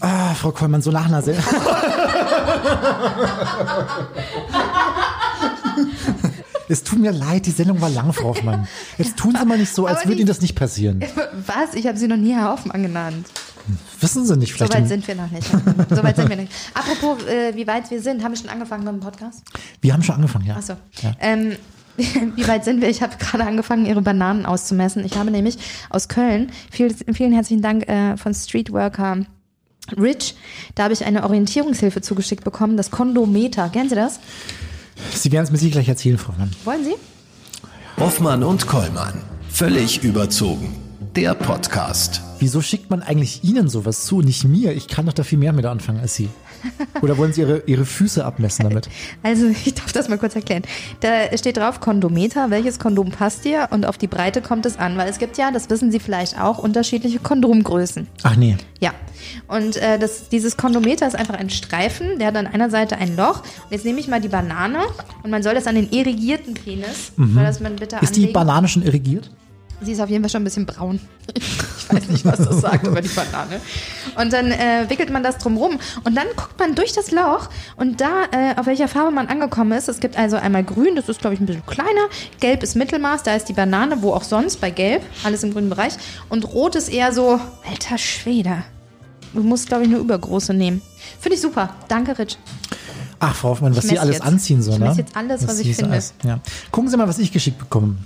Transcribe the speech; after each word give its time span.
Ah, 0.00 0.34
Frau 0.34 0.50
Kollmann, 0.52 0.82
so 0.82 0.90
nach 0.90 1.06
einer 1.06 1.22
Sendung. 1.22 1.44
Es 6.68 6.82
tut 6.82 6.98
mir 6.98 7.12
leid, 7.12 7.46
die 7.46 7.50
Sendung 7.52 7.80
war 7.80 7.88
lang, 7.90 8.12
Frau 8.12 8.28
Hoffmann. 8.28 8.66
Jetzt 8.98 9.16
tun 9.16 9.36
Sie 9.38 9.46
mal 9.46 9.56
nicht 9.56 9.72
so, 9.72 9.86
als 9.86 10.04
würde 10.06 10.18
Ihnen 10.18 10.26
das 10.26 10.40
nicht 10.40 10.56
passieren. 10.56 11.00
Was? 11.46 11.74
Ich 11.74 11.86
habe 11.86 11.96
sie 11.96 12.08
noch 12.08 12.16
nie 12.16 12.34
Herr 12.34 12.50
Hoffmann 12.50 12.82
genannt. 12.82 13.26
Wissen 14.00 14.26
Sie 14.26 14.36
nicht, 14.36 14.50
So 14.52 14.56
vielleicht. 14.58 14.74
weit 14.74 14.82
im- 14.82 14.88
sind 14.88 15.06
wir 15.08 15.14
noch 15.14 15.30
nicht. 15.30 15.46
So 15.90 16.02
weit 16.02 16.16
sind 16.16 16.28
wir 16.28 16.36
nicht. 16.36 16.52
Apropos, 16.74 17.24
äh, 17.26 17.54
wie 17.54 17.66
weit 17.66 17.90
wir 17.90 18.00
sind, 18.02 18.22
haben 18.24 18.32
wir 18.32 18.38
schon 18.38 18.48
angefangen 18.50 18.84
mit 18.84 18.92
dem 18.94 19.00
Podcast? 19.00 19.42
wir 19.80 19.92
haben 19.92 20.02
schon 20.02 20.16
angefangen, 20.16 20.46
ja. 20.46 20.56
Achso. 20.56 20.74
Ja. 21.02 21.12
Ähm, 21.20 21.56
wie 21.96 22.46
weit 22.48 22.64
sind 22.64 22.80
wir? 22.80 22.88
Ich 22.88 23.00
habe 23.00 23.16
gerade 23.16 23.44
angefangen, 23.46 23.86
ihre 23.86 24.02
Bananen 24.02 24.44
auszumessen. 24.44 25.04
Ich 25.04 25.16
habe 25.16 25.30
nämlich 25.30 25.58
aus 25.88 26.08
Köln, 26.08 26.50
viel, 26.70 26.94
vielen 27.14 27.32
herzlichen 27.32 27.62
Dank 27.62 27.88
äh, 27.88 28.16
von 28.16 28.34
Streetworker 28.34 29.18
Rich, 29.98 30.34
da 30.74 30.84
habe 30.84 30.94
ich 30.94 31.04
eine 31.04 31.24
Orientierungshilfe 31.24 32.00
zugeschickt 32.00 32.44
bekommen, 32.44 32.76
das 32.76 32.90
Kondometer. 32.90 33.68
Kennen 33.68 33.88
Sie 33.88 33.94
das? 33.94 34.20
Sie 35.14 35.30
werden 35.32 35.44
es 35.44 35.50
mir 35.50 35.58
sicher 35.58 35.72
gleich 35.72 35.88
erzählen, 35.88 36.18
Frau 36.18 36.28
Hoffmann. 36.28 36.50
Wollen 36.64 36.84
Sie? 36.84 36.94
Hoffmann 37.98 38.42
und 38.42 38.66
Kollmann. 38.66 39.22
Völlig 39.48 40.02
überzogen. 40.02 40.74
Der 41.14 41.34
Podcast. 41.34 42.20
Wieso 42.38 42.60
schickt 42.60 42.90
man 42.90 43.02
eigentlich 43.02 43.42
Ihnen 43.42 43.68
sowas 43.68 44.04
zu, 44.04 44.20
nicht 44.20 44.44
mir? 44.44 44.72
Ich 44.72 44.88
kann 44.88 45.06
doch 45.06 45.14
da 45.14 45.22
viel 45.22 45.38
mehr 45.38 45.54
mit 45.54 45.64
anfangen 45.64 46.00
als 46.00 46.14
Sie. 46.14 46.28
Oder 47.02 47.18
wollen 47.18 47.32
Sie 47.32 47.40
Ihre, 47.42 47.62
Ihre 47.66 47.84
Füße 47.84 48.24
abmessen 48.24 48.64
damit? 48.64 48.88
Also, 49.22 49.46
ich 49.64 49.74
darf 49.74 49.92
das 49.92 50.08
mal 50.08 50.18
kurz 50.18 50.34
erklären. 50.34 50.62
Da 51.00 51.36
steht 51.36 51.56
drauf 51.56 51.80
Kondometer, 51.80 52.50
welches 52.50 52.78
Kondom 52.78 53.10
passt 53.10 53.44
dir 53.44 53.68
und 53.70 53.86
auf 53.86 53.98
die 53.98 54.06
Breite 54.06 54.40
kommt 54.42 54.66
es 54.66 54.78
an, 54.78 54.96
weil 54.96 55.08
es 55.08 55.18
gibt 55.18 55.38
ja, 55.38 55.50
das 55.50 55.70
wissen 55.70 55.90
Sie 55.92 56.00
vielleicht 56.00 56.40
auch, 56.40 56.58
unterschiedliche 56.58 57.18
Kondomgrößen. 57.18 58.06
Ach 58.22 58.36
nee. 58.36 58.56
Ja. 58.80 58.92
Und 59.48 59.76
äh, 59.76 59.98
das, 59.98 60.28
dieses 60.28 60.56
Kondometer 60.56 61.06
ist 61.06 61.16
einfach 61.16 61.34
ein 61.34 61.50
Streifen, 61.50 62.18
der 62.18 62.28
hat 62.28 62.36
an 62.36 62.46
einer 62.46 62.70
Seite 62.70 62.96
ein 62.96 63.16
Loch. 63.16 63.40
Und 63.40 63.70
jetzt 63.70 63.84
nehme 63.84 63.98
ich 63.98 64.08
mal 64.08 64.20
die 64.20 64.28
Banane 64.28 64.80
und 65.22 65.30
man 65.30 65.42
soll 65.42 65.54
das 65.54 65.66
an 65.66 65.74
den 65.74 65.90
irrigierten 65.90 66.54
Penis, 66.54 67.12
soll 67.16 67.42
das 67.42 67.60
man 67.60 67.76
bitte 67.76 67.96
Mhm. 67.96 68.02
Ist 68.02 68.16
die 68.16 68.20
anlegen. 68.20 68.32
Banane 68.32 68.68
schon 68.68 68.82
irrigiert? 68.82 69.30
Sie 69.80 69.92
ist 69.92 70.00
auf 70.00 70.08
jeden 70.10 70.22
Fall 70.22 70.30
schon 70.30 70.42
ein 70.42 70.44
bisschen 70.44 70.66
braun. 70.66 71.00
Ich 71.92 71.94
weiß 72.02 72.08
nicht, 72.08 72.24
was 72.24 72.38
das 72.38 72.60
sagt 72.60 72.86
über 72.86 73.00
die 73.00 73.08
Banane. 73.08 73.60
Und 74.16 74.32
dann 74.32 74.50
äh, 74.50 74.86
wickelt 74.88 75.10
man 75.10 75.22
das 75.22 75.38
drum 75.38 75.56
rum 75.56 75.78
und 76.04 76.14
dann 76.16 76.26
guckt 76.36 76.58
man 76.58 76.74
durch 76.74 76.92
das 76.92 77.10
Loch 77.10 77.48
und 77.76 78.00
da, 78.00 78.24
äh, 78.32 78.58
auf 78.58 78.66
welcher 78.66 78.88
Farbe 78.88 79.10
man 79.12 79.28
angekommen 79.28 79.72
ist. 79.72 79.88
Es 79.88 80.00
gibt 80.00 80.16
also 80.18 80.36
einmal 80.36 80.64
grün, 80.64 80.96
das 80.96 81.08
ist, 81.08 81.20
glaube 81.20 81.34
ich, 81.34 81.40
ein 81.40 81.46
bisschen 81.46 81.64
kleiner. 81.66 82.08
Gelb 82.40 82.62
ist 82.62 82.74
Mittelmaß, 82.76 83.22
da 83.22 83.34
ist 83.36 83.48
die 83.48 83.52
Banane, 83.52 84.02
wo 84.02 84.12
auch 84.12 84.24
sonst 84.24 84.60
bei 84.60 84.70
Gelb, 84.70 85.02
alles 85.24 85.42
im 85.44 85.52
grünen 85.52 85.70
Bereich. 85.70 85.92
Und 86.28 86.44
rot 86.52 86.74
ist 86.76 86.88
eher 86.88 87.12
so, 87.12 87.38
alter 87.68 87.98
Schwede. 87.98 88.64
Du 89.32 89.42
musst, 89.42 89.68
glaube 89.68 89.84
ich, 89.84 89.88
eine 89.90 89.98
übergroße 89.98 90.54
nehmen. 90.54 90.80
Finde 91.20 91.36
ich 91.36 91.42
super. 91.42 91.74
Danke, 91.88 92.18
Rich. 92.18 92.38
Ach, 93.18 93.34
Frau 93.34 93.50
Hoffmann, 93.50 93.76
was 93.76 93.84
Ich 93.84 93.90
Sie 93.90 93.98
alles 93.98 94.16
jetzt. 94.16 94.24
anziehen 94.26 94.62
so, 94.62 94.72
Ich 94.72 94.78
ne? 94.78 94.86
messe 94.88 95.00
jetzt 95.00 95.16
alles, 95.16 95.46
was 95.46 95.58
ich 95.60 95.74
finde. 95.76 95.92
alles- 95.92 96.14
ja. 96.22 96.40
Gucken 96.70 96.90
Sie 96.90 96.96
mal, 96.96 97.08
was 97.08 97.18
ich 97.18 97.32
geschickt 97.32 97.58
bekommen. 97.58 98.04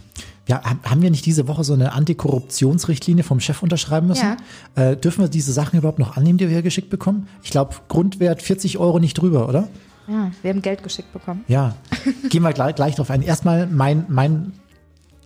Ja, 0.51 0.61
haben- 0.65 1.01
wir 1.03 1.11
nicht 1.11 1.25
diese 1.27 1.47
Woche 1.47 1.63
so 1.63 1.75
eine 1.75 1.93
Antikorruptionsrichtlinie 1.93 3.23
vom 3.23 3.39
Chef 3.39 3.63
unterschreiben 3.63 4.09
müssen? 4.09 4.37
Äh, 4.75 4.97
dürfen 4.97 5.23
wir 5.23 5.29
diese 5.29 5.53
Sachen 5.53 5.79
überhaupt 5.79 6.01
noch 6.01 6.17
annehmen, 6.17 6.39
die 6.39 6.47
wir 6.47 6.53
hier 6.55 6.63
geschickt 6.63 6.91
bekommen? 6.91 7.29
Ich 7.45 7.51
glaube, 7.51 7.77
Grundwert 7.89 8.43
40 8.43 8.79
Euro 8.79 8.99
nicht 8.99 9.15
drüber, 9.15 9.49
oder? 9.49 9.69
Ja, 10.09 10.33
wir 10.43 10.51
haben 10.51 10.61
Geld 10.61 10.83
geschickt 10.83 11.13
bekommen. 11.13 11.45
Ja. 11.47 11.77
Gehen 12.31 12.43
wir 12.43 12.53
gleich, 12.53 12.75
gleich 12.75 12.97
drauf 12.97 13.11
ein. 13.11 13.23
Erstmal 13.23 13.69
mein, 13.69 14.07
mein, 14.09 14.53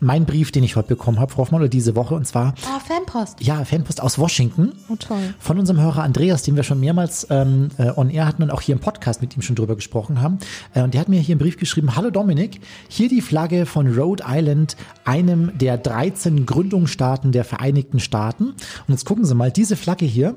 mein 0.04 0.26
Brief, 0.26 0.52
den 0.52 0.62
ich 0.62 0.76
heute 0.76 0.88
bekommen 0.88 1.18
habe, 1.18 1.32
Frau 1.32 1.38
Hoffmann, 1.42 1.62
oder 1.62 1.68
diese 1.68 1.96
Woche, 1.96 2.14
und 2.14 2.26
zwar, 2.26 2.54
Oh, 2.66 2.78
Fanpost. 2.78 3.40
ja, 3.40 3.64
Fanpost 3.64 4.00
aus 4.02 4.18
Washington. 4.18 4.72
Oh, 4.88 4.96
toll. 4.96 5.34
Von 5.38 5.58
unserem 5.58 5.80
Hörer 5.80 6.02
Andreas, 6.02 6.42
den 6.42 6.56
wir 6.56 6.62
schon 6.62 6.78
mehrmals 6.80 7.26
ähm, 7.30 7.70
äh, 7.78 7.90
on 7.96 8.10
air 8.10 8.26
hatten 8.26 8.42
und 8.42 8.50
auch 8.50 8.60
hier 8.60 8.74
im 8.74 8.80
Podcast 8.80 9.20
mit 9.22 9.34
ihm 9.36 9.42
schon 9.42 9.56
drüber 9.56 9.74
gesprochen 9.74 10.20
haben. 10.20 10.38
Äh, 10.74 10.82
und 10.82 10.94
der 10.94 11.00
hat 11.00 11.08
mir 11.08 11.20
hier 11.20 11.32
einen 11.34 11.40
Brief 11.40 11.56
geschrieben, 11.56 11.96
Hallo 11.96 12.10
Dominik, 12.10 12.60
hier 12.88 13.08
die 13.08 13.20
Flagge 13.22 13.66
von 13.66 13.92
Rhode 13.92 14.24
Island, 14.28 14.76
einem 15.04 15.56
der 15.58 15.78
13 15.78 16.46
Gründungsstaaten 16.46 17.32
der 17.32 17.44
Vereinigten 17.44 18.00
Staaten. 18.00 18.44
Und 18.48 18.54
jetzt 18.88 19.04
gucken 19.06 19.24
Sie 19.24 19.34
mal, 19.34 19.50
diese 19.50 19.76
Flagge 19.76 20.04
hier, 20.06 20.34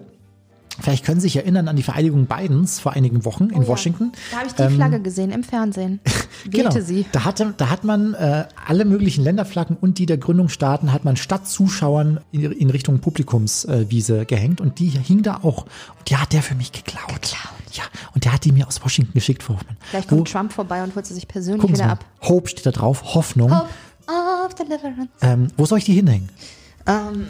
vielleicht 0.80 1.06
können 1.06 1.20
Sie 1.20 1.28
sich 1.28 1.38
erinnern 1.38 1.68
an 1.68 1.76
die 1.76 1.84
Vereidigung 1.84 2.26
Bidens 2.26 2.80
vor 2.80 2.94
einigen 2.94 3.26
Wochen 3.26 3.46
in 3.50 3.58
Oh 3.58 3.62
ja. 3.62 3.68
Washington. 3.68 4.12
Da 4.32 4.38
habe 4.38 4.48
ich 4.48 4.54
die 4.54 4.76
Flagge 4.76 5.00
gesehen 5.02 5.32
im 5.32 5.44
Fernsehen. 5.44 6.00
Genau. 6.50 6.70
Sie. 6.80 7.06
Da, 7.12 7.26
hatte, 7.26 7.56
da 7.58 7.70
hat 7.70 7.84
man 7.84 8.14
äh, 8.14 8.46
alle 8.68 8.86
möglichen 8.86 9.24
Länderflaggen 9.24 9.76
und 9.76 9.98
die 9.98 10.06
der 10.06 10.18
Gründungsstaaten 10.18 10.94
hat 10.94 11.04
man 11.04 11.18
statt 11.18 11.48
Zuschauern 11.48 12.20
in, 12.32 12.52
in 12.52 12.70
Richtung 12.70 13.00
Publikumswiese 13.00 14.20
äh, 14.22 14.26
gehängt 14.26 14.62
und 14.62 14.80
die 14.80 14.90
hing 14.90 15.24
da 15.24 15.38
auch. 15.42 15.64
Und 15.64 16.10
die 16.10 16.16
hat 16.16 16.34
der 16.34 16.44
für 16.44 16.56
mich 16.56 16.72
geklaut. 16.72 17.08
Geklaut. 17.08 17.34
Ja, 17.74 17.84
und 18.14 18.24
der 18.24 18.34
hat 18.34 18.46
die 18.46 18.52
mir 18.52 18.68
aus 18.68 18.84
Washington 18.84 19.14
geschickt, 19.14 19.44
Frau 19.44 19.56
Hoffmann. 19.56 19.78
Vielleicht 19.82 20.12
Wo, 20.12 20.18
kommt 20.18 20.32
Trump 20.32 20.54
vorbei 20.54 20.84
und 20.84 20.96
holt 20.96 21.06
sie 21.06 21.14
sich 21.16 21.28
persönlich 21.28 21.60
gucken 21.62 21.76
Sie 21.76 21.82
wieder 21.82 21.88
mal, 21.88 21.94
ab. 22.00 22.06
Hope 22.22 22.48
steht 22.48 22.66
da 22.66 22.72
drauf, 22.72 23.16
Hoffnung. 23.16 23.52
Hope 23.52 23.68
of 24.46 24.54
Deliverance. 24.56 25.10
Ähm, 25.22 25.48
wo 25.58 25.66
soll 25.66 25.80
ich 25.80 25.86
die 25.86 25.94
hinhängen? 25.94 26.30
Ähm, 26.86 26.96
mh, 26.96 27.26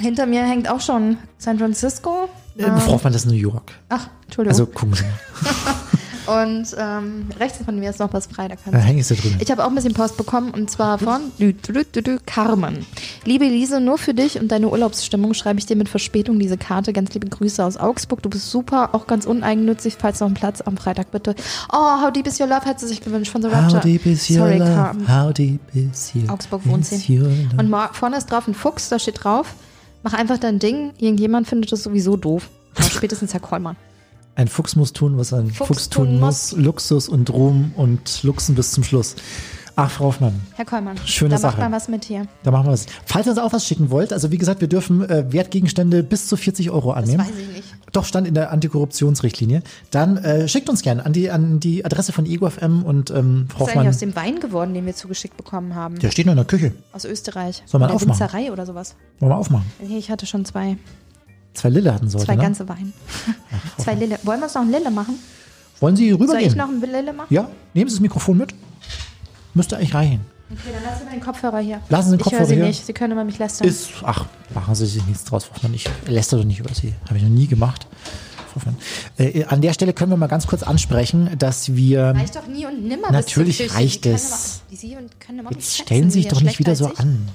hinter 0.00 0.26
mir 0.26 0.42
hängt 0.44 0.68
auch 0.68 0.80
schon 0.80 1.18
San 1.38 1.58
Francisco. 1.58 2.28
Äh, 2.56 2.64
Frau 2.64 2.92
Hoffmann, 2.92 3.12
das 3.12 3.24
ist 3.24 3.30
New 3.30 3.36
York. 3.36 3.72
Ach, 3.88 4.08
Entschuldigung. 4.24 4.52
Also 4.52 4.66
gucken 4.66 4.94
Sie 4.94 5.04
mal, 5.04 5.54
und 6.26 6.66
ähm, 6.78 7.26
rechts 7.38 7.58
von 7.64 7.78
mir 7.78 7.90
ist 7.90 7.98
noch 7.98 8.12
was 8.12 8.26
frei. 8.26 8.48
Da 8.48 8.54
da 8.70 8.78
hänge 8.78 9.00
ich 9.00 9.08
drin. 9.08 9.36
ich 9.40 9.50
habe 9.50 9.64
auch 9.64 9.68
ein 9.68 9.74
bisschen 9.74 9.94
Post 9.94 10.16
bekommen 10.16 10.50
und 10.50 10.70
zwar 10.70 10.98
von 10.98 11.20
dü, 11.38 11.52
dü, 11.52 11.72
dü, 11.72 11.84
dü, 11.84 12.02
dü, 12.02 12.18
Carmen. 12.26 12.86
Liebe 13.24 13.44
Lise, 13.46 13.80
nur 13.80 13.98
für 13.98 14.14
dich 14.14 14.40
und 14.40 14.48
deine 14.48 14.68
Urlaubsstimmung 14.68 15.34
schreibe 15.34 15.58
ich 15.58 15.66
dir 15.66 15.76
mit 15.76 15.88
Verspätung 15.88 16.38
diese 16.38 16.56
Karte. 16.56 16.92
Ganz 16.92 17.12
liebe 17.14 17.28
Grüße 17.28 17.64
aus 17.64 17.76
Augsburg. 17.76 18.22
Du 18.22 18.30
bist 18.30 18.50
super, 18.50 18.90
auch 18.94 19.06
ganz 19.06 19.26
uneigennützig. 19.26 19.96
Falls 19.98 20.20
noch 20.20 20.28
ein 20.28 20.34
Platz 20.34 20.60
am 20.60 20.76
Freitag 20.76 21.10
bitte. 21.10 21.34
Oh, 21.72 22.02
How 22.02 22.12
Deep 22.12 22.26
is 22.26 22.40
Your 22.40 22.46
Love 22.46 22.64
hat 22.64 22.80
sie 22.80 22.86
sich 22.86 23.00
gewünscht 23.00 23.32
von 23.32 23.42
The 23.42 23.48
Rapture. 23.48 23.78
How 23.78 23.82
deep 23.82 24.06
is 24.06 24.30
your 24.30 24.36
Sorry, 24.38 24.58
love? 24.58 24.74
Carmen. 24.74 25.08
How 25.08 25.32
deep 25.32 25.60
is 25.74 26.12
your, 26.14 26.30
Augsburg 26.30 26.66
wohnt 26.66 26.86
sie. 26.86 27.20
Und 27.20 27.74
vorne 27.92 28.16
ist 28.16 28.26
drauf 28.30 28.46
ein 28.46 28.54
Fuchs, 28.54 28.88
da 28.88 28.98
steht 28.98 29.22
drauf, 29.24 29.54
mach 30.02 30.14
einfach 30.14 30.38
dein 30.38 30.58
Ding. 30.58 30.92
Irgendjemand 30.98 31.46
findet 31.48 31.72
das 31.72 31.82
sowieso 31.82 32.16
doof. 32.16 32.48
Aber 32.76 32.88
spätestens 32.88 33.32
Herr 33.32 33.40
Kollmann. 33.40 33.76
Ein 34.34 34.48
Fuchs 34.48 34.76
muss 34.76 34.92
tun, 34.92 35.18
was 35.18 35.32
ein 35.32 35.50
Fuchs, 35.50 35.68
Fuchs 35.68 35.88
tun 35.88 36.06
tun 36.06 36.20
muss. 36.20 36.52
Luxus 36.52 37.08
und 37.08 37.30
Ruhm 37.30 37.72
und 37.76 38.22
Luxen 38.22 38.54
bis 38.54 38.72
zum 38.72 38.82
Schluss. 38.84 39.14
Ach, 39.74 39.90
Frau 39.90 40.04
Hoffmann, 40.06 40.38
Herr 40.54 40.66
Kollmann, 40.66 40.98
Schöne 41.06 41.30
da 41.30 41.38
Sache. 41.38 41.52
macht 41.56 41.70
man 41.70 41.72
was 41.72 41.88
mit 41.88 42.04
hier. 42.04 42.26
da 42.42 42.50
machen 42.50 42.66
wir 42.66 42.72
was. 42.72 42.84
Falls 43.06 43.26
ihr 43.26 43.30
uns 43.30 43.38
auch 43.38 43.54
was 43.54 43.66
schicken 43.66 43.90
wollt, 43.90 44.12
also 44.12 44.30
wie 44.30 44.36
gesagt, 44.36 44.60
wir 44.60 44.68
dürfen 44.68 45.02
äh, 45.08 45.32
Wertgegenstände 45.32 46.02
bis 46.02 46.28
zu 46.28 46.36
40 46.36 46.70
Euro 46.70 46.92
Das 46.92 47.04
annehmen. 47.04 47.20
weiß 47.20 47.30
ich 47.40 47.48
nicht. 47.56 47.68
Doch, 47.90 48.04
stand 48.04 48.26
in 48.26 48.34
der 48.34 48.50
Antikorruptionsrichtlinie. 48.52 49.62
Dann 49.90 50.18
äh, 50.18 50.46
schickt 50.46 50.68
uns 50.68 50.82
gerne 50.82 51.06
an 51.06 51.14
die, 51.14 51.30
an 51.30 51.58
die 51.58 51.84
Adresse 51.86 52.12
von 52.12 52.26
EgoFM 52.26 52.82
und 52.82 53.10
ähm, 53.10 53.46
Frau 53.48 53.60
Was 53.64 53.68
ist 53.68 53.76
eigentlich 53.76 53.88
aus 53.88 53.94
Hoffmann. 53.96 54.10
dem 54.10 54.16
Wein 54.16 54.40
geworden, 54.40 54.74
den 54.74 54.84
wir 54.86 54.94
zugeschickt 54.94 55.38
bekommen 55.38 55.74
haben? 55.74 55.98
Der 56.00 56.10
steht 56.10 56.26
noch 56.26 56.32
in 56.32 56.36
der 56.38 56.44
Küche. 56.46 56.72
Aus 56.92 57.06
Österreich. 57.06 57.62
Soll 57.64 57.80
man 57.80 57.90
aufmachen? 57.90 58.20
Winzerei 58.20 58.52
oder 58.52 58.66
sowas. 58.66 58.94
Wollen 59.20 59.32
wir 59.32 59.36
aufmachen. 59.38 59.66
Nee, 59.80 59.96
ich 59.96 60.10
hatte 60.10 60.26
schon 60.26 60.44
zwei, 60.44 60.76
Zwei 61.54 61.68
Lille 61.68 61.92
hatten 61.94 62.08
sollte, 62.08 62.26
zwei 62.26 62.36
ne? 62.36 62.42
ganze 62.42 62.68
Wein. 62.68 62.92
zwei 63.78 63.94
Lille. 63.94 64.18
Wollen 64.22 64.40
wir 64.40 64.44
uns 64.44 64.54
noch 64.54 64.62
ein 64.62 64.70
Lille 64.70 64.90
machen? 64.90 65.18
Wollen 65.80 65.96
Sie 65.96 66.10
Soll 66.10 66.20
rübergehen? 66.20 66.50
ich 66.50 66.56
noch 66.56 66.68
ein 66.68 66.80
Lille 66.80 67.12
machen? 67.12 67.26
Ja, 67.34 67.48
nehmen 67.74 67.88
Sie 67.90 67.96
das 67.96 68.00
Mikrofon 68.00 68.38
mit. 68.38 68.54
Müsste 69.54 69.76
eigentlich 69.76 69.94
reichen. 69.94 70.20
Okay, 70.50 70.70
dann 70.74 70.82
lassen 70.84 71.04
wir 71.06 71.10
den 71.12 71.20
Kopfhörer 71.20 71.58
hier. 71.60 71.80
Lassen 71.88 72.10
Sie 72.10 72.16
den 72.16 72.20
ich 72.20 72.24
Kopfhörer 72.24 72.40
höre 72.42 72.48
Sie 72.48 72.54
hier. 72.56 72.64
nicht. 72.64 72.86
Sie 72.86 72.92
können 72.92 73.12
über 73.12 73.24
mich 73.24 73.38
lästern. 73.38 73.66
Ist, 73.66 73.90
ach, 74.02 74.26
machen 74.54 74.74
Sie 74.74 74.86
sich 74.86 75.04
nichts 75.06 75.24
draus, 75.24 75.44
Frau. 75.44 75.56
Ich 75.72 75.88
lästere 76.06 76.40
doch 76.40 76.46
nicht 76.46 76.60
über 76.60 76.74
Sie. 76.74 76.94
Habe 77.06 77.16
ich 77.16 77.22
noch 77.22 77.30
nie 77.30 77.46
gemacht. 77.46 77.86
Hoffmann. 78.54 78.76
Äh, 79.16 79.44
an 79.44 79.60
der 79.62 79.72
Stelle 79.72 79.92
können 79.92 80.12
wir 80.12 80.16
mal 80.16 80.26
ganz 80.26 80.46
kurz 80.46 80.62
ansprechen, 80.62 81.30
dass 81.38 81.74
wir. 81.74 82.08
reicht 82.14 82.36
doch 82.36 82.46
nie 82.46 82.66
und 82.66 82.86
nimmer. 82.86 83.10
Natürlich 83.10 83.74
reicht 83.74 84.04
Sie 84.04 84.10
es. 84.10 84.62
aber- 84.68 84.76
Sie 84.76 84.92
immer 84.92 85.50
Jetzt 85.52 85.78
stellen 85.78 86.10
Sie 86.10 86.20
sich 86.20 86.24
Sie 86.24 86.28
doch 86.34 86.42
nicht 86.42 86.58
wieder 86.58 86.76
so 86.76 86.86
an. 86.96 87.28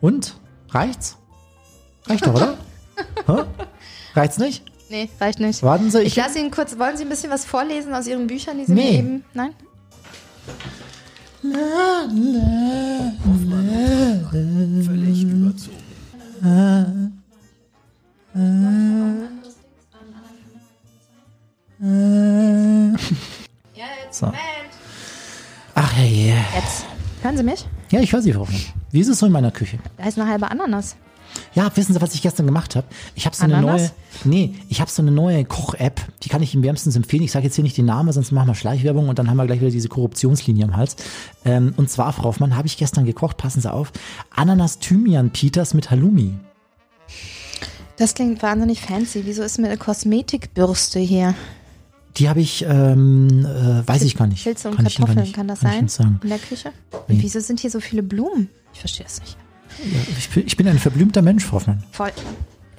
Und? 0.00 0.34
Reicht's? 0.70 1.16
Reicht 2.06 2.26
doch, 2.26 2.34
oder? 2.34 2.56
Reicht's 4.14 4.38
nicht? 4.38 4.62
ich. 4.66 4.90
Nee, 4.90 5.08
reicht 5.20 5.40
nicht. 5.40 5.62
Warten 5.62 5.90
Sie, 5.90 6.00
Ich 6.00 6.08
ich. 6.08 6.16
lasse 6.16 6.38
Ihnen 6.38 6.50
kurz, 6.50 6.78
wollen 6.78 6.96
Sie 6.96 7.04
ein 7.04 7.08
bisschen 7.08 7.30
was 7.30 7.44
vorlesen 7.44 7.94
aus 7.94 8.06
Ihren 8.06 8.26
Büchern, 8.26 8.58
die 8.58 8.66
Sie 8.66 8.72
Nee. 8.74 8.92
mir 8.92 8.98
eben. 8.98 9.24
Nein? 9.34 9.54
Völlig 14.84 15.22
überzogen. 15.24 15.82
Ja, 23.74 23.84
jetzt 24.04 24.18
So. 24.18 24.32
Ach 25.74 25.92
herrje. 25.96 26.36
Jetzt. 26.54 26.84
Hören 27.22 27.36
Sie 27.36 27.42
mich? 27.42 27.66
Ja, 27.90 28.00
ich 28.00 28.12
höre 28.12 28.22
Sie, 28.22 28.32
Frau 28.32 28.40
Hoffmann. 28.40 28.60
Wie 28.90 29.00
ist 29.00 29.08
es 29.08 29.18
so 29.18 29.26
in 29.26 29.32
meiner 29.32 29.50
Küche? 29.50 29.78
Da 29.96 30.04
ist 30.06 30.18
eine 30.18 30.30
halbe 30.30 30.50
Ananas. 30.50 30.96
Ja, 31.54 31.70
wissen 31.76 31.92
Sie, 31.94 32.00
was 32.00 32.14
ich 32.14 32.22
gestern 32.22 32.46
gemacht 32.46 32.76
habe? 32.76 32.86
Ich 33.14 33.26
habe 33.26 33.34
so 33.36 33.44
eine 33.44 33.56
Ananas? 33.56 33.80
neue, 33.82 33.90
nee, 34.24 34.54
ich 34.68 34.80
habe 34.80 34.90
so 34.90 35.02
eine 35.02 35.10
neue 35.10 35.44
Koch-App, 35.44 36.00
die 36.22 36.28
kann 36.28 36.42
ich 36.42 36.54
Ihnen 36.54 36.62
wärmstens 36.62 36.96
empfehlen. 36.96 37.22
Ich 37.22 37.32
sage 37.32 37.44
jetzt 37.46 37.54
hier 37.54 37.64
nicht 37.64 37.76
den 37.76 37.86
Namen, 37.86 38.12
sonst 38.12 38.32
machen 38.32 38.48
wir 38.48 38.54
Schleichwerbung 38.54 39.08
und 39.08 39.18
dann 39.18 39.28
haben 39.30 39.36
wir 39.36 39.46
gleich 39.46 39.60
wieder 39.60 39.70
diese 39.70 39.88
Korruptionslinie 39.88 40.64
am 40.64 40.76
Hals. 40.76 40.96
Ähm, 41.44 41.74
und 41.76 41.90
zwar, 41.90 42.12
Frau 42.12 42.24
Hoffmann, 42.24 42.56
habe 42.56 42.66
ich 42.66 42.76
gestern 42.76 43.04
gekocht, 43.04 43.36
passen 43.36 43.60
Sie 43.60 43.72
auf, 43.72 43.92
Ananas 44.34 44.78
Thymian 44.78 45.30
Pitas 45.30 45.74
mit 45.74 45.90
Halloumi. 45.90 46.34
Das 47.96 48.14
klingt 48.14 48.42
wahnsinnig 48.42 48.80
fancy. 48.80 49.22
Wieso 49.24 49.42
ist 49.42 49.58
mir 49.58 49.68
eine 49.68 49.76
Kosmetikbürste 49.76 50.98
hier? 50.98 51.34
Die 52.16 52.28
habe 52.28 52.40
ich, 52.40 52.64
ähm, 52.68 53.44
äh, 53.44 53.86
weiß 53.86 54.02
ich 54.02 54.16
gar 54.16 54.26
nicht. 54.26 54.44
Pilze 54.44 54.68
und 54.70 54.76
kann 54.76 54.84
Kartoffeln, 54.86 55.20
nicht- 55.20 55.34
kann 55.34 55.48
das 55.48 55.60
kann 55.60 55.88
sein? 55.88 56.20
In 56.22 56.28
der 56.28 56.38
Küche? 56.38 56.70
Nee. 57.08 57.18
Wieso 57.20 57.40
sind 57.40 57.60
hier 57.60 57.70
so 57.70 57.80
viele 57.80 58.02
Blumen? 58.02 58.48
Ich 58.72 58.80
verstehe 58.80 59.06
es 59.06 59.20
nicht. 59.20 59.36
Ich, 60.18 60.30
bin, 60.30 60.46
ich 60.46 60.56
bin 60.56 60.68
ein 60.68 60.78
verblümter 60.78 61.22
Mensch, 61.22 61.44
Frau 61.44 61.56
Hoffmann. 61.56 61.82
Voll. 61.92 62.10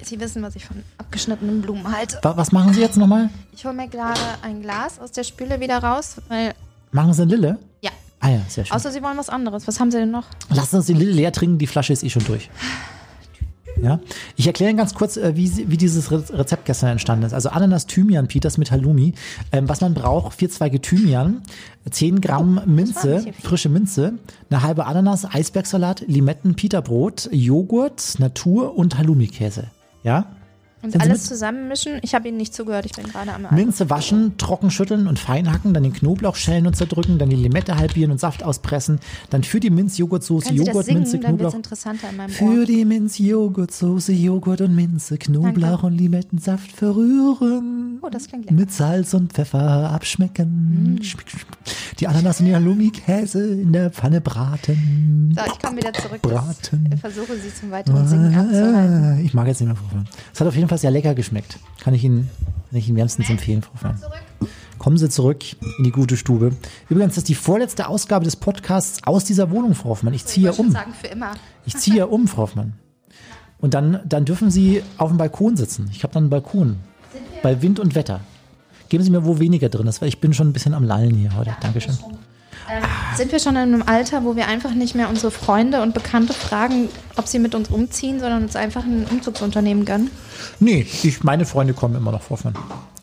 Sie 0.02 0.20
wissen, 0.20 0.42
was 0.42 0.54
ich 0.54 0.64
von 0.64 0.76
abgeschnittenen 0.98 1.62
Blumen 1.62 1.90
halte. 1.90 2.18
Wa- 2.22 2.36
Was 2.36 2.52
machen 2.52 2.72
Sie 2.72 2.80
jetzt 2.80 2.96
nochmal? 2.96 3.28
Ich 3.52 3.64
hole 3.64 3.74
mir 3.74 3.88
gerade 3.88 4.20
ein 4.42 4.62
Glas 4.62 4.98
aus 5.00 5.10
der 5.10 5.24
Spüle 5.24 5.58
wieder 5.60 5.78
raus, 5.78 6.16
weil. 6.28 6.54
Machen 6.92 7.12
Sie 7.12 7.22
eine 7.22 7.30
Lille? 7.34 7.58
Ja. 7.80 7.90
Ah 8.20 8.28
ja, 8.30 8.40
sehr 8.48 8.64
schön. 8.64 8.74
Außer 8.76 8.90
Sie 8.92 9.02
wollen 9.02 9.16
was 9.18 9.28
anderes. 9.28 9.66
Was 9.66 9.80
haben 9.80 9.90
Sie 9.90 9.98
denn 9.98 10.10
noch? 10.12 10.24
Lassen 10.50 10.70
Sie 10.70 10.76
uns 10.76 10.86
die 10.86 10.92
Lille 10.94 11.12
leer 11.12 11.32
trinken, 11.32 11.58
die 11.58 11.66
Flasche 11.66 11.92
ist 11.92 12.04
eh 12.04 12.10
schon 12.10 12.24
durch. 12.24 12.48
Ja, 13.82 14.00
ich 14.36 14.46
erkläre 14.46 14.70
Ihnen 14.70 14.78
ganz 14.78 14.94
kurz, 14.94 15.16
äh, 15.16 15.36
wie, 15.36 15.68
wie 15.70 15.76
dieses 15.76 16.10
Re- 16.10 16.24
Rezept 16.30 16.64
gestern 16.64 16.90
entstanden 16.90 17.26
ist. 17.26 17.34
Also 17.34 17.50
Ananas, 17.50 17.86
Thymian, 17.86 18.26
Peters 18.26 18.56
mit 18.56 18.70
Halloumi. 18.70 19.12
Ähm, 19.52 19.68
was 19.68 19.80
man 19.82 19.92
braucht, 19.92 20.38
vier 20.38 20.48
Zweige 20.48 20.80
Thymian, 20.80 21.42
10 21.90 22.20
Gramm 22.22 22.60
Minze, 22.66 23.16
nicht 23.16 23.36
viel. 23.36 23.48
frische 23.48 23.68
Minze, 23.68 24.14
eine 24.50 24.62
halbe 24.62 24.86
Ananas, 24.86 25.26
Eisbergsalat, 25.26 26.04
Limetten, 26.06 26.54
Peterbrot, 26.56 27.28
Joghurt, 27.32 28.14
Natur 28.18 28.76
und 28.78 28.96
Halloumi-Käse. 28.96 29.64
Ja? 30.04 30.26
Und 30.82 30.92
Sind 30.92 31.00
alles 31.02 31.24
zusammenmischen. 31.24 31.98
Ich 32.02 32.14
habe 32.14 32.28
Ihnen 32.28 32.36
nicht 32.36 32.54
zugehört. 32.54 32.84
Ich 32.84 32.92
bin 32.92 33.06
gerade 33.06 33.32
am. 33.32 33.46
Minze 33.50 33.88
waschen, 33.88 34.36
trocken 34.36 34.70
schütteln 34.70 35.06
und 35.06 35.18
fein 35.18 35.50
hacken, 35.50 35.72
dann 35.72 35.82
den 35.82 35.92
Knoblauch 35.94 36.36
schälen 36.36 36.66
und 36.66 36.76
zerdrücken, 36.76 37.18
dann 37.18 37.30
die 37.30 37.36
Limette 37.36 37.76
halbieren 37.76 38.10
und 38.10 38.20
Saft 38.20 38.42
auspressen, 38.44 39.00
dann 39.30 39.42
für 39.42 39.58
die 39.58 39.70
Minz-Joghurtsoße, 39.70 40.48
das 40.54 40.66
Joghurt, 40.66 40.84
singen? 40.84 41.00
Minze, 41.00 41.18
Knoblauch. 41.18 41.54
Für 42.28 42.66
die 42.66 42.84
Minz-Joghurtsoße, 42.84 44.12
Joghurt 44.12 44.60
und 44.60 44.74
Minze, 44.76 45.16
Knoblauch 45.16 45.70
Danke. 45.70 45.86
und 45.86 45.92
Limettensaft 45.94 46.70
verrühren. 46.72 47.98
Oh, 48.02 48.08
das 48.10 48.28
klingt 48.28 48.44
lecker. 48.44 48.54
Mit 48.54 48.70
Salz 48.70 49.14
und 49.14 49.32
Pfeffer 49.32 49.90
abschmecken. 49.90 50.98
Schmeck, 51.02 51.30
schmeck. 51.30 51.46
Die 51.98 52.06
Ananas 52.06 52.40
und 52.40 52.46
die 52.46 52.54
Halloumi-Käse 52.54 53.46
in 53.62 53.72
der 53.72 53.90
Pfanne 53.90 54.20
braten. 54.20 55.34
So, 55.36 55.42
ich 55.52 55.58
komme 55.58 55.78
wieder 55.78 55.92
zurück. 55.94 56.20
Braten. 56.22 56.90
Ich 56.92 57.00
versuche 57.00 57.32
Sie 57.38 57.52
zum 57.58 57.70
weiteren 57.70 58.06
Singen 58.06 58.34
abzuhalten. 58.34 59.04
Ah, 59.04 59.18
Ich 59.24 59.32
mag 59.34 59.46
jetzt 59.46 59.60
nicht 59.60 59.68
mehr, 59.72 59.80
Hoffmann. 59.82 60.06
Es 60.32 60.40
hat 60.40 60.46
auf 60.46 60.54
jeden 60.54 60.65
Fall 60.68 60.78
sehr 60.78 60.90
lecker 60.90 61.14
geschmeckt. 61.14 61.58
Kann 61.80 61.94
ich 61.94 62.04
Ihnen, 62.04 62.30
kann 62.70 62.78
ich 62.78 62.88
Ihnen 62.88 62.96
wärmstens 62.96 63.30
empfehlen, 63.30 63.62
Frau 63.62 63.74
Hoffmann. 63.74 64.00
Kommen 64.78 64.98
Sie 64.98 65.08
zurück 65.08 65.42
in 65.78 65.84
die 65.84 65.90
gute 65.90 66.16
Stube. 66.16 66.54
Übrigens, 66.88 67.14
das 67.14 67.18
ist 67.18 67.28
die 67.28 67.34
vorletzte 67.34 67.88
Ausgabe 67.88 68.24
des 68.24 68.36
Podcasts 68.36 69.00
aus 69.04 69.24
dieser 69.24 69.50
Wohnung, 69.50 69.74
Frau 69.74 69.90
Hoffmann. 69.90 70.14
Ich 70.14 70.26
ziehe 70.26 70.46
ja 70.46 70.52
würde 70.52 70.68
um. 70.68 70.72
sagen, 70.72 70.92
für 70.92 71.08
immer. 71.08 71.32
Ich 71.64 71.76
ziehe 71.76 71.96
ja 71.96 72.04
um, 72.04 72.28
Frau 72.28 72.42
Hoffmann. 72.42 72.74
Und 73.58 73.74
dann, 73.74 74.00
dann 74.04 74.24
dürfen 74.24 74.50
Sie 74.50 74.82
auf 74.98 75.08
dem 75.08 75.16
Balkon 75.16 75.56
sitzen. 75.56 75.88
Ich 75.92 76.02
habe 76.02 76.12
dann 76.12 76.24
einen 76.24 76.30
Balkon. 76.30 76.76
Bei 77.42 77.62
Wind 77.62 77.80
und 77.80 77.94
Wetter. 77.94 78.20
Geben 78.88 79.02
Sie 79.02 79.10
mir, 79.10 79.24
wo 79.24 79.38
weniger 79.38 79.68
drin 79.68 79.86
ist, 79.86 80.00
weil 80.00 80.08
ich 80.08 80.20
bin 80.20 80.32
schon 80.32 80.48
ein 80.48 80.52
bisschen 80.52 80.74
am 80.74 80.84
Lallen 80.84 81.14
hier 81.14 81.34
heute. 81.36 81.56
Dankeschön. 81.60 81.96
Sind 83.16 83.32
wir 83.32 83.38
schon 83.38 83.52
in 83.56 83.62
einem 83.62 83.82
Alter, 83.82 84.24
wo 84.24 84.36
wir 84.36 84.46
einfach 84.48 84.74
nicht 84.74 84.94
mehr 84.94 85.08
unsere 85.08 85.30
Freunde 85.30 85.82
und 85.82 85.94
Bekannte 85.94 86.32
fragen, 86.32 86.88
ob 87.16 87.26
sie 87.26 87.38
mit 87.38 87.54
uns 87.54 87.68
umziehen, 87.70 88.20
sondern 88.20 88.42
uns 88.44 88.56
einfach 88.56 88.84
ein 88.84 89.06
Umzugsunternehmen 89.10 89.84
gönnen? 89.84 90.10
Nee, 90.60 90.86
ich, 91.02 91.22
meine 91.24 91.46
Freunde 91.46 91.74
kommen 91.74 91.94
immer 91.94 92.12
noch, 92.12 92.28
Hoffmann. 92.30 92.54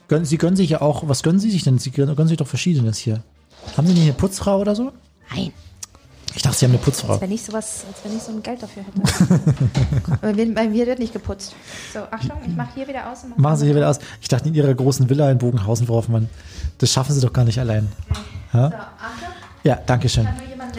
Gönnen, 0.08 0.26
Sie 0.26 0.38
gönnen 0.38 0.56
sich 0.58 0.70
ja 0.70 0.82
auch, 0.82 1.08
was 1.08 1.24
gönnen 1.24 1.40
Sie 1.40 1.50
sich 1.50 1.64
denn? 1.64 1.80
Sie 1.80 1.92
gönnen 1.92 2.16
gönnen 2.16 2.28
sich 2.28 2.38
doch 2.38 2.48
Verschiedenes 2.48 2.98
hier. 2.98 3.24
Haben 3.78 3.88
Sie 3.88 3.94
nicht 3.94 4.04
eine 4.04 4.14
Putzfrau 4.14 4.60
oder 4.60 4.76
so? 4.76 4.92
Nein. 5.34 5.52
Ich 6.36 6.42
dachte, 6.42 6.58
Sie 6.58 6.66
haben 6.66 6.72
eine 6.74 6.80
Putzfrau. 6.82 7.14
Als 7.14 7.22
wenn 7.22 7.32
ich 7.32 7.44
sowas, 7.44 7.84
als 7.88 7.98
wenn 8.04 8.18
ich 8.18 8.24
so 8.24 8.32
ein 8.32 8.44
Geld 8.44 8.62
dafür 8.62 8.84
hätte. 8.84 9.40
Bei 10.22 10.34
mir- 10.34 10.54
bei 10.54 10.68
mir 10.68 10.86
wird 10.88 11.00
nicht 11.00 11.14
geputzt. 11.14 11.56
So, 11.94 12.00
Achtung, 12.12 12.38
ich 12.46 12.56
mache 12.56 12.70
hier 12.76 12.88
wieder 12.88 13.10
aus 13.12 13.24
und 13.24 13.30
mach 13.32 13.38
Machen 13.38 13.58
Sie 13.58 13.66
hier 13.68 13.76
wieder 13.76 13.90
aus. 13.90 14.00
Ich 14.22 14.28
dachte, 14.28 14.50
in 14.50 14.56
Ihrer 14.56 14.74
großen 14.74 15.10
Villa 15.10 15.30
in 15.32 15.38
Bogenhausen, 15.38 15.88
Frau 15.88 15.96
Hoffmann, 15.96 16.30
das 16.80 16.92
schaffen 16.92 17.14
Sie 17.14 17.22
doch 17.22 17.32
gar 17.34 17.46
nicht 17.46 17.60
allein. 17.60 17.88
So, 18.52 18.60
Achtung, 18.60 18.80
Ja, 19.64 19.80
danke 19.86 20.10
schön. 20.10 20.28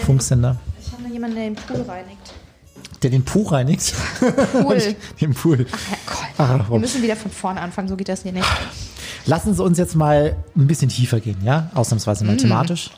Funksender. 0.04 0.56
ich 0.80 0.92
habe 0.92 1.02
nur 1.02 1.12
jemanden, 1.12 1.36
der 1.36 1.44
den 1.46 1.54
Pool 1.56 1.82
reinigt. 1.82 2.34
Der 3.02 3.10
den 3.10 3.24
Po 3.24 3.42
reinigt. 3.42 3.94
Pool. 4.52 4.78
den 5.20 5.34
Pool. 5.34 5.66
Herrgott. 6.36 6.64
Ach, 6.66 6.70
Wir 6.70 6.78
müssen 6.78 7.02
wieder 7.02 7.16
von 7.16 7.30
vorne 7.30 7.60
anfangen, 7.60 7.88
so 7.88 7.96
geht 7.96 8.08
das 8.08 8.22
hier 8.22 8.32
nicht. 8.32 8.46
Lassen 9.26 9.54
Sie 9.54 9.62
uns 9.62 9.78
jetzt 9.78 9.94
mal 9.94 10.36
ein 10.56 10.66
bisschen 10.66 10.88
tiefer 10.88 11.20
gehen, 11.20 11.38
ja? 11.42 11.70
Ausnahmsweise 11.74 12.24
mal 12.24 12.36
thematisch. 12.36 12.90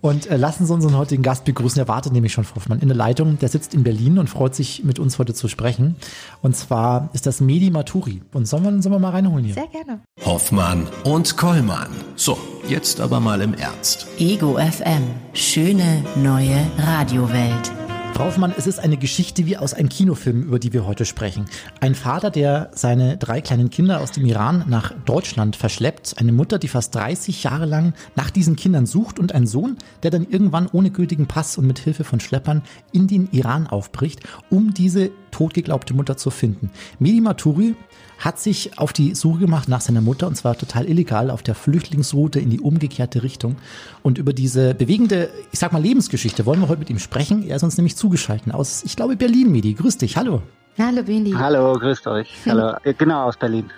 Und 0.00 0.26
äh, 0.26 0.36
lassen 0.36 0.66
Sie 0.66 0.72
unseren 0.72 0.96
heutigen 0.96 1.22
Gast 1.22 1.44
begrüßen. 1.44 1.80
Er 1.80 1.88
wartet 1.88 2.12
nämlich 2.12 2.32
schon, 2.32 2.44
Frau 2.44 2.56
Hoffmann, 2.56 2.80
in 2.80 2.88
der 2.88 2.96
Leitung. 2.96 3.38
Der 3.38 3.48
sitzt 3.48 3.74
in 3.74 3.82
Berlin 3.82 4.18
und 4.18 4.28
freut 4.28 4.54
sich, 4.54 4.84
mit 4.84 4.98
uns 4.98 5.18
heute 5.18 5.34
zu 5.34 5.48
sprechen. 5.48 5.96
Und 6.42 6.56
zwar 6.56 7.10
ist 7.12 7.26
das 7.26 7.40
Medi 7.40 7.70
Maturi. 7.70 8.22
Und 8.32 8.46
sollen 8.46 8.64
wir, 8.64 8.82
sollen 8.82 8.94
wir 8.94 8.98
mal 8.98 9.10
reinholen 9.10 9.44
hier? 9.44 9.54
Sehr 9.54 9.68
gerne. 9.68 10.00
Hoffmann 10.24 10.86
und 11.04 11.36
Kollmann. 11.36 11.90
So, 12.16 12.38
jetzt 12.68 13.00
aber 13.00 13.20
mal 13.20 13.40
im 13.40 13.54
Ernst. 13.54 14.06
Ego 14.18 14.58
FM. 14.58 15.02
Schöne 15.32 16.04
neue 16.16 16.66
Radiowelt. 16.78 17.79
Frau 18.12 18.26
Hoffmann, 18.26 18.52
es 18.56 18.66
ist 18.66 18.80
eine 18.80 18.96
Geschichte 18.96 19.46
wie 19.46 19.56
aus 19.56 19.72
einem 19.72 19.88
Kinofilm, 19.88 20.42
über 20.42 20.58
die 20.58 20.72
wir 20.72 20.86
heute 20.86 21.04
sprechen. 21.04 21.46
Ein 21.80 21.94
Vater, 21.94 22.30
der 22.30 22.70
seine 22.74 23.16
drei 23.16 23.40
kleinen 23.40 23.70
Kinder 23.70 24.00
aus 24.00 24.12
dem 24.12 24.26
Iran 24.26 24.64
nach 24.68 24.92
Deutschland 25.04 25.56
verschleppt, 25.56 26.16
eine 26.18 26.32
Mutter, 26.32 26.58
die 26.58 26.68
fast 26.68 26.94
30 26.94 27.42
Jahre 27.44 27.66
lang 27.66 27.94
nach 28.16 28.30
diesen 28.30 28.56
Kindern 28.56 28.86
sucht 28.86 29.18
und 29.18 29.34
ein 29.34 29.46
Sohn, 29.46 29.78
der 30.02 30.10
dann 30.10 30.26
irgendwann 30.28 30.68
ohne 30.70 30.90
gültigen 30.90 31.26
Pass 31.26 31.56
und 31.56 31.66
mit 31.66 31.78
Hilfe 31.78 32.04
von 32.04 32.20
Schleppern 32.20 32.62
in 32.92 33.06
den 33.06 33.28
Iran 33.32 33.66
aufbricht, 33.66 34.20
um 34.50 34.74
diese 34.74 35.10
totgeglaubte 35.30 35.94
Mutter 35.94 36.16
zu 36.16 36.30
finden. 36.30 36.70
Medi 36.98 37.20
Maturi 37.20 37.74
hat 38.20 38.38
sich 38.38 38.78
auf 38.78 38.92
die 38.92 39.14
Suche 39.14 39.40
gemacht 39.40 39.68
nach 39.68 39.80
seiner 39.80 40.02
Mutter 40.02 40.28
und 40.28 40.36
zwar 40.36 40.56
total 40.56 40.86
illegal 40.86 41.30
auf 41.30 41.42
der 41.42 41.54
Flüchtlingsroute 41.54 42.38
in 42.38 42.50
die 42.50 42.60
umgekehrte 42.60 43.22
Richtung. 43.22 43.56
Und 44.02 44.18
über 44.18 44.32
diese 44.32 44.74
bewegende, 44.74 45.30
ich 45.50 45.58
sag 45.58 45.72
mal, 45.72 45.82
Lebensgeschichte 45.82 46.46
wollen 46.46 46.60
wir 46.60 46.68
heute 46.68 46.80
mit 46.80 46.90
ihm 46.90 46.98
sprechen. 46.98 47.42
Er 47.42 47.56
ist 47.56 47.62
uns 47.62 47.76
nämlich 47.76 47.96
zugeschaltet 47.96 48.54
aus, 48.54 48.84
ich 48.84 48.94
glaube, 48.94 49.16
Berlin, 49.16 49.50
Medi. 49.50 49.74
Grüß 49.74 49.98
dich, 49.98 50.16
hallo. 50.16 50.42
Hallo 50.78 51.02
Bindi. 51.02 51.32
Hallo, 51.32 51.74
grüßt 51.74 52.06
euch. 52.06 52.28
Hallo, 52.46 52.76
genau 52.96 53.24
aus 53.24 53.36
Berlin. 53.36 53.70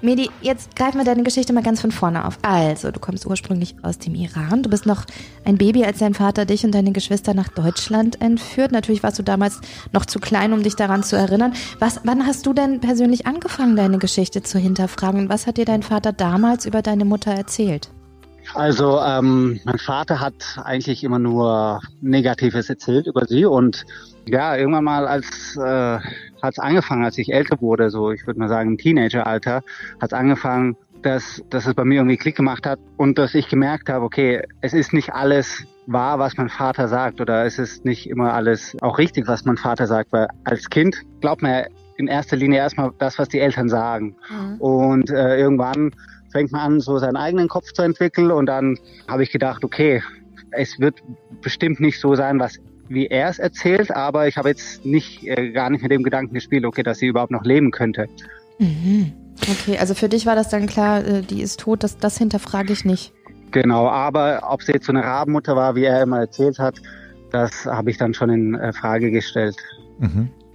Medi, 0.00 0.30
jetzt 0.40 0.76
greifen 0.76 0.98
wir 0.98 1.04
deine 1.04 1.24
Geschichte 1.24 1.52
mal 1.52 1.64
ganz 1.64 1.80
von 1.80 1.90
vorne 1.90 2.24
auf. 2.24 2.38
Also, 2.42 2.92
du 2.92 3.00
kommst 3.00 3.26
ursprünglich 3.26 3.74
aus 3.82 3.98
dem 3.98 4.14
Iran. 4.14 4.62
Du 4.62 4.70
bist 4.70 4.86
noch 4.86 5.04
ein 5.44 5.58
Baby, 5.58 5.84
als 5.84 5.98
dein 5.98 6.14
Vater 6.14 6.44
dich 6.44 6.64
und 6.64 6.72
deine 6.72 6.92
Geschwister 6.92 7.34
nach 7.34 7.48
Deutschland 7.48 8.20
entführt. 8.20 8.70
Natürlich 8.70 9.02
warst 9.02 9.18
du 9.18 9.24
damals 9.24 9.60
noch 9.92 10.06
zu 10.06 10.20
klein, 10.20 10.52
um 10.52 10.62
dich 10.62 10.76
daran 10.76 11.02
zu 11.02 11.16
erinnern. 11.16 11.52
Was, 11.80 12.00
wann 12.04 12.24
hast 12.24 12.46
du 12.46 12.52
denn 12.52 12.78
persönlich 12.78 13.26
angefangen, 13.26 13.74
deine 13.74 13.98
Geschichte 13.98 14.40
zu 14.42 14.60
hinterfragen? 14.60 15.22
Und 15.22 15.28
was 15.30 15.48
hat 15.48 15.56
dir 15.56 15.64
dein 15.64 15.82
Vater 15.82 16.12
damals 16.12 16.64
über 16.64 16.80
deine 16.80 17.04
Mutter 17.04 17.32
erzählt? 17.32 17.90
Also, 18.54 19.00
ähm, 19.00 19.58
mein 19.64 19.78
Vater 19.78 20.20
hat 20.20 20.60
eigentlich 20.62 21.02
immer 21.02 21.18
nur 21.18 21.80
Negatives 22.00 22.70
erzählt 22.70 23.08
über 23.08 23.26
sie 23.26 23.44
und 23.44 23.84
ja, 24.26 24.56
irgendwann 24.56 24.84
mal 24.84 25.08
als 25.08 25.56
äh, 25.56 25.98
hat 26.42 26.54
es 26.54 26.58
angefangen, 26.58 27.04
als 27.04 27.18
ich 27.18 27.32
älter 27.32 27.60
wurde, 27.60 27.90
so 27.90 28.10
ich 28.12 28.26
würde 28.26 28.40
mal 28.40 28.48
sagen 28.48 28.70
im 28.70 28.78
Teenageralter, 28.78 29.62
hat 30.00 30.12
es 30.12 30.12
angefangen, 30.12 30.76
dass, 31.02 31.42
dass 31.50 31.66
es 31.66 31.74
bei 31.74 31.84
mir 31.84 31.96
irgendwie 31.96 32.16
Klick 32.16 32.36
gemacht 32.36 32.66
hat 32.66 32.78
und 32.96 33.18
dass 33.18 33.34
ich 33.34 33.48
gemerkt 33.48 33.88
habe, 33.88 34.04
okay, 34.04 34.42
es 34.60 34.72
ist 34.72 34.92
nicht 34.92 35.12
alles 35.12 35.64
wahr, 35.86 36.18
was 36.18 36.36
mein 36.36 36.48
Vater 36.48 36.88
sagt 36.88 37.20
oder 37.20 37.44
es 37.46 37.58
ist 37.58 37.84
nicht 37.84 38.08
immer 38.08 38.34
alles 38.34 38.76
auch 38.82 38.98
richtig, 38.98 39.26
was 39.26 39.44
mein 39.44 39.56
Vater 39.56 39.86
sagt, 39.86 40.12
weil 40.12 40.28
als 40.44 40.68
Kind 40.68 41.02
glaubt 41.20 41.42
man 41.42 41.52
ja 41.52 41.64
in 41.96 42.06
erster 42.06 42.36
Linie 42.36 42.58
erstmal 42.58 42.92
das, 42.98 43.18
was 43.18 43.28
die 43.28 43.40
Eltern 43.40 43.68
sagen. 43.68 44.14
Und 44.58 45.10
äh, 45.10 45.38
irgendwann 45.38 45.92
fängt 46.30 46.52
man 46.52 46.60
an, 46.60 46.80
so 46.80 46.98
seinen 46.98 47.16
eigenen 47.16 47.48
Kopf 47.48 47.72
zu 47.72 47.82
entwickeln 47.82 48.30
und 48.30 48.46
dann 48.46 48.78
habe 49.08 49.22
ich 49.22 49.30
gedacht, 49.30 49.64
okay, 49.64 50.02
es 50.50 50.78
wird 50.78 51.02
bestimmt 51.42 51.80
nicht 51.80 52.00
so 52.00 52.14
sein, 52.14 52.38
was 52.38 52.58
wie 52.88 53.06
er 53.06 53.28
es 53.28 53.38
erzählt, 53.38 53.90
aber 53.90 54.28
ich 54.28 54.36
habe 54.36 54.48
jetzt 54.48 54.84
nicht 54.84 55.26
äh, 55.26 55.50
gar 55.50 55.70
nicht 55.70 55.82
mit 55.82 55.90
dem 55.90 56.02
Gedanken 56.02 56.34
gespielt, 56.34 56.64
okay, 56.64 56.82
dass 56.82 56.98
sie 56.98 57.06
überhaupt 57.06 57.30
noch 57.30 57.44
leben 57.44 57.70
könnte. 57.70 58.06
Mhm. 58.58 59.12
Okay, 59.42 59.78
also 59.78 59.94
für 59.94 60.08
dich 60.08 60.26
war 60.26 60.34
das 60.34 60.48
dann 60.48 60.66
klar, 60.66 61.04
äh, 61.04 61.22
die 61.22 61.42
ist 61.42 61.60
tot, 61.60 61.82
das, 61.82 61.98
das 61.98 62.18
hinterfrage 62.18 62.72
ich 62.72 62.84
nicht. 62.84 63.12
Genau, 63.50 63.88
aber 63.88 64.40
ob 64.50 64.62
sie 64.62 64.72
jetzt 64.72 64.86
so 64.86 64.92
eine 64.92 65.04
Rabenmutter 65.04 65.56
war, 65.56 65.74
wie 65.74 65.84
er 65.84 66.02
immer 66.02 66.18
erzählt 66.18 66.58
hat, 66.58 66.80
das 67.30 67.66
habe 67.66 67.90
ich 67.90 67.98
dann 67.98 68.14
schon 68.14 68.30
in 68.30 68.54
äh, 68.54 68.72
Frage 68.72 69.10
gestellt. 69.10 69.56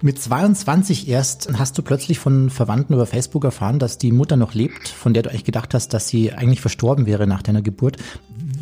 Mit 0.04 0.22
22 0.22 1.08
erst 1.08 1.58
hast 1.58 1.78
du 1.78 1.82
plötzlich 1.82 2.20
von 2.20 2.50
Verwandten 2.50 2.94
über 2.94 3.06
Facebook 3.06 3.46
erfahren, 3.46 3.80
dass 3.80 3.98
die 3.98 4.12
Mutter 4.12 4.36
noch 4.36 4.54
lebt, 4.54 4.90
von 4.90 5.14
der 5.14 5.24
du 5.24 5.30
eigentlich 5.30 5.46
gedacht 5.46 5.74
hast, 5.74 5.94
dass 5.94 6.10
sie 6.10 6.34
eigentlich 6.34 6.60
verstorben 6.60 7.06
wäre 7.06 7.26
nach 7.26 7.42
deiner 7.42 7.62
Geburt. 7.62 7.96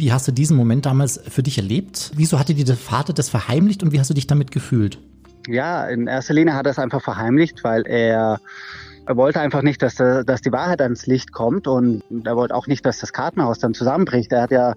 Wie 0.02 0.12
hast 0.12 0.28
du 0.28 0.32
diesen 0.32 0.58
Moment 0.58 0.88
damals 0.88 1.22
für 1.30 1.44
dich 1.44 1.60
erlebt? 1.60 2.10
Wieso 2.16 2.40
hatte 2.40 2.56
dir 2.56 2.66
der 2.66 2.76
Vater 2.76 3.14
das 3.14 3.30
verheimlicht 3.30 3.84
und 3.84 3.92
wie 3.92 4.00
hast 4.00 4.10
du 4.10 4.16
dich 4.16 4.26
damit 4.26 4.50
gefühlt? 4.50 4.98
Ja, 5.48 5.86
in 5.86 6.08
erster 6.08 6.34
Linie 6.34 6.56
hat 6.56 6.66
er 6.66 6.72
es 6.72 6.80
einfach 6.80 7.04
verheimlicht, 7.04 7.64
weil 7.64 7.86
er, 7.86 8.40
er 9.06 9.16
wollte 9.16 9.40
einfach 9.40 9.62
nicht, 9.62 9.84
dass, 9.84 9.98
dass 9.98 10.42
die 10.42 10.52
Wahrheit 10.52 10.82
ans 10.82 11.06
Licht 11.06 11.32
kommt 11.32 11.68
und 11.68 12.02
er 12.26 12.36
wollte 12.36 12.56
auch 12.56 12.66
nicht, 12.66 12.84
dass 12.84 12.98
das 12.98 13.14
Kartenhaus 13.14 13.60
dann 13.60 13.76
zusammenbricht. 13.76 14.32
Er 14.32 14.42
hat 14.42 14.50
ja 14.50 14.74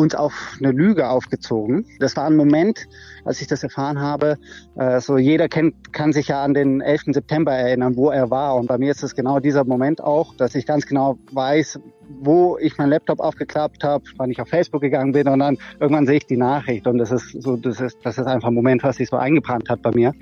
uns 0.00 0.14
auf 0.14 0.56
eine 0.58 0.72
Lüge 0.72 1.08
aufgezogen. 1.08 1.86
Das 1.98 2.16
war 2.16 2.24
ein 2.26 2.36
Moment, 2.36 2.88
als 3.24 3.40
ich 3.40 3.46
das 3.46 3.62
erfahren 3.62 4.00
habe. 4.00 4.38
Äh, 4.76 5.00
so 5.00 5.18
jeder 5.18 5.48
kennt, 5.48 5.92
kann 5.92 6.12
sich 6.12 6.28
ja 6.28 6.42
an 6.42 6.54
den 6.54 6.80
11. 6.80 7.12
September 7.12 7.52
erinnern, 7.52 7.96
wo 7.96 8.10
er 8.10 8.30
war. 8.30 8.56
Und 8.56 8.66
bei 8.66 8.78
mir 8.78 8.90
ist 8.90 9.02
es 9.02 9.14
genau 9.14 9.40
dieser 9.40 9.64
Moment 9.64 10.02
auch, 10.02 10.34
dass 10.36 10.54
ich 10.54 10.64
ganz 10.66 10.86
genau 10.86 11.18
weiß, 11.32 11.78
wo 12.22 12.58
ich 12.58 12.76
meinen 12.78 12.90
Laptop 12.90 13.20
aufgeklappt 13.20 13.84
habe, 13.84 14.04
wann 14.16 14.30
ich 14.30 14.40
auf 14.40 14.48
Facebook 14.48 14.80
gegangen 14.80 15.12
bin 15.12 15.28
und 15.28 15.38
dann 15.38 15.58
irgendwann 15.78 16.06
sehe 16.06 16.16
ich 16.16 16.26
die 16.26 16.36
Nachricht 16.36 16.86
und 16.88 16.98
das 16.98 17.12
ist 17.12 17.40
so, 17.40 17.56
das 17.56 17.80
ist, 17.80 17.98
das 18.02 18.18
ist 18.18 18.26
einfach 18.26 18.48
ein 18.48 18.54
Moment, 18.54 18.82
was 18.82 18.96
sich 18.96 19.08
so 19.08 19.16
eingebrannt 19.16 19.68
hat 19.68 19.80
bei 19.82 19.92
mir. 19.92 20.12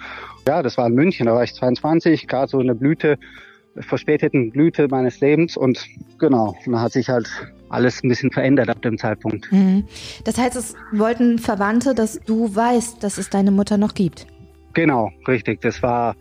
Ja, 0.46 0.62
das 0.62 0.76
war 0.76 0.86
in 0.86 0.94
München, 0.94 1.26
da 1.26 1.34
war 1.34 1.44
ich 1.44 1.54
22, 1.54 2.28
gerade 2.28 2.50
so 2.50 2.58
eine 2.58 2.74
Blüte, 2.74 3.16
verspäteten 3.78 4.50
Blüte 4.50 4.88
meines 4.88 5.20
Lebens 5.20 5.56
und 5.56 5.86
genau, 6.18 6.56
da 6.66 6.80
hat 6.80 6.92
sich 6.92 7.08
halt 7.08 7.30
alles 7.70 8.02
ein 8.02 8.08
bisschen 8.08 8.30
verändert 8.30 8.68
ab 8.68 8.82
dem 8.82 8.98
Zeitpunkt. 8.98 9.50
Mhm. 9.52 9.84
Das 10.24 10.38
heißt, 10.38 10.56
es 10.56 10.74
wollten 10.92 11.38
Verwandte, 11.38 11.94
dass 11.94 12.20
du 12.20 12.54
weißt, 12.54 13.02
dass 13.02 13.18
es 13.18 13.30
deine 13.30 13.50
Mutter 13.50 13.78
noch 13.78 13.94
gibt. 13.94 14.26
Genau, 14.74 15.10
richtig. 15.26 15.60
Das 15.60 15.82
war, 15.82 16.14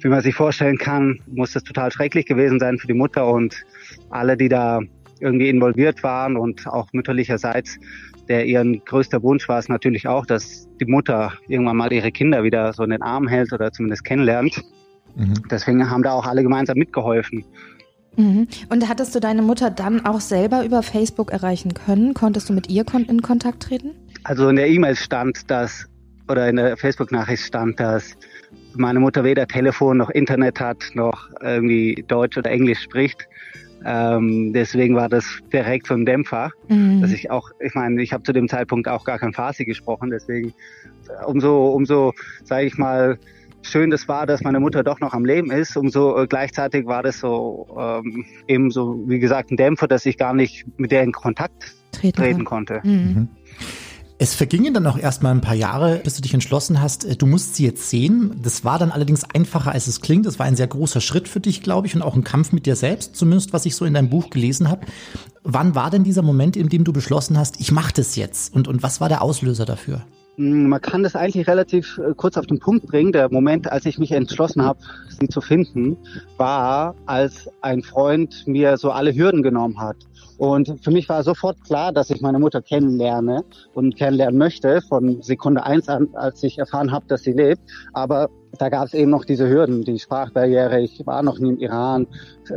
wie 0.00 0.08
man 0.08 0.22
sich 0.22 0.34
vorstellen 0.34 0.78
kann, 0.78 1.20
muss 1.26 1.52
das 1.52 1.64
total 1.64 1.92
schrecklich 1.92 2.26
gewesen 2.26 2.58
sein 2.58 2.78
für 2.78 2.86
die 2.86 2.94
Mutter 2.94 3.26
und 3.26 3.64
alle, 4.10 4.36
die 4.36 4.48
da 4.48 4.80
irgendwie 5.20 5.48
involviert 5.48 6.02
waren 6.02 6.36
und 6.36 6.66
auch 6.66 6.88
mütterlicherseits, 6.92 7.78
der 8.28 8.46
ihren 8.46 8.82
größter 8.84 9.22
Wunsch 9.22 9.48
war 9.48 9.58
es 9.58 9.68
natürlich 9.68 10.08
auch, 10.08 10.24
dass 10.24 10.68
die 10.80 10.86
Mutter 10.86 11.32
irgendwann 11.48 11.76
mal 11.76 11.92
ihre 11.92 12.10
Kinder 12.10 12.42
wieder 12.42 12.72
so 12.72 12.84
in 12.84 12.90
den 12.90 13.02
Arm 13.02 13.28
hält 13.28 13.52
oder 13.52 13.72
zumindest 13.72 14.04
kennenlernt. 14.04 14.62
Mhm. 15.16 15.34
Deswegen 15.50 15.90
haben 15.90 16.02
da 16.02 16.12
auch 16.12 16.26
alle 16.26 16.42
gemeinsam 16.42 16.78
mitgeholfen. 16.78 17.44
Mhm. 18.16 18.48
Und 18.68 18.88
hattest 18.88 19.14
du 19.14 19.20
deine 19.20 19.42
Mutter 19.42 19.70
dann 19.70 20.04
auch 20.04 20.20
selber 20.20 20.64
über 20.64 20.82
Facebook 20.82 21.30
erreichen 21.32 21.74
können? 21.74 22.14
Konntest 22.14 22.48
du 22.48 22.52
mit 22.52 22.68
ihr 22.68 22.84
in 23.08 23.22
Kontakt 23.22 23.62
treten? 23.62 23.92
Also 24.24 24.48
in 24.48 24.56
der 24.56 24.68
E-Mail 24.68 24.96
stand 24.96 25.50
dass, 25.50 25.86
oder 26.28 26.48
in 26.48 26.56
der 26.56 26.76
Facebook-Nachricht 26.76 27.44
stand, 27.44 27.80
dass 27.80 28.16
meine 28.74 29.00
Mutter 29.00 29.24
weder 29.24 29.46
Telefon 29.46 29.98
noch 29.98 30.10
Internet 30.10 30.60
hat, 30.60 30.78
noch 30.94 31.28
irgendwie 31.40 32.04
Deutsch 32.06 32.36
oder 32.36 32.50
Englisch 32.50 32.80
spricht. 32.80 33.26
Ähm, 33.84 34.52
deswegen 34.52 34.94
war 34.94 35.08
das 35.08 35.24
direkt 35.52 35.86
so 35.86 35.94
ein 35.94 36.04
Dämpfer, 36.04 36.50
mhm. 36.68 37.00
dass 37.00 37.12
ich 37.12 37.30
auch, 37.30 37.50
ich 37.60 37.74
meine, 37.74 38.02
ich 38.02 38.12
habe 38.12 38.22
zu 38.22 38.32
dem 38.32 38.46
Zeitpunkt 38.46 38.88
auch 38.88 39.04
gar 39.04 39.18
kein 39.18 39.32
Farsi 39.32 39.64
gesprochen, 39.64 40.10
deswegen 40.10 40.52
umso, 41.26 41.70
umso, 41.70 42.12
sage 42.44 42.66
ich 42.66 42.76
mal, 42.76 43.18
schön 43.62 43.90
das 43.90 44.08
war, 44.08 44.26
dass 44.26 44.42
meine 44.42 44.60
Mutter 44.60 44.82
doch 44.82 45.00
noch 45.00 45.12
am 45.12 45.24
Leben 45.24 45.50
ist, 45.50 45.76
umso 45.76 46.18
äh, 46.18 46.26
gleichzeitig 46.26 46.86
war 46.86 47.02
das 47.02 47.18
so 47.18 47.66
ähm, 47.78 48.24
eben 48.48 48.70
so, 48.70 49.02
wie 49.06 49.18
gesagt, 49.18 49.50
ein 49.50 49.56
Dämpfer, 49.56 49.88
dass 49.88 50.06
ich 50.06 50.16
gar 50.16 50.34
nicht 50.34 50.66
mit 50.78 50.90
der 50.90 51.02
in 51.02 51.12
Kontakt 51.12 51.74
treten, 51.92 52.16
treten 52.16 52.44
konnte. 52.44 52.80
Mhm. 52.84 52.92
mhm. 52.92 53.28
Es 54.22 54.34
vergingen 54.34 54.74
dann 54.74 54.86
auch 54.86 54.98
erstmal 54.98 55.32
ein 55.32 55.40
paar 55.40 55.54
Jahre, 55.54 55.98
bis 56.04 56.16
du 56.16 56.20
dich 56.20 56.34
entschlossen 56.34 56.82
hast, 56.82 57.06
äh, 57.06 57.16
du 57.16 57.24
musst 57.24 57.54
sie 57.54 57.64
jetzt 57.64 57.88
sehen. 57.88 58.38
Das 58.42 58.66
war 58.66 58.78
dann 58.78 58.90
allerdings 58.90 59.24
einfacher, 59.24 59.72
als 59.72 59.86
es 59.86 60.02
klingt. 60.02 60.26
Das 60.26 60.38
war 60.38 60.44
ein 60.44 60.56
sehr 60.56 60.66
großer 60.66 61.00
Schritt 61.00 61.26
für 61.26 61.40
dich, 61.40 61.62
glaube 61.62 61.86
ich, 61.86 61.94
und 61.94 62.02
auch 62.02 62.14
ein 62.14 62.22
Kampf 62.22 62.52
mit 62.52 62.66
dir 62.66 62.76
selbst, 62.76 63.16
zumindest 63.16 63.54
was 63.54 63.64
ich 63.64 63.74
so 63.74 63.86
in 63.86 63.94
deinem 63.94 64.10
Buch 64.10 64.28
gelesen 64.28 64.68
habe. 64.68 64.84
Wann 65.42 65.74
war 65.74 65.88
denn 65.88 66.04
dieser 66.04 66.20
Moment, 66.20 66.54
in 66.54 66.68
dem 66.68 66.84
du 66.84 66.92
beschlossen 66.92 67.38
hast, 67.38 67.60
ich 67.60 67.72
mache 67.72 67.94
das 67.94 68.14
jetzt? 68.14 68.54
Und, 68.54 68.68
und 68.68 68.82
was 68.82 69.00
war 69.00 69.08
der 69.08 69.22
Auslöser 69.22 69.64
dafür? 69.64 70.02
Hm, 70.40 70.70
man 70.70 70.80
kann 70.80 71.02
das 71.02 71.16
eigentlich 71.16 71.46
relativ 71.46 71.98
äh, 71.98 72.14
kurz 72.16 72.38
auf 72.38 72.46
den 72.46 72.58
Punkt 72.58 72.86
bringen. 72.86 73.12
Der 73.12 73.30
Moment, 73.30 73.70
als 73.70 73.84
ich 73.84 73.98
mich 73.98 74.10
entschlossen 74.12 74.64
habe, 74.64 74.80
sie 75.20 75.28
zu 75.28 75.42
finden, 75.42 75.98
war, 76.38 76.94
als 77.04 77.50
ein 77.60 77.82
Freund 77.82 78.46
mir 78.46 78.78
so 78.78 78.90
alle 78.90 79.14
Hürden 79.14 79.42
genommen 79.42 79.78
hat. 79.78 79.96
Und 80.38 80.82
für 80.82 80.90
mich 80.90 81.10
war 81.10 81.22
sofort 81.24 81.62
klar, 81.64 81.92
dass 81.92 82.08
ich 82.08 82.22
meine 82.22 82.38
Mutter 82.38 82.62
kennenlerne 82.62 83.44
und 83.74 83.96
kennenlernen 83.96 84.38
möchte, 84.38 84.80
von 84.80 85.20
Sekunde 85.20 85.62
eins 85.64 85.90
an, 85.90 86.08
als 86.14 86.42
ich 86.42 86.58
erfahren 86.58 86.90
habe, 86.90 87.04
dass 87.06 87.22
sie 87.22 87.32
lebt. 87.32 87.60
Aber 87.92 88.30
da 88.58 88.70
gab 88.70 88.86
es 88.86 88.94
eben 88.94 89.10
noch 89.10 89.26
diese 89.26 89.46
Hürden, 89.46 89.84
die 89.84 89.98
Sprachbarriere. 89.98 90.80
Ich 90.80 91.06
war 91.06 91.22
noch 91.22 91.38
nie 91.38 91.50
im 91.50 91.58
Iran. 91.58 92.06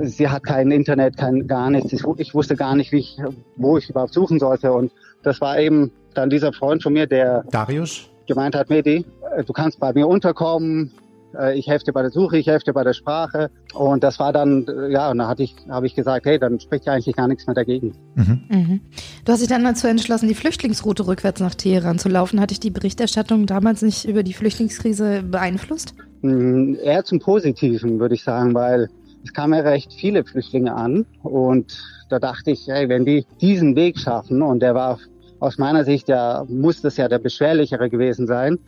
Sie 0.03 0.29
hat 0.29 0.43
kein 0.43 0.71
Internet, 0.71 1.17
kein 1.17 1.47
gar 1.47 1.69
nichts. 1.69 1.91
Ich, 1.91 2.33
wusste 2.33 2.55
gar 2.55 2.77
nicht, 2.77 2.93
wie 2.93 2.99
ich, 2.99 3.17
wo 3.57 3.77
ich 3.77 3.89
überhaupt 3.89 4.13
suchen 4.13 4.39
sollte. 4.39 4.71
Und 4.71 4.93
das 5.23 5.41
war 5.41 5.59
eben 5.59 5.91
dann 6.13 6.29
dieser 6.29 6.53
Freund 6.53 6.83
von 6.83 6.93
mir, 6.93 7.07
der 7.07 7.43
Darius 7.51 8.09
gemeint 8.27 8.55
hat, 8.55 8.69
Medi, 8.69 9.05
äh, 9.35 9.43
du 9.43 9.53
kannst 9.53 9.79
bei 9.79 9.93
mir 9.93 10.07
unterkommen, 10.07 10.91
äh, 11.37 11.57
ich 11.57 11.67
helfe 11.67 11.85
dir 11.85 11.93
bei 11.93 12.01
der 12.01 12.11
Suche, 12.11 12.37
ich 12.37 12.47
helfe 12.47 12.65
dir 12.65 12.73
bei 12.73 12.83
der 12.83 12.93
Sprache. 12.93 13.49
Und 13.73 14.03
das 14.03 14.19
war 14.19 14.33
dann, 14.33 14.65
äh, 14.67 14.91
ja, 14.91 15.11
und 15.11 15.17
da 15.17 15.27
hatte 15.27 15.43
ich, 15.43 15.55
habe 15.69 15.85
ich 15.87 15.95
gesagt, 15.95 16.25
hey, 16.25 16.39
dann 16.39 16.59
spricht 16.59 16.85
ja 16.85 16.93
eigentlich 16.93 17.15
gar 17.15 17.27
nichts 17.27 17.45
mehr 17.47 17.55
dagegen. 17.55 17.93
Mhm. 18.15 18.43
Mhm. 18.49 18.81
Du 19.25 19.31
hast 19.31 19.41
dich 19.41 19.49
dann 19.49 19.63
dazu 19.63 19.87
entschlossen, 19.87 20.27
die 20.27 20.35
Flüchtlingsroute 20.35 21.07
rückwärts 21.07 21.41
nach 21.41 21.55
Teheran 21.55 21.99
zu 21.99 22.09
laufen. 22.09 22.39
Hatte 22.39 22.53
ich 22.53 22.59
die 22.59 22.71
Berichterstattung 22.71 23.45
damals 23.45 23.81
nicht 23.81 24.05
über 24.05 24.23
die 24.23 24.33
Flüchtlingskrise 24.33 25.23
beeinflusst? 25.23 25.95
Mhm, 26.21 26.77
eher 26.81 27.03
zum 27.03 27.19
Positiven, 27.19 27.99
würde 27.99 28.15
ich 28.15 28.23
sagen, 28.23 28.53
weil 28.53 28.89
es 29.23 29.33
kamen 29.33 29.53
ja 29.53 29.61
recht 29.61 29.93
viele 29.93 30.23
Flüchtlinge 30.23 30.73
an 30.73 31.05
und 31.23 31.77
da 32.09 32.19
dachte 32.19 32.51
ich, 32.51 32.67
hey, 32.67 32.89
wenn 32.89 33.05
die 33.05 33.25
diesen 33.41 33.75
Weg 33.75 33.97
schaffen 33.97 34.41
und 34.41 34.59
der 34.59 34.75
war 34.75 34.99
aus 35.43 35.57
meiner 35.57 35.83
Sicht 35.83 36.07
ja, 36.07 36.45
muss 36.47 36.81
das 36.81 36.97
ja 36.97 37.07
der 37.07 37.19
beschwerlichere 37.19 37.89
gewesen 37.89 38.27
sein, 38.27 38.59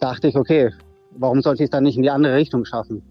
dachte 0.00 0.28
ich, 0.28 0.36
okay, 0.36 0.70
warum 1.16 1.40
sollte 1.40 1.62
ich 1.62 1.68
es 1.68 1.70
dann 1.70 1.84
nicht 1.84 1.96
in 1.96 2.02
die 2.02 2.10
andere 2.10 2.36
Richtung 2.36 2.64
schaffen? 2.64 3.02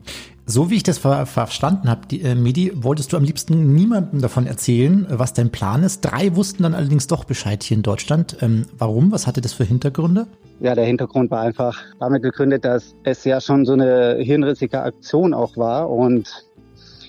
So 0.46 0.70
wie 0.70 0.76
ich 0.76 0.84
das 0.84 0.98
ver 0.98 1.26
verstanden 1.26 1.90
habe, 1.90 2.02
die, 2.06 2.22
äh, 2.22 2.36
Medi, 2.36 2.72
wolltest 2.76 3.14
du 3.14 3.18
am 3.18 3.24
liebsten 3.24 3.74
niemandem 3.74 4.22
davon 4.22 4.46
erzählen, 4.46 5.06
äh, 5.06 5.18
was 5.18 5.34
dein 5.34 5.50
Plan 5.50 5.84
ist. 5.84 6.02
Drei 6.02 6.36
wussten 6.36 6.64
dann 6.64 6.76
allerdings 6.76 7.08
doch 7.08 7.24
Bescheid 7.24 7.64
hier 7.64 7.78
in 7.78 7.84
Deutschland. 7.84 8.38
Ähm, 8.42 8.66
warum? 8.78 9.12
Was 9.12 9.26
hatte 9.26 9.42
das 9.42 9.54
für 9.54 9.64
Hintergründe? 9.64 10.28
Ja, 10.60 10.76
der 10.76 10.86
Hintergrund 10.86 11.32
war 11.32 11.42
einfach 11.42 11.82
damit 12.00 12.22
begründet, 12.22 12.66
dass 12.66 12.94
es 13.04 13.24
ja 13.24 13.42
schon 13.42 13.66
so 13.66 13.74
eine 13.74 14.18
hirnrissige 14.20 14.82
Aktion 14.82 15.34
auch 15.34 15.58
war. 15.58 15.90
Und 15.90 16.30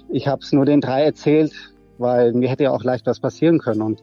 ich 0.09 0.29
habe 0.29 0.41
es 0.43 0.53
nur 0.53 0.65
den 0.65 0.81
drei 0.81 1.03
erzählt, 1.03 1.53
weil 1.99 2.33
mir 2.33 2.49
hätte 2.49 2.65
ja 2.65 2.71
auch 2.71 2.85
leicht 2.85 3.07
was 3.07 3.21
passieren 3.21 3.59
können. 3.59 3.83
Und 3.83 4.01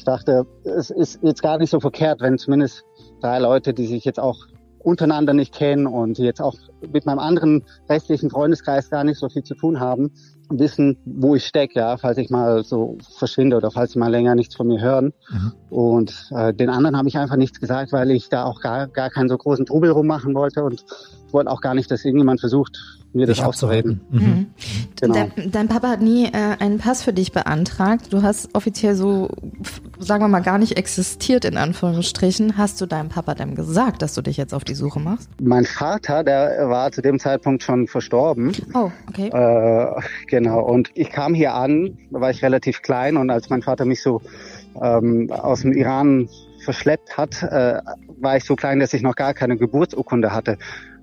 ich 0.00 0.04
dachte, 0.04 0.46
es 0.64 0.88
ist 0.88 1.18
jetzt 1.22 1.42
gar 1.42 1.58
nicht 1.58 1.68
so 1.68 1.78
verkehrt, 1.78 2.22
wenn 2.22 2.38
zumindest 2.38 2.84
drei 3.20 3.38
Leute, 3.38 3.74
die 3.74 3.86
sich 3.86 4.06
jetzt 4.06 4.18
auch 4.18 4.46
untereinander 4.78 5.34
nicht 5.34 5.54
kennen 5.54 5.86
und 5.86 6.16
die 6.16 6.22
jetzt 6.22 6.40
auch 6.40 6.54
mit 6.90 7.04
meinem 7.04 7.18
anderen 7.18 7.66
restlichen 7.86 8.30
Freundeskreis 8.30 8.88
gar 8.88 9.04
nicht 9.04 9.18
so 9.18 9.28
viel 9.28 9.42
zu 9.42 9.54
tun 9.54 9.78
haben, 9.78 10.10
wissen, 10.48 10.96
wo 11.04 11.34
ich 11.34 11.44
stecke, 11.44 11.80
ja, 11.80 11.98
falls 11.98 12.16
ich 12.16 12.30
mal 12.30 12.64
so 12.64 12.96
verschwinde 13.18 13.58
oder 13.58 13.70
falls 13.70 13.92
sie 13.92 13.98
mal 13.98 14.10
länger 14.10 14.34
nichts 14.34 14.56
von 14.56 14.68
mir 14.68 14.80
hören. 14.80 15.12
Mhm. 15.28 15.52
Und 15.68 16.30
äh, 16.34 16.54
den 16.54 16.70
anderen 16.70 16.96
habe 16.96 17.08
ich 17.08 17.18
einfach 17.18 17.36
nichts 17.36 17.60
gesagt, 17.60 17.92
weil 17.92 18.10
ich 18.10 18.30
da 18.30 18.44
auch 18.44 18.62
gar, 18.62 18.88
gar 18.88 19.10
keinen 19.10 19.28
so 19.28 19.36
großen 19.36 19.66
Trubel 19.66 19.90
rummachen 19.90 20.34
wollte 20.34 20.64
und 20.64 20.82
wollte 21.32 21.50
auch 21.50 21.60
gar 21.60 21.74
nicht, 21.74 21.90
dass 21.90 22.04
irgendjemand 22.04 22.40
versucht, 22.40 22.78
mir 23.12 23.26
das 23.26 23.40
aufzureden. 23.40 24.00
Mhm. 24.10 24.20
Mhm. 24.20 24.46
Genau. 25.00 25.14
Dein, 25.14 25.50
dein, 25.50 25.68
Papa 25.68 25.88
hat 25.88 26.00
nie 26.00 26.26
äh, 26.26 26.56
einen 26.58 26.78
Pass 26.78 27.02
für 27.02 27.12
dich 27.12 27.32
beantragt. 27.32 28.12
Du 28.12 28.22
hast 28.22 28.54
offiziell 28.54 28.94
so, 28.94 29.28
sagen 29.98 30.22
wir 30.22 30.28
mal, 30.28 30.40
gar 30.40 30.58
nicht 30.58 30.76
existiert, 30.76 31.44
in 31.44 31.56
Anführungsstrichen. 31.56 32.56
Hast 32.56 32.80
du 32.80 32.86
deinem 32.86 33.08
Papa 33.08 33.34
denn 33.34 33.54
gesagt, 33.54 34.02
dass 34.02 34.14
du 34.14 34.22
dich 34.22 34.36
jetzt 34.36 34.54
auf 34.54 34.64
die 34.64 34.74
Suche 34.74 35.00
machst? 35.00 35.28
Mein 35.40 35.64
Vater, 35.64 36.22
der 36.22 36.68
war 36.68 36.92
zu 36.92 37.02
dem 37.02 37.18
Zeitpunkt 37.18 37.62
schon 37.62 37.88
verstorben. 37.88 38.52
Oh, 38.74 38.90
okay. 39.08 39.28
Äh, 39.28 40.00
genau. 40.28 40.60
Und 40.60 40.90
ich 40.94 41.10
kam 41.10 41.34
hier 41.34 41.54
an, 41.54 41.98
da 42.10 42.20
war 42.20 42.30
ich 42.30 42.42
relativ 42.42 42.82
klein 42.82 43.16
und 43.16 43.30
als 43.30 43.50
mein 43.50 43.62
Vater 43.62 43.84
mich 43.84 44.02
so 44.02 44.20
ähm, 44.80 45.30
aus 45.32 45.62
dem 45.62 45.72
Iran 45.72 46.28
verschleppt 46.60 47.16
hat, 47.16 47.42
äh, 47.42 47.80
war 48.20 48.36
ich 48.36 48.44
so 48.44 48.54
klein, 48.54 48.80
dass 48.80 48.92
ich 48.92 49.02
noch 49.02 49.16
gar 49.16 49.34
keine 49.34 49.56
Geburtsurkunde 49.56 50.32
hatte. 50.32 50.58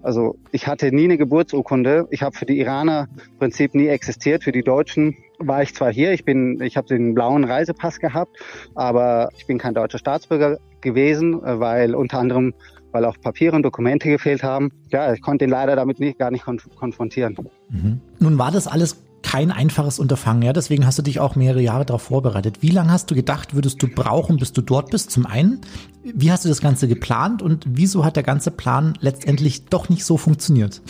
Also 0.08 0.38
ich 0.54 0.68
hatte 0.68 0.90
nie 0.94 1.04
eine 1.04 1.18
Geburtsurkunde. 1.18 2.08
Ich 2.12 2.22
habe 2.22 2.34
für 2.34 2.46
die 2.46 2.58
Iraner 2.60 3.10
im 3.30 3.40
Prinzip 3.40 3.76
nie 3.76 3.88
existiert. 3.88 4.42
Für 4.42 4.54
die 4.54 4.64
Deutschen 4.64 5.18
war 5.38 5.62
ich 5.62 5.76
zwar 5.76 5.92
hier, 5.92 6.14
ich 6.14 6.24
bin, 6.24 6.62
ich 6.62 6.78
habe 6.78 6.88
den 6.88 7.14
blauen 7.14 7.44
Reisepass 7.44 8.00
gehabt, 8.00 8.38
aber 8.74 9.28
ich 9.38 9.46
bin 9.48 9.58
kein 9.58 9.74
deutscher 9.74 9.98
Staatsbürger 9.98 10.60
gewesen, 10.80 11.44
äh, 11.44 11.60
weil 11.60 11.94
unter 11.94 12.20
anderem, 12.20 12.54
weil 12.94 13.04
auch 13.04 13.20
Papiere 13.20 13.58
und 13.58 13.64
Dokumente 13.64 14.08
gefehlt 14.08 14.44
haben. 14.44 14.72
Ja, 14.92 15.12
ich 15.12 15.22
konnte 15.22 15.44
ihn 15.44 15.52
leider 15.52 15.76
damit 15.76 16.00
nicht, 16.00 16.18
gar 16.18 16.32
nicht 16.32 16.46
konf 16.46 16.70
konfrontieren. 16.78 17.36
Mhm. 17.68 18.00
Nun 18.20 18.38
war 18.38 18.52
das 18.52 18.66
alles 18.66 19.04
kein 19.30 19.52
einfaches 19.52 20.00
Unterfangen, 20.00 20.42
ja. 20.42 20.54
Deswegen 20.54 20.86
hast 20.86 20.98
du 21.00 21.04
dich 21.04 21.20
auch 21.20 21.36
mehrere 21.36 21.62
Jahre 21.62 21.86
darauf 21.86 22.04
vorbereitet. 22.04 22.62
Wie 22.62 22.70
lange 22.70 22.92
hast 22.92 23.12
du 23.12 23.16
gedacht, 23.16 23.54
würdest 23.54 23.82
du 23.84 23.88
brauchen, 23.88 24.38
bis 24.38 24.54
du 24.54 24.62
dort 24.62 24.90
bist? 24.90 25.12
Zum 25.12 25.26
einen, 25.26 25.60
wie 26.02 26.32
hast 26.32 26.46
du 26.46 26.50
das 26.50 26.62
Ganze 26.62 26.88
geplant 26.88 27.42
und 27.42 27.66
wieso 27.68 28.06
hat 28.06 28.16
der 28.16 28.24
ganze 28.24 28.52
Plan 28.52 28.94
letztendlich 29.02 29.66
doch 29.66 29.90
nicht 29.90 30.06
so 30.06 30.16
funktioniert? 30.16 30.82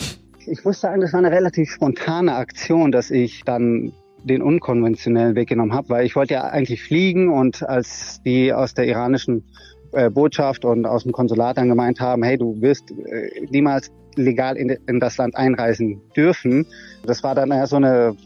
Ich 0.46 0.64
muss 0.64 0.80
sagen, 0.80 1.00
das 1.00 1.12
war 1.12 1.18
eine 1.18 1.32
relativ 1.32 1.68
spontane 1.68 2.36
Aktion, 2.36 2.92
dass 2.92 3.10
ich 3.10 3.42
dann 3.44 3.92
den 4.22 4.40
unkonventionellen 4.40 5.34
Weg 5.34 5.48
genommen 5.48 5.72
habe, 5.72 5.88
weil 5.88 6.06
ich 6.06 6.14
wollte 6.14 6.34
ja 6.34 6.44
eigentlich 6.44 6.82
fliegen 6.82 7.32
und 7.32 7.68
als 7.68 8.20
die 8.24 8.52
aus 8.52 8.72
der 8.72 8.86
iranischen 8.86 9.44
äh, 9.92 10.10
Botschaft 10.10 10.64
und 10.64 10.86
aus 10.86 11.02
dem 11.02 11.12
Konsulat 11.12 11.58
dann 11.58 11.68
gemeint 11.68 12.00
haben, 12.00 12.22
hey, 12.22 12.38
du 12.38 12.60
wirst 12.60 12.90
äh, 12.90 13.46
niemals 13.50 13.90
legal 14.14 14.56
in, 14.56 14.70
in 14.86 15.00
das 15.00 15.16
Land 15.16 15.36
einreisen 15.36 16.00
dürfen. 16.16 16.66
Das 17.04 17.22
war 17.22 17.34
dann 17.34 17.50
eher 17.50 17.66
so 17.66 17.76
eine 17.76 18.16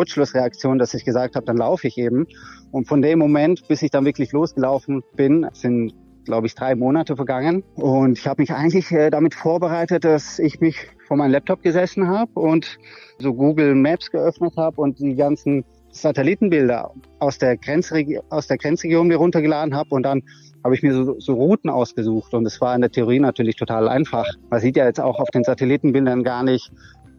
Kurzschlussreaktion, 0.00 0.78
dass 0.78 0.94
ich 0.94 1.04
gesagt 1.04 1.36
habe, 1.36 1.44
dann 1.44 1.58
laufe 1.58 1.86
ich 1.86 1.98
eben. 1.98 2.26
Und 2.70 2.88
von 2.88 3.02
dem 3.02 3.18
Moment, 3.18 3.68
bis 3.68 3.82
ich 3.82 3.90
dann 3.90 4.06
wirklich 4.06 4.32
losgelaufen 4.32 5.02
bin, 5.14 5.46
sind 5.52 5.92
glaube 6.24 6.46
ich, 6.46 6.54
drei 6.54 6.74
Monate 6.74 7.16
vergangen. 7.16 7.64
Und 7.74 8.18
ich 8.18 8.26
habe 8.26 8.40
mich 8.40 8.52
eigentlich 8.52 8.92
äh, 8.92 9.10
damit 9.10 9.34
vorbereitet, 9.34 10.04
dass 10.04 10.38
ich 10.38 10.60
mich 10.60 10.76
vor 11.06 11.16
meinem 11.16 11.32
Laptop 11.32 11.62
gesessen 11.62 12.08
habe 12.08 12.32
und 12.34 12.78
so 13.18 13.34
Google 13.34 13.74
Maps 13.74 14.10
geöffnet 14.10 14.54
habe 14.56 14.80
und 14.80 14.98
die 15.00 15.14
ganzen 15.16 15.64
Satellitenbilder 15.92 16.92
aus 17.18 17.38
der, 17.38 17.56
Grenzregi 17.56 18.20
aus 18.28 18.46
der 18.46 18.58
Grenzregion 18.58 19.08
mir 19.08 19.16
runtergeladen 19.16 19.74
habe 19.74 19.94
und 19.94 20.04
dann 20.04 20.22
habe 20.62 20.74
ich 20.74 20.82
mir 20.82 20.94
so, 20.94 21.18
so 21.18 21.34
Routen 21.34 21.70
ausgesucht 21.70 22.32
und 22.34 22.46
es 22.46 22.60
war 22.60 22.74
in 22.74 22.82
der 22.82 22.90
Theorie 22.90 23.18
natürlich 23.18 23.56
total 23.56 23.88
einfach. 23.88 24.26
Man 24.50 24.60
sieht 24.60 24.76
ja 24.76 24.84
jetzt 24.84 25.00
auch 25.00 25.18
auf 25.18 25.30
den 25.30 25.42
Satellitenbildern 25.42 26.22
gar 26.22 26.42
nicht, 26.44 26.70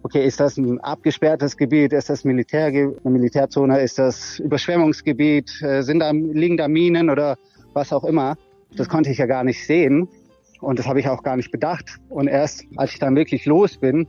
okay, 0.03 0.25
ist 0.25 0.39
das 0.39 0.57
ein 0.57 0.79
abgesperrtes 0.79 1.57
Gebiet, 1.57 1.93
ist 1.93 2.09
das 2.09 2.23
Militär, 2.23 2.65
eine 2.65 2.93
Militärzone, 3.03 3.79
ist 3.81 3.99
das 3.99 4.39
Überschwemmungsgebiet, 4.39 5.61
äh, 5.61 5.81
sind 5.81 5.99
da, 5.99 6.11
liegen 6.11 6.57
da 6.57 6.67
Minen 6.67 7.09
oder 7.09 7.37
was 7.73 7.93
auch 7.93 8.03
immer. 8.03 8.37
Das 8.75 8.89
konnte 8.89 9.09
ich 9.09 9.17
ja 9.17 9.25
gar 9.25 9.43
nicht 9.43 9.65
sehen 9.65 10.07
und 10.61 10.79
das 10.79 10.87
habe 10.87 10.99
ich 10.99 11.07
auch 11.07 11.23
gar 11.23 11.35
nicht 11.35 11.51
bedacht. 11.51 11.97
Und 12.09 12.27
erst 12.27 12.65
als 12.77 12.93
ich 12.93 12.99
dann 12.99 13.15
wirklich 13.15 13.45
los 13.45 13.77
bin, 13.77 14.07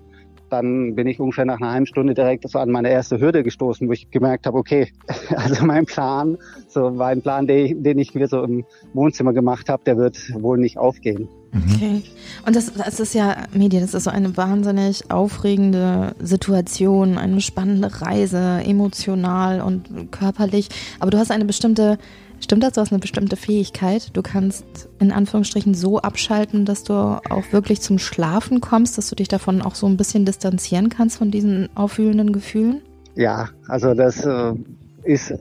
dann 0.51 0.95
bin 0.95 1.07
ich 1.07 1.19
ungefähr 1.19 1.47
nach 1.47 1.61
einer 1.61 1.73
halben 1.73 1.87
Stunde 1.87 2.13
direkt 2.13 2.49
so 2.49 2.59
an 2.59 2.71
meine 2.71 2.91
erste 2.91 3.19
Hürde 3.19 3.43
gestoßen, 3.43 3.89
wo 3.89 3.93
ich 3.93 4.11
gemerkt 4.11 4.47
habe, 4.47 4.59
okay, 4.59 4.93
also 5.37 5.65
mein 5.65 5.87
Plan, 5.87 6.37
so 6.69 6.99
war 6.99 7.09
ein 7.09 7.23
Plan, 7.23 7.47
den, 7.47 7.99
ich 7.99 8.15
mir 8.15 8.29
so 8.29 8.43
im 8.43 8.65
Wohnzimmer 8.93 9.33
gemacht 9.33 9.69
habe, 9.71 9.83
der 9.85 9.97
wird 9.97 10.19
wohl 10.41 10.59
nicht 10.59 10.77
aufgehen. 10.77 11.29
Mhm. 11.53 11.75
Okay. 11.75 12.03
Und 12.47 12.57
das, 12.57 12.73
das 12.73 12.99
ist 12.99 13.15
ja, 13.15 13.45
Medien, 13.53 13.83
das 13.83 13.95
ist 13.95 14.05
so 14.05 14.11
eine 14.11 14.37
wahnsinnig 14.37 15.11
aufregende 15.11 16.15
Situation, 16.21 17.19
eine 17.19 17.41
spannende 17.41 18.03
Reise, 18.03 18.63
emotional 18.65 19.61
und 19.61 20.11
körperlich. 20.11 20.69
Aber 20.99 21.11
du 21.11 21.19
hast 21.19 21.31
eine 21.31 21.45
bestimmte 21.45 21.99
Stimmt 22.43 22.65
das? 22.65 22.73
Du 22.73 22.81
hast 22.81 22.91
eine 22.91 22.99
bestimmte 22.99 23.37
Fähigkeit. 23.37 24.11
Du 24.15 24.21
kannst 24.21 24.65
in 24.99 25.13
Anführungsstrichen 25.13 25.75
so 25.75 26.01
abschalten, 26.01 26.65
dass 26.65 26.83
du 26.83 26.93
auch 26.93 27.53
wirklich 27.53 27.81
zum 27.81 28.01
Schlafen 28.01 28.61
kommst, 28.61 28.99
dass 28.99 29.09
du 29.09 29.15
dich 29.15 29.29
davon 29.29 29.63
auch 29.63 29.77
so 29.77 29.87
ein 29.87 29.97
bisschen 29.97 30.25
distanzieren 30.25 30.89
kannst 30.89 31.19
von 31.19 31.31
diesen 31.31 31.69
aufwühlenden 31.77 32.33
Gefühlen? 32.33 32.83
Ja, 33.15 33.51
also 33.69 33.95
das 33.95 34.25
äh, 34.25 34.55
ist 35.05 35.33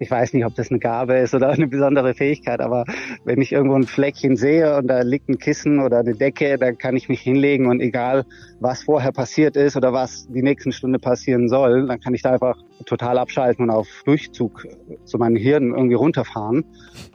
ich 0.00 0.10
weiß 0.10 0.32
nicht, 0.32 0.46
ob 0.46 0.54
das 0.54 0.70
eine 0.70 0.80
Gabe 0.80 1.18
ist 1.18 1.34
oder 1.34 1.50
eine 1.50 1.68
besondere 1.68 2.14
Fähigkeit, 2.14 2.60
aber 2.60 2.84
wenn 3.24 3.40
ich 3.40 3.52
irgendwo 3.52 3.76
ein 3.76 3.84
Fleckchen 3.84 4.36
sehe 4.36 4.76
und 4.78 4.88
da 4.88 5.02
liegt 5.02 5.28
ein 5.28 5.38
Kissen 5.38 5.78
oder 5.78 5.98
eine 5.98 6.14
Decke, 6.14 6.58
dann 6.58 6.78
kann 6.78 6.96
ich 6.96 7.08
mich 7.08 7.20
hinlegen 7.20 7.66
und 7.66 7.80
egal, 7.80 8.24
was 8.60 8.82
vorher 8.82 9.10
passiert 9.10 9.56
ist 9.56 9.76
oder 9.76 9.92
was 9.92 10.28
die 10.28 10.42
nächsten 10.42 10.70
Stunde 10.70 10.98
passieren 10.98 11.48
soll, 11.48 11.86
dann 11.86 11.98
kann 11.98 12.14
ich 12.14 12.22
da 12.22 12.32
einfach 12.32 12.58
total 12.84 13.18
abschalten 13.18 13.64
und 13.64 13.70
auf 13.70 13.88
Durchzug 14.04 14.66
zu 15.04 15.18
meinem 15.18 15.36
Hirn 15.36 15.72
irgendwie 15.72 15.94
runterfahren. 15.94 16.64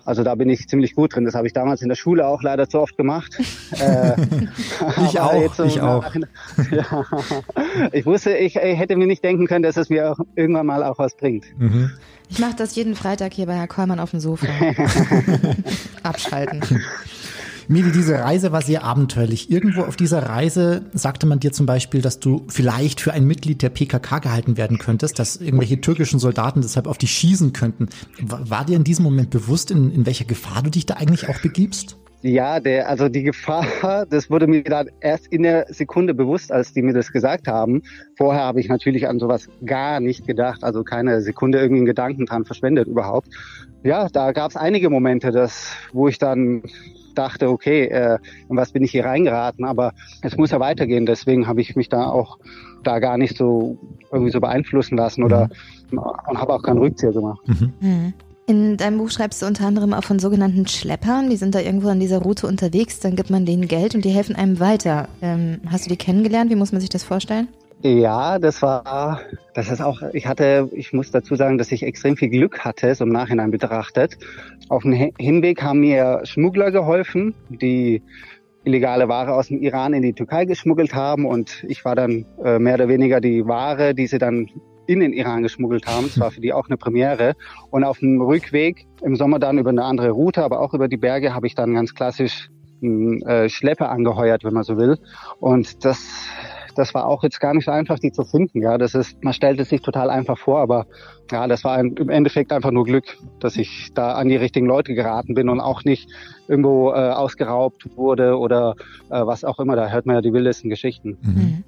Also 0.06 0.24
da 0.24 0.34
bin 0.36 0.50
ich 0.50 0.68
ziemlich 0.68 0.96
gut 0.96 1.16
drin. 1.16 1.24
Das 1.24 1.36
habe 1.36 1.46
ich 1.46 1.54
damals 1.54 1.84
in 1.84 1.90
der 1.90 1.96
Schule 1.96 2.28
auch 2.28 2.42
leider 2.42 2.68
zu 2.68 2.80
oft 2.80 2.98
gemacht. 2.98 3.38
äh, 3.80 4.14
ich 5.08 5.20
auch, 5.20 5.60
ich 5.60 5.82
auch. 5.82 6.06
ja, 6.72 7.06
ich 7.92 8.06
wusste, 8.06 8.36
ich, 8.36 8.56
ich 8.56 8.80
hätte 8.80 8.96
mir 8.96 9.08
nicht 9.08 9.24
denken 9.24 9.46
können, 9.46 9.64
dass 9.64 9.78
es 9.78 9.90
mir 9.90 10.12
auch 10.12 10.20
irgendwann 10.36 10.66
mal 10.66 10.84
auch 10.84 10.98
was 10.98 11.16
bringt. 11.16 11.46
Mhm. 11.60 11.92
Ich 12.28 12.40
mache 12.40 12.56
das 12.58 12.76
jeden 12.76 12.96
Freitag 12.96 13.34
hier 13.34 13.46
bei 13.46 13.54
Herr 13.54 13.68
Kollmann 13.68 14.00
auf 14.00 14.10
dem 14.10 14.20
Sofa. 14.20 14.48
Abschalten. 16.02 16.62
Mili, 17.68 17.92
diese 17.92 18.20
Reise 18.20 18.52
war 18.52 18.62
sehr 18.62 18.84
abenteuerlich. 18.84 19.50
Irgendwo 19.50 19.82
auf 19.82 19.96
dieser 19.96 20.24
Reise 20.24 20.86
sagte 20.94 21.26
man 21.26 21.40
dir 21.40 21.52
zum 21.52 21.66
Beispiel, 21.66 22.02
dass 22.02 22.20
du 22.20 22.46
vielleicht 22.48 23.02
für 23.02 23.14
ein 23.14 23.26
Mitglied 23.26 23.62
der 23.62 23.70
PKK 23.70 24.20
gehalten 24.20 24.58
werden 24.58 24.78
könntest, 24.78 25.18
dass 25.20 25.38
irgendwelche 25.38 25.82
türkischen 25.82 26.20
Soldaten 26.20 26.62
deshalb 26.62 26.88
auf 26.88 26.98
dich 26.98 27.12
schießen 27.12 27.54
könnten. 27.54 27.90
War 28.22 28.66
dir 28.66 28.76
in 28.76 28.84
diesem 28.84 29.04
Moment 29.04 29.32
bewusst, 29.32 29.72
in, 29.72 29.92
in 29.92 30.06
welcher 30.06 30.26
Gefahr 30.26 30.62
du 30.62 30.70
dich 30.70 30.86
da 30.86 30.96
eigentlich 30.96 31.28
auch 31.28 31.40
begibst? 31.42 31.98
Ja, 32.22 32.60
der, 32.60 32.90
also 32.90 33.08
die 33.08 33.22
Gefahr, 33.22 34.06
das 34.10 34.32
wurde 34.32 34.48
mir 34.48 34.64
dann 34.64 34.90
erst 35.00 35.28
in 35.28 35.44
der 35.44 35.68
Sekunde 35.70 36.16
bewusst, 36.16 36.52
als 36.52 36.74
die 36.74 36.82
mir 36.82 36.94
das 36.94 37.12
gesagt 37.12 37.48
haben. 37.48 37.84
Vorher 38.18 38.42
habe 38.42 38.60
ich 38.60 38.68
natürlich 38.68 39.08
an 39.08 39.20
sowas 39.20 39.48
gar 39.64 40.00
nicht 40.00 40.26
gedacht, 40.26 40.64
also 40.64 40.84
keine 40.84 41.22
Sekunde 41.22 41.60
irgendwie 41.60 41.82
einen 41.82 41.86
Gedanken 41.86 42.26
dran 42.26 42.46
verschwendet 42.46 42.88
überhaupt. 42.88 43.30
Ja, 43.84 44.08
da 44.10 44.32
gab 44.32 44.50
es 44.50 44.58
einige 44.58 44.90
Momente, 44.90 45.32
das, 45.32 45.72
wo 45.94 46.08
ich 46.08 46.18
dann 46.18 46.64
dachte, 47.16 47.50
okay, 47.50 47.86
äh, 47.86 48.18
in 48.50 48.58
was 48.58 48.72
bin 48.72 48.84
ich 48.84 48.92
hier 48.92 49.06
reingeraten, 49.06 49.66
aber 49.66 49.94
es 50.22 50.38
muss 50.38 50.52
ja 50.52 50.60
weitergehen. 50.60 51.06
Deswegen 51.06 51.48
habe 51.48 51.62
ich 51.62 51.76
mich 51.76 51.90
da 51.90 52.06
auch 52.08 52.38
da 52.84 53.00
gar 53.00 53.18
nicht 53.18 53.38
so 53.38 53.78
irgendwie 54.12 54.32
so 54.32 54.40
beeinflussen 54.40 54.98
lassen 54.98 55.24
oder 55.24 55.50
mhm. 55.92 56.00
und 56.00 56.40
habe 56.40 56.54
auch 56.54 56.62
keinen 56.62 56.80
Rückzieher 56.80 57.12
gemacht. 57.12 57.42
Mhm. 57.48 57.74
Mhm. 57.80 58.14
In 58.48 58.78
deinem 58.78 59.00
Buch 59.00 59.10
schreibst 59.10 59.42
du 59.42 59.48
unter 59.48 59.66
anderem 59.66 59.94
auch 59.94 60.04
von 60.04 60.20
sogenannten 60.20 60.68
Schleppern. 60.68 61.32
Die 61.32 61.36
sind 61.36 61.56
da 61.56 61.60
irgendwo 61.62 61.90
an 61.90 62.00
dieser 62.00 62.20
Route 62.20 62.46
unterwegs, 62.46 63.00
dann 63.00 63.16
gibt 63.16 63.32
man 63.32 63.46
denen 63.46 63.68
Geld 63.68 63.96
und 63.96 64.06
die 64.06 64.12
helfen 64.12 64.36
einem 64.36 64.60
weiter. 64.60 65.08
Ähm, 65.24 65.62
hast 65.68 65.86
du 65.86 65.90
die 65.90 65.98
kennengelernt? 65.98 66.52
Wie 66.52 66.56
muss 66.56 66.72
man 66.72 66.80
sich 66.80 66.92
das 66.92 67.04
vorstellen? 67.04 67.48
Ja, 67.82 68.40
das 68.40 68.62
war, 68.62 69.22
das 69.54 69.70
ist 69.70 69.82
auch, 69.82 70.02
ich 70.14 70.28
hatte, 70.28 70.70
ich 70.74 70.94
muss 70.94 71.12
dazu 71.12 71.36
sagen, 71.36 71.58
dass 71.58 71.72
ich 71.72 71.84
extrem 71.84 72.18
viel 72.18 72.30
Glück 72.30 72.60
hatte, 72.60 72.96
so 72.96 73.04
im 73.04 73.12
Nachhinein 73.12 73.52
betrachtet. 73.52 74.18
Auf 74.70 74.84
dem 74.84 74.94
Hinweg 75.20 75.62
haben 75.62 75.82
mir 75.82 76.22
Schmuggler 76.24 76.72
geholfen, 76.72 77.36
die 77.50 78.02
illegale 78.64 79.08
Ware 79.08 79.34
aus 79.34 79.50
dem 79.50 79.62
Iran 79.62 79.94
in 79.94 80.02
die 80.02 80.14
Türkei 80.14 80.46
geschmuggelt 80.46 80.96
haben 80.96 81.26
und 81.26 81.64
ich 81.68 81.86
war 81.86 81.96
dann 81.96 82.26
äh, 82.44 82.58
mehr 82.58 82.76
oder 82.76 82.88
weniger 82.88 83.22
die 83.22 83.46
Ware, 83.46 83.94
die 83.94 84.08
sie 84.08 84.18
dann 84.18 84.50
in 84.88 85.00
den 85.00 85.14
Iran 85.14 85.44
geschmuggelt 85.44 85.88
haben. 85.88 86.08
Das 86.08 86.20
war 86.20 86.32
für 86.32 86.42
die 86.42 86.54
auch 86.54 86.68
eine 86.68 86.78
Premiere. 86.78 87.34
Und 87.72 87.84
auf 87.84 88.00
dem 88.00 88.22
Rückweg 88.22 88.86
im 89.02 89.16
Sommer 89.16 89.40
dann 89.40 89.58
über 89.58 89.70
eine 89.70 89.84
andere 89.84 90.12
Route, 90.12 90.44
aber 90.44 90.60
auch 90.60 90.74
über 90.74 90.88
die 90.88 90.98
Berge, 90.98 91.34
habe 91.34 91.48
ich 91.48 91.56
dann 91.56 91.74
ganz 91.74 91.94
klassisch 91.94 92.50
einen 92.82 93.22
äh, 93.24 93.50
Schlepper 93.50 93.90
angeheuert, 93.90 94.44
wenn 94.44 94.54
man 94.54 94.64
so 94.64 94.78
will. 94.78 94.98
Und 95.40 95.86
das 95.86 96.28
das 96.76 96.94
war 96.94 97.08
auch 97.08 97.24
jetzt 97.24 97.40
gar 97.40 97.54
nicht 97.54 97.66
so 97.66 97.72
einfach, 97.72 98.00
die 98.00 98.12
zu 98.12 98.24
finden. 98.24 98.62
Ja, 98.62 98.78
das 98.78 98.96
ist, 98.96 99.24
man 99.24 99.34
stellt 99.34 99.60
es 99.60 99.70
sich 99.70 99.82
total 99.82 100.10
einfach 100.10 100.38
vor, 100.38 100.60
aber 100.60 100.86
ja, 101.32 101.48
das 101.48 101.64
war 101.64 101.80
im 101.80 102.10
Endeffekt 102.10 102.52
einfach 102.52 102.72
nur 102.72 102.86
Glück, 102.86 103.18
dass 103.40 103.58
ich 103.58 103.92
da 103.94 104.14
an 104.14 104.30
die 104.30 104.36
richtigen 104.36 104.68
Leute 104.68 104.94
geraten 104.94 105.34
bin 105.34 105.50
und 105.50 105.60
auch 105.60 105.84
nicht 105.84 106.10
irgendwo 106.48 106.92
äh, 106.92 107.10
ausgeraubt 107.10 107.96
wurde 107.96 108.38
oder 108.38 108.76
äh, 109.10 109.26
was 109.26 109.44
auch 109.44 109.60
immer. 109.60 109.76
Da 109.76 109.90
hört 109.90 110.06
man 110.06 110.16
ja 110.16 110.22
die 110.22 110.34
wildesten 110.34 110.70
Geschichten. 110.70 111.18
Mhm. 111.22 111.34
mhm. 111.34 111.64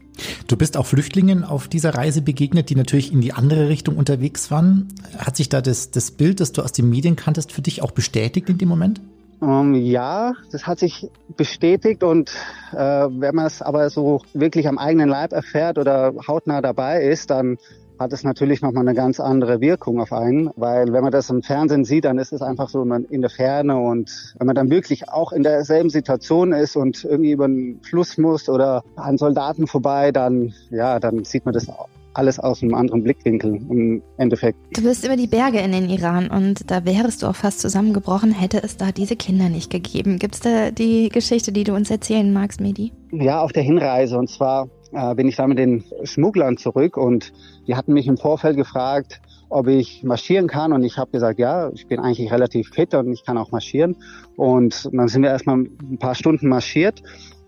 Du 0.47 0.55
bist 0.55 0.77
auch 0.77 0.85
Flüchtlingen 0.85 1.43
auf 1.43 1.67
dieser 1.67 1.93
Reise 1.93 2.21
begegnet, 2.21 2.69
die 2.69 2.75
natürlich 2.75 3.11
in 3.11 3.21
die 3.21 3.33
andere 3.33 3.69
Richtung 3.69 3.97
unterwegs 3.97 4.49
waren. 4.49 4.87
Hat 5.17 5.35
sich 5.35 5.49
da 5.49 5.61
das, 5.61 5.91
das 5.91 6.11
Bild, 6.11 6.39
das 6.39 6.53
du 6.53 6.63
aus 6.63 6.71
den 6.71 6.89
Medien 6.89 7.15
kanntest, 7.15 7.51
für 7.51 7.61
dich 7.61 7.83
auch 7.83 7.91
bestätigt 7.91 8.49
in 8.49 8.57
dem 8.57 8.69
Moment? 8.69 9.01
Ähm, 9.41 9.75
ja, 9.75 10.33
das 10.51 10.65
hat 10.65 10.79
sich 10.79 11.09
bestätigt 11.35 12.03
und 12.03 12.31
äh, 12.71 12.77
wenn 12.77 13.35
man 13.35 13.45
es 13.45 13.61
aber 13.61 13.89
so 13.89 14.21
wirklich 14.33 14.67
am 14.67 14.77
eigenen 14.77 15.09
Leib 15.09 15.31
erfährt 15.31 15.77
oder 15.77 16.13
hautnah 16.27 16.61
dabei 16.61 17.03
ist, 17.03 17.29
dann 17.29 17.57
hat 17.99 18.13
es 18.13 18.23
natürlich 18.23 18.61
nochmal 18.61 18.87
eine 18.87 18.95
ganz 18.95 19.19
andere 19.19 19.59
Wirkung 19.59 19.99
auf 19.99 20.13
einen, 20.13 20.51
weil 20.55 20.93
wenn 20.93 21.03
man 21.03 21.11
das 21.11 21.29
im 21.29 21.41
Fernsehen 21.41 21.83
sieht, 21.83 22.05
dann 22.05 22.17
ist 22.19 22.31
es 22.31 22.41
einfach 22.41 22.69
so 22.69 22.83
in 22.83 23.21
der 23.21 23.29
Ferne 23.29 23.77
und 23.77 24.35
wenn 24.37 24.47
man 24.47 24.55
dann 24.55 24.69
wirklich 24.69 25.09
auch 25.09 25.31
in 25.31 25.43
derselben 25.43 25.89
Situation 25.89 26.53
ist 26.53 26.75
und 26.75 27.03
irgendwie 27.03 27.31
über 27.31 27.45
einen 27.45 27.81
Fluss 27.81 28.17
muss 28.17 28.49
oder 28.49 28.83
an 28.95 29.17
Soldaten 29.17 29.67
vorbei, 29.67 30.11
dann 30.11 30.53
ja, 30.69 30.99
dann 30.99 31.23
sieht 31.23 31.45
man 31.45 31.53
das 31.53 31.69
auch 31.69 31.89
alles 32.17 32.39
aus 32.39 32.63
einem 32.63 32.73
anderen 32.73 33.03
Blickwinkel 33.03 33.55
im 33.55 34.01
Endeffekt. 34.17 34.57
Du 34.75 34.83
bist 34.83 35.05
über 35.05 35.15
die 35.15 35.27
Berge 35.27 35.59
in 35.59 35.71
den 35.71 35.89
Iran 35.89 36.29
und 36.29 36.69
da 36.69 36.85
wärst 36.85 37.23
du 37.23 37.27
auch 37.27 37.35
fast 37.35 37.59
zusammengebrochen, 37.59 38.31
hätte 38.31 38.61
es 38.63 38.77
da 38.77 38.91
diese 38.91 39.15
Kinder 39.15 39.49
nicht 39.49 39.69
gegeben. 39.69 40.19
Gibt 40.19 40.35
es 40.35 40.41
da 40.41 40.71
die 40.71 41.09
Geschichte, 41.09 41.51
die 41.51 41.63
du 41.63 41.73
uns 41.73 41.91
erzählen 41.91 42.31
magst, 42.33 42.59
Medi? 42.59 42.91
Ja, 43.11 43.41
auf 43.41 43.53
der 43.53 43.63
Hinreise 43.63 44.17
und 44.17 44.29
zwar 44.29 44.67
äh, 44.91 45.15
bin 45.15 45.27
ich 45.27 45.35
da 45.35 45.47
mit 45.47 45.59
den 45.59 45.83
Schmugglern 46.03 46.57
zurück 46.57 46.97
und 46.97 47.33
die 47.67 47.75
hatten 47.75 47.93
mich 47.93 48.07
im 48.07 48.17
Vorfeld 48.17 48.57
gefragt, 48.57 49.21
ob 49.49 49.67
ich 49.67 50.03
marschieren 50.03 50.47
kann 50.47 50.73
und 50.73 50.83
ich 50.83 50.97
habe 50.97 51.11
gesagt, 51.11 51.39
ja, 51.39 51.69
ich 51.73 51.87
bin 51.87 51.99
eigentlich 51.99 52.31
relativ 52.31 52.69
fit 52.69 52.93
und 52.93 53.11
ich 53.13 53.23
kann 53.23 53.37
auch 53.37 53.51
marschieren 53.51 53.95
und 54.35 54.89
dann 54.91 55.07
sind 55.07 55.21
wir 55.21 55.29
erstmal 55.29 55.57
ein 55.57 55.97
paar 55.99 56.15
Stunden 56.15 56.49
marschiert. 56.49 57.01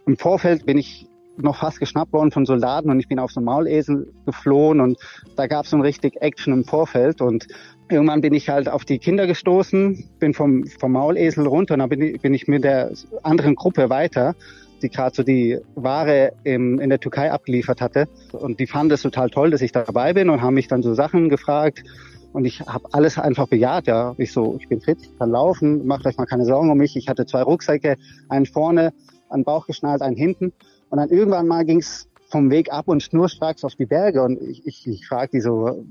Im 0.06 0.16
Vorfeld 0.16 0.66
bin 0.66 0.78
ich 0.78 1.09
noch 1.41 1.58
fast 1.58 1.80
geschnappt 1.80 2.13
worden 2.13 2.32
von 2.32 2.45
Soldaten 2.45 2.89
und 2.89 2.99
ich 2.99 3.08
bin 3.08 3.19
auf 3.19 3.32
so 3.32 3.41
Maulesel 3.41 4.12
geflohen 4.25 4.80
und 4.80 4.97
da 5.36 5.47
gab 5.47 5.65
es 5.65 5.71
so 5.71 5.78
ein 5.78 5.82
richtig 5.82 6.21
Action 6.21 6.54
im 6.54 6.63
Vorfeld 6.63 7.21
und 7.21 7.47
irgendwann 7.89 8.21
bin 8.21 8.34
ich 8.34 8.49
halt 8.49 8.69
auf 8.69 8.86
die 8.86 8.99
Kinder 8.99 9.28
gestoßen, 9.28 10.10
bin 10.19 10.34
vom, 10.34 10.65
vom 10.65 10.91
Maulesel 10.91 11.47
runter 11.47 11.75
und 11.75 11.80
dann 11.80 11.89
bin 11.89 12.02
ich, 12.02 12.21
bin 12.21 12.34
ich 12.34 12.47
mit 12.47 12.63
der 12.63 12.91
anderen 13.23 13.56
Gruppe 13.56 13.89
weiter, 13.89 14.36
die 14.82 14.89
gerade 14.89 15.15
so 15.15 15.23
die 15.23 15.60
Ware 15.75 16.34
im, 16.43 16.80
in 16.80 16.89
der 16.89 16.99
Türkei 16.99 17.32
abgeliefert 17.32 17.82
hatte 17.82 18.08
und 18.32 18.60
die 18.60 18.67
fanden 18.67 18.93
es 18.93 19.02
total 19.02 19.30
toll, 19.30 19.52
dass 19.52 19.62
ich 19.62 19.71
dabei 19.71 20.13
bin 20.13 20.30
und 20.30 20.41
haben 20.41 20.54
mich 20.54 20.67
dann 20.67 20.84
so 20.84 20.93
Sachen 20.93 21.30
gefragt, 21.30 21.84
und 22.32 22.45
ich 22.45 22.62
habe 22.62 22.88
alles 22.91 23.17
einfach 23.17 23.47
bejaht, 23.47 23.88
ja. 23.88 24.13
Ich 24.17 24.32
so, 24.32 24.58
ich 24.60 24.67
bin 24.67 24.82
fit, 24.82 24.97
kann 25.17 25.32
laufen, 25.32 25.86
macht 25.88 26.06
euch 26.06 26.17
mal 26.17 26.25
keine 26.25 26.45
Sorgen 26.45 26.69
um 26.69 26.78
mich. 26.78 26.95
Ich 26.95 27.08
hatte 27.08 27.25
zwei 27.25 27.41
Rucksäcke, 27.41 27.97
einen 28.30 28.45
vorne, 28.45 28.93
an 29.30 29.41
den 29.41 29.45
Bauch 29.45 29.65
geschnallt, 29.65 30.02
einen 30.02 30.15
hinten. 30.15 30.54
Und 30.89 30.97
dann 30.97 31.10
irgendwann 31.10 31.47
mal 31.47 31.65
ging 31.65 31.80
es 31.80 32.08
vom 32.30 32.49
Weg 32.49 32.71
ab 32.71 32.88
und 32.88 33.04
schnurstracks 33.04 33.63
auf 33.63 33.75
die 33.75 33.86
Berge. 33.86 34.23
Und 34.23 34.41
ich, 34.41 34.65
ich, 34.65 34.88
ich 34.88 35.08
frage 35.08 35.32
die 35.34 35.41
so, 35.41 35.86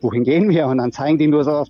wohin 0.00 0.24
gehen 0.24 0.48
wir? 0.48 0.66
Und 0.66 0.78
dann 0.78 0.92
zeigen 0.92 1.18
die 1.18 1.26
nur 1.26 1.44
so 1.44 1.52
auf, 1.52 1.68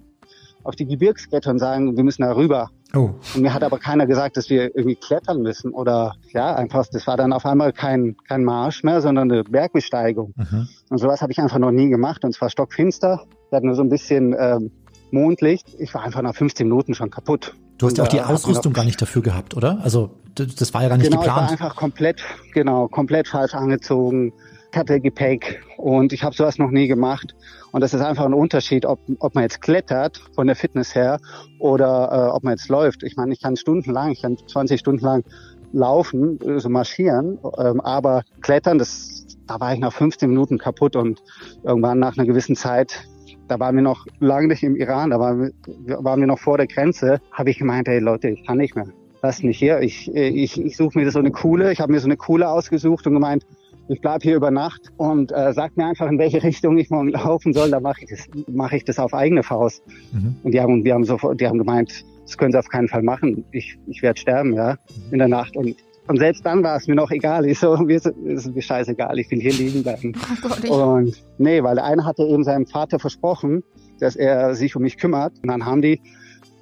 auf 0.62 0.76
die 0.76 0.86
Gebirgskette 0.86 1.50
und 1.50 1.58
sagen, 1.58 1.96
wir 1.96 2.04
müssen 2.04 2.22
da 2.22 2.34
rüber. 2.34 2.70
Oh. 2.94 3.10
Und 3.34 3.42
mir 3.42 3.54
hat 3.54 3.62
aber 3.62 3.78
keiner 3.78 4.06
gesagt, 4.06 4.36
dass 4.36 4.50
wir 4.50 4.74
irgendwie 4.74 4.96
klettern 4.96 5.42
müssen 5.42 5.72
oder 5.72 6.14
ja, 6.32 6.54
einfach, 6.54 6.86
das 6.90 7.06
war 7.06 7.16
dann 7.16 7.32
auf 7.32 7.46
einmal 7.46 7.72
kein, 7.72 8.16
kein 8.28 8.44
Marsch 8.44 8.82
mehr, 8.82 9.00
sondern 9.00 9.30
eine 9.30 9.44
Bergbesteigung. 9.44 10.34
Mhm. 10.36 10.68
Und 10.90 10.98
sowas 10.98 11.22
habe 11.22 11.32
ich 11.32 11.38
einfach 11.38 11.58
noch 11.58 11.70
nie 11.70 11.88
gemacht 11.88 12.24
und 12.24 12.34
zwar 12.34 12.50
stockfinster. 12.50 13.24
Wir 13.48 13.56
hatten 13.56 13.66
nur 13.66 13.76
so 13.76 13.82
ein 13.82 13.88
bisschen 13.88 14.34
ähm, 14.38 14.70
Mondlicht. 15.12 15.68
Ich 15.78 15.94
war 15.94 16.02
einfach 16.02 16.22
nach 16.22 16.34
15 16.34 16.66
Minuten 16.66 16.94
schon 16.94 17.10
kaputt. 17.10 17.54
Du 17.80 17.86
hast 17.86 17.96
ja 17.96 18.04
auch 18.04 18.08
die 18.08 18.18
äh, 18.18 18.22
Ausrüstung 18.22 18.74
gar 18.74 18.84
nicht 18.84 19.00
dafür 19.00 19.22
gehabt, 19.22 19.56
oder? 19.56 19.78
Also 19.82 20.10
das 20.34 20.74
war 20.74 20.82
ja 20.82 20.90
gar 20.90 20.98
nicht 20.98 21.08
genau, 21.08 21.22
ich 21.22 21.28
war 21.28 21.36
geplant. 21.36 21.52
einfach 21.52 21.76
komplett, 21.76 22.22
genau, 22.52 22.88
komplett 22.88 23.26
falsch 23.26 23.54
angezogen. 23.54 24.34
Ich 24.70 24.78
hatte 24.78 25.00
Gepäck 25.00 25.62
und 25.78 26.12
ich 26.12 26.22
habe 26.22 26.36
sowas 26.36 26.58
noch 26.58 26.70
nie 26.70 26.88
gemacht. 26.88 27.34
Und 27.72 27.80
das 27.80 27.94
ist 27.94 28.02
einfach 28.02 28.26
ein 28.26 28.34
Unterschied, 28.34 28.84
ob, 28.84 29.00
ob 29.20 29.34
man 29.34 29.44
jetzt 29.44 29.62
klettert 29.62 30.20
von 30.34 30.46
der 30.46 30.56
Fitness 30.56 30.94
her 30.94 31.20
oder 31.58 32.10
äh, 32.12 32.36
ob 32.36 32.44
man 32.44 32.52
jetzt 32.52 32.68
läuft. 32.68 33.02
Ich 33.02 33.16
meine, 33.16 33.32
ich 33.32 33.40
kann 33.40 33.56
stundenlang, 33.56 34.10
ich 34.10 34.20
kann 34.20 34.36
20 34.36 34.78
Stunden 34.78 35.02
lang 35.02 35.24
laufen, 35.72 36.38
äh, 36.42 36.60
so 36.60 36.68
marschieren, 36.68 37.38
ähm, 37.56 37.80
aber 37.80 38.24
klettern, 38.42 38.76
das, 38.76 39.26
da 39.46 39.58
war 39.58 39.72
ich 39.72 39.80
nach 39.80 39.94
15 39.94 40.28
Minuten 40.28 40.58
kaputt 40.58 40.96
und 40.96 41.22
irgendwann 41.62 41.98
nach 41.98 42.18
einer 42.18 42.26
gewissen 42.26 42.56
Zeit, 42.56 43.08
da 43.50 43.58
waren 43.58 43.74
wir 43.74 43.82
noch 43.82 44.06
lange 44.20 44.48
nicht 44.48 44.62
im 44.62 44.76
Iran, 44.76 45.10
da 45.10 45.18
waren 45.18 45.52
wir, 45.84 46.04
waren 46.04 46.20
wir 46.20 46.26
noch 46.26 46.38
vor 46.38 46.56
der 46.56 46.68
Grenze, 46.68 47.20
habe 47.32 47.50
ich 47.50 47.58
gemeint, 47.58 47.88
hey 47.88 47.98
Leute, 47.98 48.28
ich 48.28 48.46
kann 48.46 48.58
nicht 48.58 48.76
mehr. 48.76 48.86
Lass 49.22 49.42
mich 49.42 49.58
hier. 49.58 49.80
Ich, 49.80 50.14
ich, 50.14 50.64
ich 50.64 50.76
suche 50.76 50.98
mir 50.98 51.10
so 51.10 51.18
eine 51.18 51.30
coole, 51.30 51.72
ich 51.72 51.80
habe 51.80 51.92
mir 51.92 52.00
so 52.00 52.06
eine 52.06 52.16
coole 52.16 52.48
ausgesucht 52.48 53.06
und 53.06 53.14
gemeint, 53.14 53.44
ich 53.88 54.00
bleib 54.00 54.22
hier 54.22 54.36
über 54.36 54.52
Nacht 54.52 54.92
und 54.98 55.32
äh, 55.32 55.52
sag 55.52 55.76
mir 55.76 55.86
einfach, 55.86 56.08
in 56.08 56.18
welche 56.18 56.42
Richtung 56.42 56.78
ich 56.78 56.90
morgen 56.90 57.08
laufen 57.08 57.52
soll, 57.52 57.70
dann 57.70 57.82
mache 57.82 58.04
ich 58.04 58.10
das, 58.10 58.28
mache 58.46 58.76
ich 58.76 58.84
das 58.84 59.00
auf 59.00 59.12
eigene 59.12 59.42
Faust. 59.42 59.82
Mhm. 60.12 60.36
Und 60.44 60.52
die 60.52 60.60
haben, 60.60 60.84
wir 60.84 60.94
haben 60.94 61.04
sofort, 61.04 61.40
die 61.40 61.48
haben 61.48 61.58
gemeint, 61.58 62.04
das 62.22 62.38
können 62.38 62.52
sie 62.52 62.58
auf 62.58 62.68
keinen 62.68 62.86
Fall 62.86 63.02
machen. 63.02 63.44
Ich, 63.50 63.76
ich 63.88 64.00
werde 64.00 64.20
sterben, 64.20 64.54
ja, 64.54 64.76
in 65.10 65.18
der 65.18 65.28
Nacht. 65.28 65.56
Und, 65.56 65.74
und 66.06 66.18
selbst 66.18 66.44
dann 66.44 66.62
war 66.62 66.76
es 66.76 66.86
mir 66.86 66.94
noch 66.94 67.10
egal. 67.10 67.46
Ich 67.46 67.58
so, 67.58 67.76
mir 67.76 67.96
ist, 67.96 68.06
ist 68.06 68.54
mir 68.54 68.62
scheißegal, 68.62 69.18
ich 69.18 69.30
will 69.30 69.40
hier 69.40 69.52
liegen 69.52 69.82
bleiben. 69.82 70.12
Oh 70.42 70.48
Gott, 70.48 70.64
ich, 70.64 70.70
Und 70.70 71.22
nee, 71.38 71.62
weil 71.62 71.76
der 71.76 71.84
eine 71.84 72.04
hatte 72.04 72.24
eben 72.24 72.44
seinem 72.44 72.66
Vater 72.66 72.98
versprochen, 72.98 73.62
dass 74.00 74.16
er 74.16 74.54
sich 74.54 74.74
um 74.76 74.82
mich 74.82 74.96
kümmert. 74.96 75.34
Und 75.42 75.48
dann 75.48 75.64
haben 75.64 75.82
die 75.82 76.00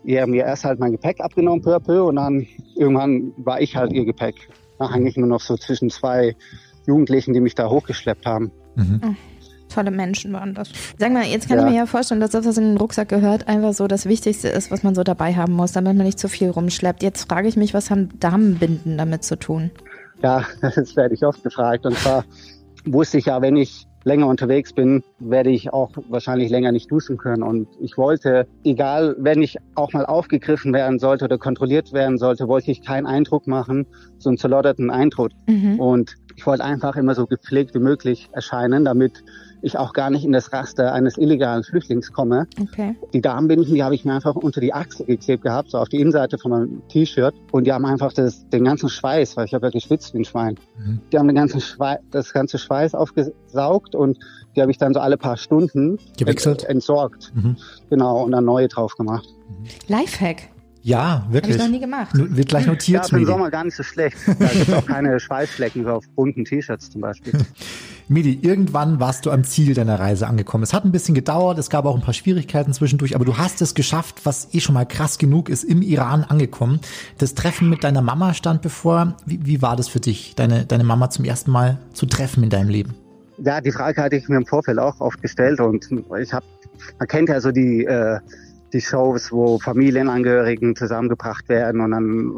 ihr 0.04 0.26
mir 0.26 0.44
erst 0.44 0.64
halt 0.64 0.80
mein 0.80 0.92
Gepäck 0.92 1.20
abgenommen, 1.20 1.62
peu 1.62 1.74
à 1.74 1.80
peu, 1.80 2.04
und 2.04 2.16
dann 2.16 2.46
irgendwann 2.76 3.32
war 3.36 3.60
ich 3.60 3.76
halt 3.76 3.92
ihr 3.92 4.04
Gepäck. 4.04 4.48
Da 4.78 4.90
hang 4.90 5.06
ich 5.06 5.16
nur 5.16 5.28
noch 5.28 5.40
so 5.40 5.56
zwischen 5.56 5.90
zwei 5.90 6.36
Jugendlichen, 6.86 7.34
die 7.34 7.40
mich 7.40 7.54
da 7.54 7.68
hochgeschleppt 7.68 8.24
haben. 8.24 8.50
Mhm. 8.76 9.16
Tolle 9.68 9.90
Menschen 9.90 10.32
waren 10.32 10.54
das. 10.54 10.70
Sag 10.98 11.12
mal, 11.12 11.24
jetzt 11.24 11.48
kann 11.48 11.58
Ja. 11.58 11.66
ich 11.66 11.70
mir 11.72 11.76
ja 11.78 11.86
vorstellen, 11.86 12.20
dass 12.20 12.30
das, 12.30 12.46
was 12.46 12.58
in 12.58 12.64
den 12.64 12.76
Rucksack 12.76 13.08
gehört, 13.08 13.48
einfach 13.48 13.72
so 13.72 13.86
das 13.86 14.06
Wichtigste 14.06 14.48
ist, 14.48 14.70
was 14.70 14.82
man 14.82 14.94
so 14.94 15.02
dabei 15.04 15.34
haben 15.34 15.52
muss, 15.52 15.72
damit 15.72 15.96
man 15.96 16.06
nicht 16.06 16.18
zu 16.18 16.28
viel 16.28 16.50
rumschleppt. 16.50 17.02
Jetzt 17.02 17.28
frage 17.28 17.48
ich 17.48 17.56
mich, 17.56 17.74
was 17.74 17.90
haben 17.90 18.08
Damenbinden 18.18 18.98
damit 18.98 19.24
zu 19.24 19.36
tun? 19.36 19.70
Ja, 20.22 20.44
das 20.60 20.96
werde 20.96 21.14
ich 21.14 21.24
oft 21.24 21.42
gefragt. 21.42 21.86
Und 21.86 21.96
zwar 21.96 22.24
wusste 22.84 23.18
ich 23.18 23.26
ja, 23.26 23.40
wenn 23.42 23.56
ich 23.56 23.86
länger 24.04 24.26
unterwegs 24.26 24.72
bin, 24.72 25.02
werde 25.18 25.50
ich 25.50 25.72
auch 25.72 25.90
wahrscheinlich 26.08 26.50
länger 26.50 26.72
nicht 26.72 26.90
duschen 26.90 27.18
können. 27.18 27.42
Und 27.42 27.68
ich 27.80 27.98
wollte, 27.98 28.46
egal, 28.64 29.14
wenn 29.18 29.42
ich 29.42 29.58
auch 29.74 29.92
mal 29.92 30.06
aufgegriffen 30.06 30.72
werden 30.72 30.98
sollte 30.98 31.26
oder 31.26 31.36
kontrolliert 31.36 31.92
werden 31.92 32.16
sollte, 32.16 32.48
wollte 32.48 32.70
ich 32.70 32.82
keinen 32.82 33.06
Eindruck 33.06 33.46
machen, 33.46 33.86
so 34.18 34.30
einen 34.30 34.38
zerlotterten 34.38 34.90
Eindruck. 34.90 35.30
Mhm. 35.46 35.78
Und 35.78 36.14
ich 36.36 36.46
wollte 36.46 36.64
einfach 36.64 36.96
immer 36.96 37.14
so 37.14 37.26
gepflegt 37.26 37.74
wie 37.74 37.80
möglich 37.80 38.30
erscheinen, 38.32 38.84
damit 38.84 39.24
ich 39.62 39.76
auch 39.78 39.92
gar 39.92 40.10
nicht 40.10 40.24
in 40.24 40.32
das 40.32 40.52
Raster 40.52 40.92
eines 40.92 41.18
illegalen 41.18 41.64
Flüchtlings 41.64 42.12
komme. 42.12 42.46
Okay. 42.60 42.96
Die 43.12 43.20
Damenbinden, 43.20 43.74
die 43.74 43.82
habe 43.82 43.94
ich 43.94 44.04
mir 44.04 44.14
einfach 44.14 44.34
unter 44.36 44.60
die 44.60 44.72
Achse 44.72 45.04
geklebt 45.04 45.42
gehabt, 45.42 45.70
so 45.70 45.78
auf 45.78 45.88
die 45.88 46.00
Innenseite 46.00 46.38
von 46.38 46.50
meinem 46.50 46.82
T-Shirt. 46.88 47.34
Und 47.52 47.64
die 47.66 47.72
haben 47.72 47.84
einfach 47.84 48.12
das, 48.12 48.48
den 48.50 48.64
ganzen 48.64 48.88
Schweiß, 48.88 49.36
weil 49.36 49.46
ich 49.46 49.54
habe 49.54 49.66
ja 49.66 49.70
geschwitzt 49.70 50.14
wie 50.14 50.18
ein 50.18 50.24
Schwein. 50.24 50.56
Mhm. 50.78 51.00
Die 51.12 51.18
haben 51.18 51.26
den 51.26 51.36
ganzen 51.36 51.60
Schweiß, 51.60 51.98
das 52.10 52.32
ganze 52.32 52.58
Schweiß 52.58 52.94
aufgesaugt 52.94 53.94
und 53.94 54.18
die 54.56 54.60
habe 54.62 54.70
ich 54.70 54.78
dann 54.78 54.94
so 54.94 55.00
alle 55.00 55.16
paar 55.16 55.36
Stunden 55.36 55.98
Gewechselt? 56.16 56.62
ent- 56.62 56.70
entsorgt. 56.70 57.32
Mhm. 57.34 57.56
Genau, 57.90 58.22
und 58.24 58.32
dann 58.32 58.44
neue 58.44 58.68
drauf 58.68 58.94
gemacht. 58.96 59.28
Lifehack. 59.88 60.48
Ja, 60.82 61.22
Habe 61.24 61.32
wirklich. 61.34 61.56
ich 61.56 61.62
noch 61.62 61.68
nie 61.68 61.80
gemacht. 61.80 62.14
Nu- 62.14 62.36
Wird 62.36 62.48
gleich 62.48 62.64
Ja, 62.66 62.72
notiert, 62.72 63.04
für 63.06 63.10
den 63.16 63.20
Medi. 63.20 63.32
Sommer 63.32 63.50
gar 63.50 63.64
nicht 63.64 63.76
so 63.76 63.82
schlecht. 63.82 64.16
Da 64.26 64.46
gibt 64.46 64.72
auch 64.72 64.86
keine 64.86 65.18
Schweißflecken 65.20 65.84
so 65.84 65.90
auf 65.90 66.04
bunten 66.14 66.44
T-Shirts 66.44 66.90
zum 66.90 67.00
Beispiel. 67.00 67.32
Medi, 68.10 68.38
irgendwann 68.40 69.00
warst 69.00 69.26
du 69.26 69.30
am 69.30 69.44
Ziel 69.44 69.74
deiner 69.74 70.00
Reise 70.00 70.26
angekommen. 70.26 70.62
Es 70.64 70.72
hat 70.72 70.84
ein 70.86 70.92
bisschen 70.92 71.14
gedauert, 71.14 71.58
es 71.58 71.68
gab 71.68 71.84
auch 71.84 71.94
ein 71.94 72.00
paar 72.00 72.14
Schwierigkeiten 72.14 72.72
zwischendurch, 72.72 73.14
aber 73.14 73.26
du 73.26 73.36
hast 73.36 73.60
es 73.60 73.74
geschafft, 73.74 74.20
was 74.24 74.48
eh 74.54 74.60
schon 74.60 74.74
mal 74.74 74.86
krass 74.86 75.18
genug 75.18 75.50
ist, 75.50 75.62
im 75.64 75.82
Iran 75.82 76.24
angekommen. 76.24 76.80
Das 77.18 77.34
Treffen 77.34 77.68
mit 77.68 77.84
deiner 77.84 78.00
Mama 78.00 78.32
stand 78.32 78.62
bevor. 78.62 79.14
Wie, 79.26 79.44
wie 79.44 79.60
war 79.60 79.76
das 79.76 79.88
für 79.88 80.00
dich, 80.00 80.34
deine, 80.36 80.64
deine 80.64 80.84
Mama 80.84 81.10
zum 81.10 81.26
ersten 81.26 81.50
Mal 81.50 81.76
zu 81.92 82.06
treffen 82.06 82.42
in 82.44 82.48
deinem 82.50 82.70
Leben? 82.70 82.94
Ja, 83.36 83.60
die 83.60 83.72
Frage 83.72 84.00
hatte 84.02 84.16
ich 84.16 84.26
mir 84.28 84.36
im 84.36 84.46
Vorfeld 84.46 84.78
auch 84.78 85.00
oft 85.00 85.20
gestellt 85.20 85.60
und 85.60 85.86
ich 86.20 86.32
habe, 86.32 86.46
man 86.98 87.08
kennt 87.08 87.28
ja 87.28 87.40
so 87.42 87.52
die 87.52 87.84
äh, 87.84 88.18
die 88.72 88.80
Shows, 88.80 89.32
wo 89.32 89.58
Familienangehörigen 89.58 90.76
zusammengebracht 90.76 91.48
werden 91.48 91.80
und 91.80 91.90
dann 91.90 92.32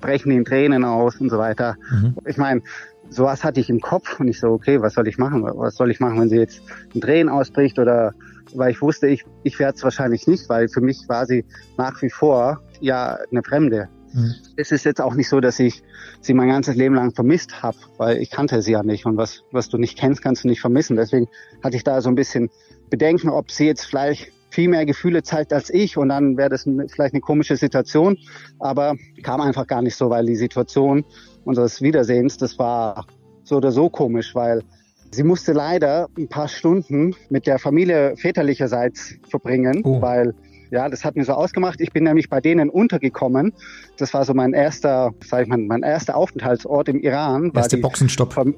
brechen 0.00 0.30
die 0.30 0.36
in 0.36 0.44
Tränen 0.44 0.84
aus 0.84 1.20
und 1.20 1.30
so 1.30 1.38
weiter. 1.38 1.76
Mhm. 1.90 2.16
Ich 2.26 2.36
meine, 2.36 2.62
sowas 3.08 3.44
hatte 3.44 3.60
ich 3.60 3.70
im 3.70 3.80
Kopf 3.80 4.20
und 4.20 4.28
ich 4.28 4.40
so, 4.40 4.48
okay, 4.48 4.80
was 4.80 4.94
soll 4.94 5.08
ich 5.08 5.18
machen? 5.18 5.42
Was 5.42 5.76
soll 5.76 5.90
ich 5.90 6.00
machen, 6.00 6.20
wenn 6.20 6.28
sie 6.28 6.36
jetzt 6.36 6.62
in 6.94 7.00
Tränen 7.00 7.28
ausbricht 7.28 7.78
oder 7.78 8.14
weil 8.54 8.70
ich 8.70 8.80
wusste, 8.80 9.08
ich 9.08 9.24
ich 9.42 9.58
werde 9.58 9.76
es 9.76 9.84
wahrscheinlich 9.84 10.26
nicht, 10.26 10.48
weil 10.48 10.68
für 10.68 10.80
mich 10.80 11.08
war 11.08 11.26
sie 11.26 11.44
nach 11.76 12.00
wie 12.02 12.10
vor 12.10 12.62
ja 12.80 13.18
eine 13.30 13.42
Fremde. 13.42 13.88
Mhm. 14.12 14.34
Es 14.56 14.72
ist 14.72 14.84
jetzt 14.84 15.00
auch 15.00 15.14
nicht 15.14 15.28
so, 15.28 15.40
dass 15.40 15.58
ich 15.58 15.82
sie 16.20 16.34
mein 16.34 16.48
ganzes 16.48 16.76
Leben 16.76 16.94
lang 16.94 17.14
vermisst 17.14 17.62
habe, 17.62 17.76
weil 17.98 18.18
ich 18.18 18.30
kannte 18.30 18.62
sie 18.62 18.72
ja 18.72 18.82
nicht 18.82 19.04
und 19.06 19.16
was, 19.16 19.42
was 19.52 19.68
du 19.68 19.76
nicht 19.76 19.98
kennst, 19.98 20.22
kannst 20.22 20.44
du 20.44 20.48
nicht 20.48 20.60
vermissen. 20.60 20.96
Deswegen 20.96 21.28
hatte 21.62 21.76
ich 21.76 21.84
da 21.84 22.00
so 22.00 22.08
ein 22.08 22.14
bisschen 22.14 22.50
Bedenken, 22.90 23.28
ob 23.28 23.50
sie 23.50 23.66
jetzt 23.66 23.84
vielleicht 23.84 24.32
viel 24.50 24.68
mehr 24.68 24.86
Gefühle 24.86 25.22
zeigt 25.22 25.52
als 25.52 25.70
ich 25.70 25.96
und 25.96 26.08
dann 26.08 26.36
wäre 26.36 26.48
das 26.48 26.62
vielleicht 26.62 27.14
eine 27.14 27.20
komische 27.20 27.56
Situation, 27.56 28.16
aber 28.58 28.94
kam 29.22 29.40
einfach 29.40 29.66
gar 29.66 29.82
nicht 29.82 29.96
so, 29.96 30.10
weil 30.10 30.26
die 30.26 30.36
Situation 30.36 31.04
unseres 31.44 31.82
Wiedersehens, 31.82 32.36
das 32.38 32.58
war 32.58 33.06
so 33.44 33.56
oder 33.56 33.70
so 33.72 33.88
komisch, 33.90 34.34
weil 34.34 34.62
sie 35.10 35.22
musste 35.22 35.52
leider 35.52 36.08
ein 36.18 36.28
paar 36.28 36.48
Stunden 36.48 37.14
mit 37.30 37.46
der 37.46 37.58
Familie 37.58 38.14
väterlicherseits 38.16 39.14
verbringen, 39.28 39.82
Oh. 39.84 40.00
weil 40.02 40.34
ja, 40.70 40.86
das 40.90 41.02
hat 41.02 41.16
mir 41.16 41.24
so 41.24 41.32
ausgemacht. 41.32 41.80
Ich 41.80 41.92
bin 41.92 42.04
nämlich 42.04 42.28
bei 42.28 42.42
denen 42.42 42.68
untergekommen. 42.68 43.54
Das 43.96 44.12
war 44.12 44.26
so 44.26 44.34
mein 44.34 44.52
erster, 44.52 45.12
sag 45.24 45.44
ich 45.44 45.48
mal, 45.48 45.56
mein 45.56 45.82
erster 45.82 46.14
Aufenthaltsort 46.14 46.90
im 46.90 47.00
Iran. 47.00 47.54
war 47.54 47.62
Erste 47.62 47.76
die 47.76 47.82
Boxenstopp. 47.82 48.34
Fam- 48.34 48.54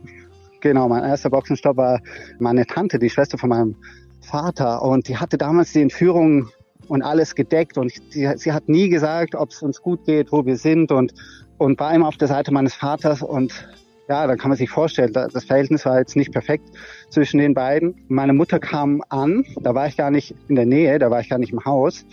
Genau, 0.60 0.88
mein 0.88 1.04
erster 1.04 1.30
Boxenstopp 1.30 1.76
war 1.78 2.00
meine 2.38 2.66
Tante, 2.66 2.98
die 2.98 3.08
Schwester 3.08 3.38
von 3.38 3.48
meinem 3.48 3.76
Vater. 4.20 4.82
Und 4.82 5.08
die 5.08 5.16
hatte 5.16 5.38
damals 5.38 5.72
die 5.72 5.82
Entführung 5.82 6.50
und 6.88 7.02
alles 7.02 7.34
gedeckt. 7.34 7.78
Und 7.78 7.92
sie, 8.10 8.30
sie 8.36 8.52
hat 8.52 8.68
nie 8.68 8.88
gesagt, 8.88 9.34
ob 9.34 9.50
es 9.50 9.62
uns 9.62 9.80
gut 9.82 10.04
geht, 10.04 10.32
wo 10.32 10.44
wir 10.44 10.56
sind. 10.56 10.92
Und, 10.92 11.14
und 11.58 11.78
war 11.80 11.94
immer 11.94 12.08
auf 12.08 12.16
der 12.16 12.28
Seite 12.28 12.52
meines 12.52 12.74
Vaters. 12.74 13.22
Und 13.22 13.68
ja, 14.08 14.26
dann 14.26 14.38
kann 14.38 14.48
man 14.48 14.58
sich 14.58 14.70
vorstellen, 14.70 15.12
da- 15.12 15.28
das 15.28 15.44
Verhältnis 15.44 15.86
war 15.86 15.98
jetzt 15.98 16.16
nicht 16.16 16.32
perfekt 16.32 16.68
zwischen 17.10 17.38
den 17.38 17.54
beiden. 17.54 17.94
Meine 18.08 18.32
Mutter 18.32 18.58
kam 18.58 19.02
an, 19.08 19.44
da 19.60 19.74
war 19.74 19.86
ich 19.86 19.96
gar 19.96 20.10
nicht 20.10 20.34
in 20.48 20.56
der 20.56 20.66
Nähe, 20.66 20.98
da 20.98 21.10
war 21.10 21.20
ich 21.20 21.28
gar 21.28 21.38
nicht 21.38 21.52
im 21.52 21.64
Haus. 21.64 22.04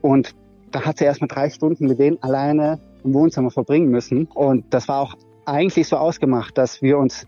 Und 0.00 0.34
da 0.70 0.82
hat 0.86 0.98
sie 0.98 1.04
erst 1.04 1.20
mal 1.20 1.26
drei 1.26 1.50
Stunden 1.50 1.86
mit 1.86 1.98
denen 1.98 2.22
alleine 2.22 2.80
im 3.04 3.12
Wohnzimmer 3.12 3.50
verbringen 3.50 3.90
müssen. 3.90 4.24
Und 4.34 4.64
das 4.72 4.88
war 4.88 5.00
auch 5.00 5.14
eigentlich 5.44 5.86
so 5.86 5.96
ausgemacht, 5.96 6.56
dass 6.56 6.80
wir 6.80 6.96
uns 6.96 7.26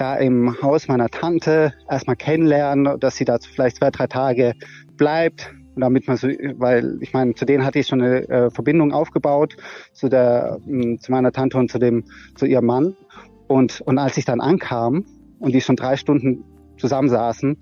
da 0.00 0.16
im 0.16 0.60
Haus 0.62 0.88
meiner 0.88 1.08
Tante 1.08 1.74
erstmal 1.90 2.16
kennenlernen, 2.16 2.98
dass 3.00 3.16
sie 3.16 3.24
da 3.24 3.38
vielleicht 3.38 3.76
zwei, 3.76 3.90
drei 3.90 4.06
Tage 4.06 4.54
bleibt. 4.96 5.52
Damit 5.76 6.08
man 6.08 6.16
so, 6.16 6.26
weil 6.26 6.98
ich 7.00 7.12
meine, 7.12 7.34
zu 7.34 7.44
denen 7.44 7.64
hatte 7.64 7.78
ich 7.78 7.86
schon 7.86 8.02
eine 8.02 8.28
äh, 8.28 8.50
Verbindung 8.50 8.92
aufgebaut, 8.92 9.56
zu 9.92 10.08
der, 10.08 10.58
mh, 10.66 10.98
zu 10.98 11.12
meiner 11.12 11.30
Tante 11.30 11.56
und 11.56 11.70
zu 11.70 11.78
dem, 11.78 12.04
zu 12.34 12.46
ihrem 12.46 12.66
Mann. 12.66 12.96
Und, 13.46 13.80
und 13.82 13.98
als 13.98 14.16
ich 14.16 14.24
dann 14.24 14.40
ankam 14.40 15.04
und 15.38 15.54
die 15.54 15.60
schon 15.60 15.76
drei 15.76 15.96
Stunden 15.96 16.42
zusammensaßen, 16.78 17.56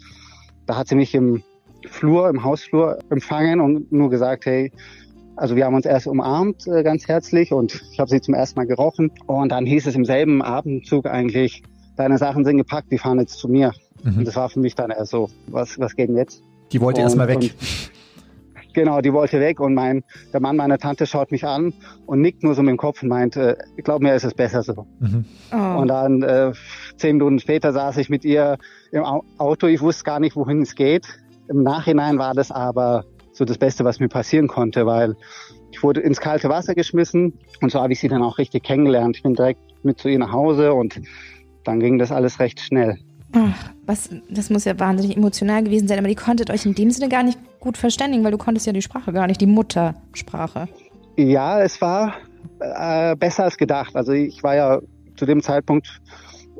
da 0.64 0.78
hat 0.78 0.88
sie 0.88 0.94
mich 0.94 1.14
im 1.14 1.42
Flur, 1.86 2.30
im 2.30 2.42
Hausflur 2.42 2.98
empfangen 3.10 3.60
und 3.60 3.92
nur 3.92 4.08
gesagt, 4.08 4.46
hey, 4.46 4.72
also 5.36 5.54
wir 5.54 5.66
haben 5.66 5.74
uns 5.74 5.84
erst 5.84 6.06
umarmt, 6.06 6.66
äh, 6.66 6.82
ganz 6.82 7.06
herzlich 7.06 7.52
und 7.52 7.82
ich 7.92 8.00
habe 8.00 8.08
sie 8.08 8.22
zum 8.22 8.32
ersten 8.32 8.58
Mal 8.58 8.66
gerochen. 8.66 9.12
Und 9.26 9.52
dann 9.52 9.66
hieß 9.66 9.86
es 9.86 9.94
im 9.94 10.06
selben 10.06 10.40
Abendzug 10.40 11.06
eigentlich, 11.06 11.62
deine 11.96 12.18
Sachen 12.18 12.44
sind 12.44 12.56
gepackt, 12.58 12.90
die 12.92 12.98
fahren 12.98 13.18
jetzt 13.20 13.38
zu 13.38 13.48
mir. 13.48 13.72
Mhm. 14.02 14.18
Und 14.18 14.24
das 14.28 14.36
war 14.36 14.48
für 14.48 14.60
mich 14.60 14.74
dann 14.74 14.90
erst 14.90 15.10
so, 15.12 15.28
was, 15.48 15.78
was 15.78 15.96
geht 15.96 16.08
denn 16.08 16.16
jetzt? 16.16 16.42
Die 16.72 16.80
wollte 16.80 17.00
erstmal 17.00 17.28
weg. 17.28 17.36
und- 17.36 17.54
Genau, 18.74 19.00
die 19.00 19.10
wollte 19.14 19.40
weg 19.40 19.58
und 19.58 19.72
mein, 19.72 20.04
der 20.34 20.40
Mann 20.40 20.56
meiner 20.56 20.76
Tante 20.76 21.06
schaut 21.06 21.30
mich 21.30 21.46
an 21.46 21.72
und 22.04 22.20
nickt 22.20 22.42
nur 22.42 22.54
so 22.54 22.60
mit 22.60 22.72
dem 22.72 22.76
Kopf 22.76 23.02
und 23.02 23.08
meint, 23.08 23.34
äh, 23.34 23.56
ich 23.78 23.84
glaube 23.84 24.04
mir, 24.04 24.14
ist 24.14 24.24
es 24.24 24.34
besser 24.34 24.62
so. 24.62 24.86
Mhm. 25.00 25.24
Oh. 25.50 25.78
Und 25.80 25.88
dann 25.88 26.22
äh, 26.22 26.52
zehn 26.98 27.16
Minuten 27.16 27.38
später 27.38 27.72
saß 27.72 27.96
ich 27.96 28.10
mit 28.10 28.22
ihr 28.26 28.58
im 28.92 29.02
Au- 29.02 29.24
Auto. 29.38 29.66
Ich 29.66 29.80
wusste 29.80 30.04
gar 30.04 30.20
nicht, 30.20 30.36
wohin 30.36 30.60
es 30.60 30.74
geht. 30.74 31.06
Im 31.48 31.62
Nachhinein 31.62 32.18
war 32.18 32.34
das 32.34 32.50
aber 32.50 33.06
so 33.32 33.46
das 33.46 33.56
Beste, 33.56 33.82
was 33.86 33.98
mir 33.98 34.08
passieren 34.08 34.46
konnte, 34.46 34.84
weil 34.84 35.16
ich 35.70 35.82
wurde 35.82 36.00
ins 36.02 36.20
kalte 36.20 36.50
Wasser 36.50 36.74
geschmissen 36.74 37.32
und 37.62 37.70
so 37.72 37.80
habe 37.80 37.94
ich 37.94 38.00
sie 38.00 38.08
dann 38.08 38.22
auch 38.22 38.36
richtig 38.36 38.62
kennengelernt. 38.62 39.16
Ich 39.16 39.22
bin 39.22 39.34
direkt 39.34 39.60
mit 39.84 39.98
zu 39.98 40.08
ihr 40.10 40.18
nach 40.18 40.32
Hause 40.32 40.74
und 40.74 41.00
dann 41.66 41.80
ging 41.80 41.98
das 41.98 42.12
alles 42.12 42.40
recht 42.40 42.60
schnell. 42.60 42.98
Ach, 43.32 43.70
was, 43.84 44.10
das 44.30 44.50
muss 44.50 44.64
ja 44.64 44.78
wahnsinnig 44.78 45.16
emotional 45.16 45.62
gewesen 45.62 45.88
sein, 45.88 45.98
aber 45.98 46.08
die 46.08 46.14
konntet 46.14 46.50
euch 46.50 46.64
in 46.64 46.74
dem 46.74 46.90
Sinne 46.90 47.08
gar 47.08 47.22
nicht 47.22 47.38
gut 47.60 47.76
verständigen, 47.76 48.24
weil 48.24 48.30
du 48.30 48.38
konntest 48.38 48.66
ja 48.66 48.72
die 48.72 48.82
Sprache 48.82 49.12
gar 49.12 49.26
nicht, 49.26 49.40
die 49.40 49.46
Muttersprache. 49.46 50.68
Ja, 51.16 51.60
es 51.60 51.80
war 51.80 52.14
äh, 52.60 53.16
besser 53.16 53.44
als 53.44 53.56
gedacht. 53.56 53.96
Also 53.96 54.12
ich 54.12 54.42
war 54.42 54.54
ja 54.54 54.80
zu 55.16 55.26
dem 55.26 55.42
Zeitpunkt 55.42 56.00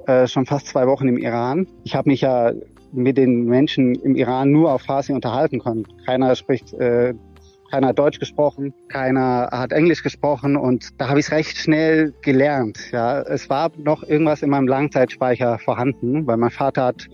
äh, 0.07 0.27
schon 0.27 0.47
fast 0.47 0.66
zwei 0.66 0.87
Wochen 0.87 1.09
im 1.09 1.19
Iran. 1.19 1.66
Ich 1.85 1.95
habe 1.95 2.11
mich 2.11 2.23
ja 2.23 2.53
mit 2.92 3.16
den 3.16 3.45
Menschen 3.45 3.95
im 3.97 4.16
Iran 4.16 4.51
nur 4.51 4.73
auf 4.73 4.83
Farsi 4.83 5.12
unterhalten 5.12 5.61
können. 5.61 5.87
Keiner 6.07 6.35
spricht, 6.35 6.73
äh, 6.75 7.14
keiner 7.71 7.89
hat 7.89 7.99
Deutsch 7.99 8.19
gesprochen, 8.19 8.75
keiner 8.89 9.49
hat 9.53 9.73
Englisch 9.73 10.03
gesprochen 10.03 10.57
und 10.57 11.01
da 11.01 11.09
habe 11.09 11.19
ich 11.19 11.27
es 11.27 11.33
recht 11.33 11.57
schnell 11.59 12.15
gelernt. 12.23 12.79
Ja, 12.93 13.21
es 13.23 13.51
war 13.51 13.71
noch 13.77 14.03
irgendwas 14.03 14.43
in 14.43 14.51
meinem 14.51 14.69
Langzeitspeicher 14.69 15.59
vorhanden, 15.59 16.27
weil 16.27 16.37
mein 16.37 16.51
Vater 16.51 16.85
hat 16.85 17.09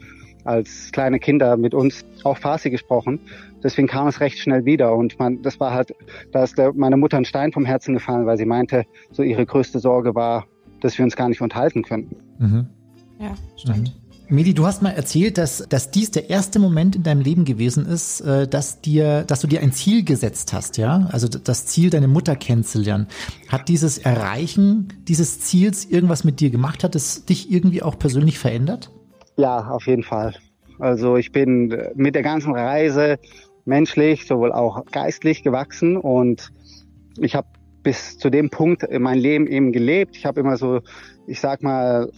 als 0.44 0.90
kleine 0.92 1.18
Kinder 1.18 1.56
mit 1.56 1.74
uns 1.74 2.04
auch 2.24 2.36
Farsi 2.36 2.70
gesprochen. 2.70 3.20
Deswegen 3.62 3.86
kam 3.86 4.08
es 4.08 4.20
recht 4.20 4.38
schnell 4.38 4.64
wieder 4.64 4.94
und 4.94 5.18
man, 5.18 5.40
das 5.42 5.60
war 5.60 5.72
halt, 5.72 5.94
da 6.32 6.42
ist 6.42 6.58
der, 6.58 6.72
meine 6.72 6.96
Mutter 6.96 7.16
ein 7.16 7.24
Stein 7.24 7.52
vom 7.52 7.64
Herzen 7.64 7.94
gefallen, 7.94 8.26
weil 8.26 8.36
sie 8.36 8.46
meinte, 8.46 8.84
so 9.12 9.22
ihre 9.22 9.46
größte 9.46 9.78
Sorge 9.78 10.14
war, 10.14 10.46
dass 10.80 10.98
wir 10.98 11.04
uns 11.04 11.14
gar 11.14 11.28
nicht 11.28 11.40
unterhalten 11.40 11.82
können. 11.82 12.10
Mhm. 12.38 12.66
Ja, 13.20 13.34
stimmt. 13.56 14.01
Medi, 14.32 14.54
du 14.54 14.64
hast 14.64 14.80
mal 14.80 14.92
erzählt, 14.92 15.36
dass, 15.36 15.58
dass 15.68 15.90
dies 15.90 16.10
der 16.10 16.30
erste 16.30 16.58
Moment 16.58 16.96
in 16.96 17.02
deinem 17.02 17.20
Leben 17.20 17.44
gewesen 17.44 17.84
ist, 17.84 18.22
äh, 18.22 18.48
dass 18.48 18.80
dir, 18.80 19.24
dass 19.24 19.42
du 19.42 19.46
dir 19.46 19.60
ein 19.60 19.72
Ziel 19.72 20.04
gesetzt 20.04 20.54
hast, 20.54 20.78
ja? 20.78 21.06
Also 21.12 21.28
das 21.28 21.66
Ziel, 21.66 21.90
deine 21.90 22.08
Mutter 22.08 22.34
kennenzulernen. 22.34 23.08
Hat 23.48 23.68
dieses 23.68 23.98
Erreichen 23.98 24.88
dieses 25.06 25.40
Ziels 25.40 25.84
irgendwas 25.84 26.24
mit 26.24 26.40
dir 26.40 26.48
gemacht? 26.48 26.82
Hat 26.82 26.94
es 26.94 27.26
dich 27.26 27.52
irgendwie 27.52 27.82
auch 27.82 27.98
persönlich 27.98 28.38
verändert? 28.38 28.90
Ja, 29.36 29.68
auf 29.68 29.86
jeden 29.86 30.02
Fall. 30.02 30.34
Also 30.78 31.18
ich 31.18 31.30
bin 31.30 31.76
mit 31.94 32.14
der 32.14 32.22
ganzen 32.22 32.54
Reise 32.54 33.18
menschlich, 33.66 34.26
sowohl 34.26 34.50
auch 34.52 34.86
geistlich 34.86 35.42
gewachsen 35.42 35.98
und 35.98 36.50
ich 37.20 37.34
habe 37.34 37.48
bis 37.82 38.16
zu 38.16 38.30
dem 38.30 38.48
Punkt 38.48 38.82
in 38.82 39.02
mein 39.02 39.18
Leben 39.18 39.46
eben 39.46 39.72
gelebt. 39.72 40.16
Ich 40.16 40.24
habe 40.24 40.40
immer 40.40 40.56
so, 40.56 40.80
ich 41.26 41.38
sag 41.38 41.62
mal, 41.62 42.08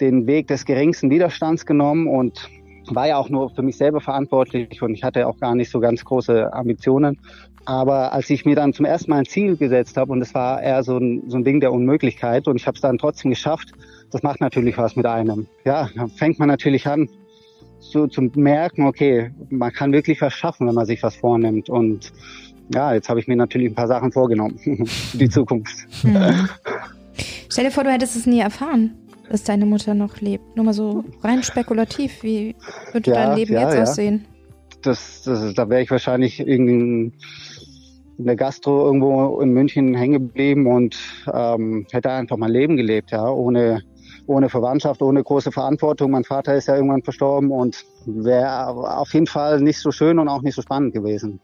den 0.00 0.26
Weg 0.26 0.48
des 0.48 0.64
geringsten 0.64 1.10
Widerstands 1.10 1.66
genommen 1.66 2.06
und 2.06 2.48
war 2.90 3.08
ja 3.08 3.16
auch 3.16 3.28
nur 3.28 3.50
für 3.50 3.62
mich 3.62 3.76
selber 3.76 4.00
verantwortlich 4.00 4.82
und 4.82 4.94
ich 4.94 5.02
hatte 5.02 5.26
auch 5.26 5.38
gar 5.38 5.54
nicht 5.54 5.70
so 5.70 5.80
ganz 5.80 6.04
große 6.04 6.52
Ambitionen. 6.52 7.18
Aber 7.66 8.12
als 8.12 8.28
ich 8.28 8.44
mir 8.44 8.56
dann 8.56 8.74
zum 8.74 8.84
ersten 8.84 9.10
Mal 9.10 9.18
ein 9.18 9.24
Ziel 9.24 9.56
gesetzt 9.56 9.96
habe 9.96 10.12
und 10.12 10.20
es 10.20 10.34
war 10.34 10.62
eher 10.62 10.82
so 10.82 10.98
ein, 10.98 11.22
so 11.28 11.38
ein 11.38 11.44
Ding 11.44 11.60
der 11.60 11.72
Unmöglichkeit 11.72 12.46
und 12.46 12.56
ich 12.56 12.66
habe 12.66 12.74
es 12.74 12.82
dann 12.82 12.98
trotzdem 12.98 13.30
geschafft, 13.30 13.72
das 14.10 14.22
macht 14.22 14.40
natürlich 14.40 14.76
was 14.76 14.96
mit 14.96 15.06
einem. 15.06 15.46
Ja, 15.64 15.88
dann 15.96 16.08
fängt 16.08 16.38
man 16.38 16.48
natürlich 16.48 16.86
an 16.86 17.08
so 17.80 18.06
zu 18.06 18.22
merken, 18.34 18.86
okay, 18.86 19.30
man 19.50 19.72
kann 19.72 19.92
wirklich 19.92 20.20
was 20.20 20.34
schaffen, 20.34 20.66
wenn 20.66 20.74
man 20.74 20.86
sich 20.86 21.02
was 21.02 21.16
vornimmt 21.16 21.70
und 21.70 22.12
ja, 22.72 22.94
jetzt 22.94 23.08
habe 23.08 23.20
ich 23.20 23.28
mir 23.28 23.36
natürlich 23.36 23.70
ein 23.70 23.74
paar 23.74 23.88
Sachen 23.88 24.12
vorgenommen 24.12 24.58
für 24.86 25.18
die 25.18 25.28
Zukunft. 25.28 25.86
Mhm. 26.02 26.48
Stell 27.48 27.64
dir 27.64 27.70
vor, 27.70 27.84
du 27.84 27.90
hättest 27.90 28.16
es 28.16 28.26
nie 28.26 28.40
erfahren, 28.40 28.92
dass 29.28 29.44
deine 29.44 29.66
Mutter 29.66 29.94
noch 29.94 30.20
lebt. 30.20 30.56
Nur 30.56 30.66
mal 30.66 30.74
so 30.74 31.04
rein 31.22 31.42
spekulativ. 31.42 32.22
Wie 32.22 32.54
würde 32.92 33.10
Ja, 33.10 33.26
dein 33.26 33.36
Leben 33.36 33.54
ja, 33.54 33.62
jetzt 33.62 33.74
ja. 33.74 33.82
aussehen? 33.82 34.26
Das, 34.82 35.22
das, 35.22 35.54
da 35.54 35.68
wäre 35.68 35.82
ich 35.82 35.90
wahrscheinlich 35.90 36.40
irgendwie 36.40 37.12
in 38.16 38.24
der 38.24 38.36
Gastro 38.36 38.86
irgendwo 38.86 39.40
in 39.40 39.50
München 39.50 39.94
hängen 39.94 40.12
geblieben 40.12 40.66
und 40.66 40.96
ähm, 41.32 41.86
hätte 41.90 42.10
einfach 42.10 42.36
mein 42.36 42.50
Leben 42.50 42.76
gelebt, 42.76 43.10
ja, 43.10 43.28
ohne 43.28 43.82
ohne 44.26 44.48
Verwandtschaft, 44.48 45.02
ohne 45.02 45.22
große 45.22 45.52
Verantwortung. 45.52 46.10
Mein 46.10 46.24
Vater 46.24 46.54
ist 46.54 46.68
ja 46.68 46.76
irgendwann 46.76 47.02
verstorben 47.02 47.50
und 47.50 47.84
wäre 48.06 48.68
auf 48.68 49.12
jeden 49.12 49.26
Fall 49.26 49.60
nicht 49.60 49.78
so 49.78 49.90
schön 49.90 50.18
und 50.18 50.28
auch 50.28 50.42
nicht 50.42 50.54
so 50.54 50.62
spannend 50.62 50.94
gewesen. 50.94 51.40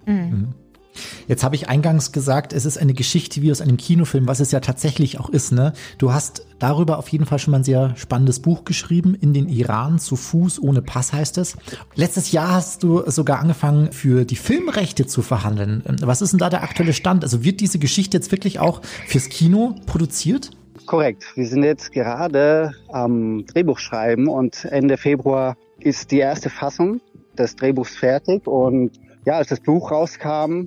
Jetzt 1.29 1.45
habe 1.45 1.55
ich 1.55 1.69
eingangs 1.69 2.13
gesagt, 2.13 2.53
es 2.53 2.65
ist 2.65 2.79
eine 2.79 2.95
Geschichte 2.95 3.43
wie 3.43 3.51
aus 3.51 3.61
einem 3.61 3.77
Kinofilm, 3.77 4.27
was 4.27 4.41
es 4.41 4.51
ja 4.51 4.61
tatsächlich 4.61 5.21
auch 5.21 5.31
ist. 5.31 5.53
Ne? 5.53 5.73
Du 5.99 6.13
hast 6.13 6.47
darüber 6.59 6.99
auf 6.99 7.09
jeden 7.09 7.27
Fall 7.27 7.39
schon 7.39 7.53
mal 7.53 7.59
ein 7.59 7.65
sehr 7.65 7.95
spannendes 7.97 8.41
Buch 8.41 8.65
geschrieben, 8.65 9.15
In 9.15 9.33
den 9.33 9.49
Iran 9.49 9.99
zu 9.99 10.17
Fuß 10.17 10.61
ohne 10.61 10.83
Pass 10.83 11.13
heißt 11.13 11.39
es. 11.39 11.57
Letztes 11.95 12.33
Jahr 12.33 12.53
hast 12.53 12.83
du 12.83 13.03
sogar 13.11 13.39
angefangen, 13.39 13.93
für 13.93 14.25
die 14.25 14.37
Filmrechte 14.37 15.07
zu 15.07 15.23
verhandeln. 15.23 15.83
Was 16.03 16.23
ist 16.23 16.33
denn 16.33 16.39
da 16.39 16.51
der 16.51 16.63
aktuelle 16.63 16.93
Stand? 16.93 17.23
Also 17.25 17.45
wird 17.45 17.61
diese 17.61 17.79
Geschichte 17.79 18.17
jetzt 18.17 18.33
wirklich 18.33 18.59
auch 18.59 18.83
fürs 19.07 19.29
Kino 19.29 19.77
produziert? 19.87 20.51
Korrekt. 20.87 21.25
Wir 21.37 21.47
sind 21.47 21.63
jetzt 21.63 21.93
gerade 21.93 22.73
am 22.89 23.47
Drehbuch 23.47 23.79
schreiben 23.79 24.29
und 24.29 24.65
Ende 24.65 24.97
Februar 24.97 25.57
ist 25.79 26.11
die 26.11 26.19
erste 26.19 26.51
Fassung 26.51 27.01
des 27.39 27.57
Drehbuchs 27.57 27.97
fertig 27.97 28.47
und 28.47 28.93
ja, 29.31 29.37
als 29.37 29.49
das 29.49 29.61
Buch 29.61 29.93
rauskam 29.93 30.67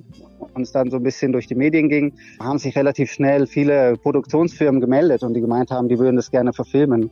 und 0.54 0.62
es 0.62 0.72
dann 0.72 0.90
so 0.90 0.96
ein 0.96 1.02
bisschen 1.02 1.32
durch 1.32 1.46
die 1.46 1.54
Medien 1.54 1.90
ging, 1.90 2.14
haben 2.40 2.58
sich 2.58 2.74
relativ 2.74 3.12
schnell 3.12 3.46
viele 3.46 3.98
Produktionsfirmen 3.98 4.80
gemeldet 4.80 5.22
und 5.22 5.34
die 5.34 5.42
gemeint 5.42 5.70
haben, 5.70 5.90
die 5.90 5.98
würden 5.98 6.16
das 6.16 6.30
gerne 6.30 6.54
verfilmen. 6.54 7.10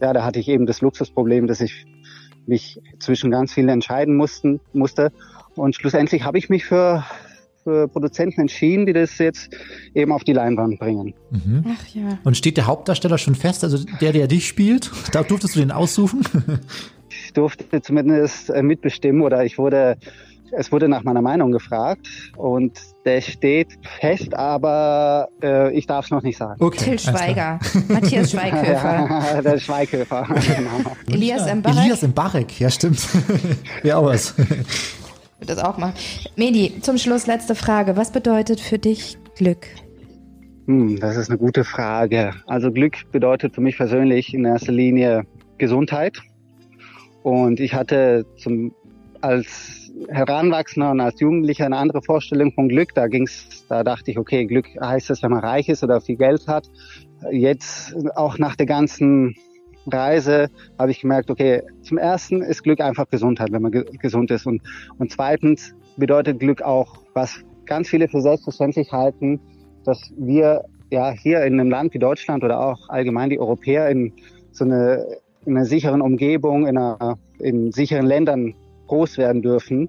Ja, 0.00 0.12
da 0.12 0.24
hatte 0.24 0.38
ich 0.38 0.46
eben 0.46 0.64
das 0.64 0.82
Luxusproblem, 0.82 1.48
dass 1.48 1.60
ich 1.60 1.86
mich 2.46 2.80
zwischen 3.00 3.32
ganz 3.32 3.52
vielen 3.52 3.68
entscheiden 3.68 4.16
mussten, 4.16 4.60
musste. 4.74 5.10
Und 5.56 5.74
schlussendlich 5.74 6.22
habe 6.22 6.38
ich 6.38 6.50
mich 6.50 6.64
für, 6.64 7.02
für 7.64 7.88
Produzenten 7.88 8.42
entschieden, 8.42 8.86
die 8.86 8.92
das 8.92 9.18
jetzt 9.18 9.56
eben 9.92 10.12
auf 10.12 10.22
die 10.22 10.34
Leinwand 10.34 10.78
bringen. 10.78 11.14
Ach 11.66 11.86
ja. 11.94 12.20
Und 12.22 12.36
steht 12.36 12.58
der 12.58 12.68
Hauptdarsteller 12.68 13.18
schon 13.18 13.34
fest, 13.34 13.64
also 13.64 13.84
der, 14.00 14.12
der 14.12 14.28
dich 14.28 14.46
spielt? 14.46 14.92
Da 15.10 15.24
durftest 15.24 15.56
du 15.56 15.58
den 15.58 15.72
aussuchen? 15.72 16.20
Ich 17.08 17.32
durfte 17.32 17.80
zumindest 17.82 18.50
äh, 18.50 18.62
mitbestimmen 18.62 19.22
oder 19.22 19.44
ich 19.44 19.58
wurde, 19.58 19.96
es 20.56 20.72
wurde 20.72 20.88
nach 20.88 21.04
meiner 21.04 21.22
Meinung 21.22 21.52
gefragt 21.52 22.08
und 22.36 22.72
der 23.04 23.20
steht 23.20 23.78
fest, 24.00 24.34
aber 24.34 25.28
äh, 25.42 25.76
ich 25.76 25.86
darf 25.86 26.06
es 26.06 26.10
noch 26.10 26.22
nicht 26.22 26.38
sagen. 26.38 26.62
Okay. 26.62 26.78
Till. 26.84 26.98
Schweiger, 26.98 27.60
Matthias 27.88 28.30
Schweighöfer, 28.30 29.42
der 29.44 29.58
Schweighöfer, 29.58 30.26
genau. 30.56 30.96
Elias 31.10 31.54
Mbarek. 31.54 31.78
Elias 31.78 32.02
Mbarek, 32.02 32.60
ja 32.60 32.70
stimmt. 32.70 33.06
Auch 33.92 34.06
was. 34.06 34.36
Wird 34.36 35.50
das 35.50 35.58
auch 35.58 35.76
machen. 35.76 35.94
Medi, 36.36 36.80
zum 36.80 36.96
Schluss 36.98 37.26
letzte 37.26 37.54
Frage. 37.54 37.96
Was 37.96 38.10
bedeutet 38.10 38.60
für 38.60 38.78
dich 38.78 39.18
Glück? 39.36 39.66
Hm, 40.66 40.98
das 40.98 41.16
ist 41.16 41.28
eine 41.28 41.38
gute 41.38 41.64
Frage. 41.64 42.32
Also 42.46 42.72
Glück 42.72 43.10
bedeutet 43.12 43.54
für 43.54 43.60
mich 43.60 43.76
persönlich 43.76 44.32
in 44.32 44.44
erster 44.44 44.72
Linie 44.72 45.24
Gesundheit. 45.58 46.18
Und 47.22 47.60
ich 47.60 47.74
hatte 47.74 48.24
zum, 48.38 48.72
als 49.20 49.85
Heranwachsender 50.08 50.90
und 50.90 51.00
als 51.00 51.20
Jugendlicher 51.20 51.66
eine 51.66 51.76
andere 51.76 52.02
Vorstellung 52.02 52.52
von 52.52 52.68
Glück. 52.68 52.94
Da 52.94 53.06
ging's, 53.06 53.64
da 53.68 53.82
dachte 53.82 54.10
ich, 54.10 54.18
okay, 54.18 54.44
Glück 54.46 54.66
heißt 54.80 55.10
es, 55.10 55.22
wenn 55.22 55.30
man 55.30 55.40
reich 55.40 55.68
ist 55.68 55.82
oder 55.82 56.00
viel 56.00 56.16
Geld 56.16 56.46
hat. 56.46 56.68
Jetzt 57.30 57.94
auch 58.14 58.38
nach 58.38 58.56
der 58.56 58.66
ganzen 58.66 59.34
Reise 59.86 60.48
habe 60.78 60.90
ich 60.90 61.00
gemerkt, 61.00 61.30
okay, 61.30 61.62
zum 61.82 61.98
ersten 61.98 62.42
ist 62.42 62.62
Glück 62.62 62.80
einfach 62.80 63.08
Gesundheit, 63.08 63.52
wenn 63.52 63.62
man 63.62 63.72
ge 63.72 63.84
gesund 63.98 64.30
ist. 64.30 64.46
Und, 64.46 64.62
und 64.98 65.10
zweitens 65.12 65.74
bedeutet 65.96 66.40
Glück 66.40 66.62
auch, 66.62 66.98
was 67.14 67.40
ganz 67.64 67.88
viele 67.88 68.08
für 68.08 68.20
selbstverständlich 68.20 68.92
halten, 68.92 69.40
dass 69.84 70.12
wir 70.16 70.64
ja 70.90 71.10
hier 71.10 71.42
in 71.44 71.58
einem 71.58 71.70
Land 71.70 71.94
wie 71.94 71.98
Deutschland 71.98 72.44
oder 72.44 72.60
auch 72.60 72.88
allgemein 72.88 73.30
die 73.30 73.38
Europäer 73.38 73.88
in 73.88 74.12
so 74.52 74.64
eine, 74.64 75.06
in 75.44 75.56
einer 75.56 75.66
sicheren 75.66 76.00
Umgebung, 76.00 76.66
in, 76.66 76.76
einer, 76.76 77.18
in 77.38 77.72
sicheren 77.72 78.06
Ländern 78.06 78.54
groß 78.86 79.18
werden 79.18 79.42
dürfen, 79.42 79.88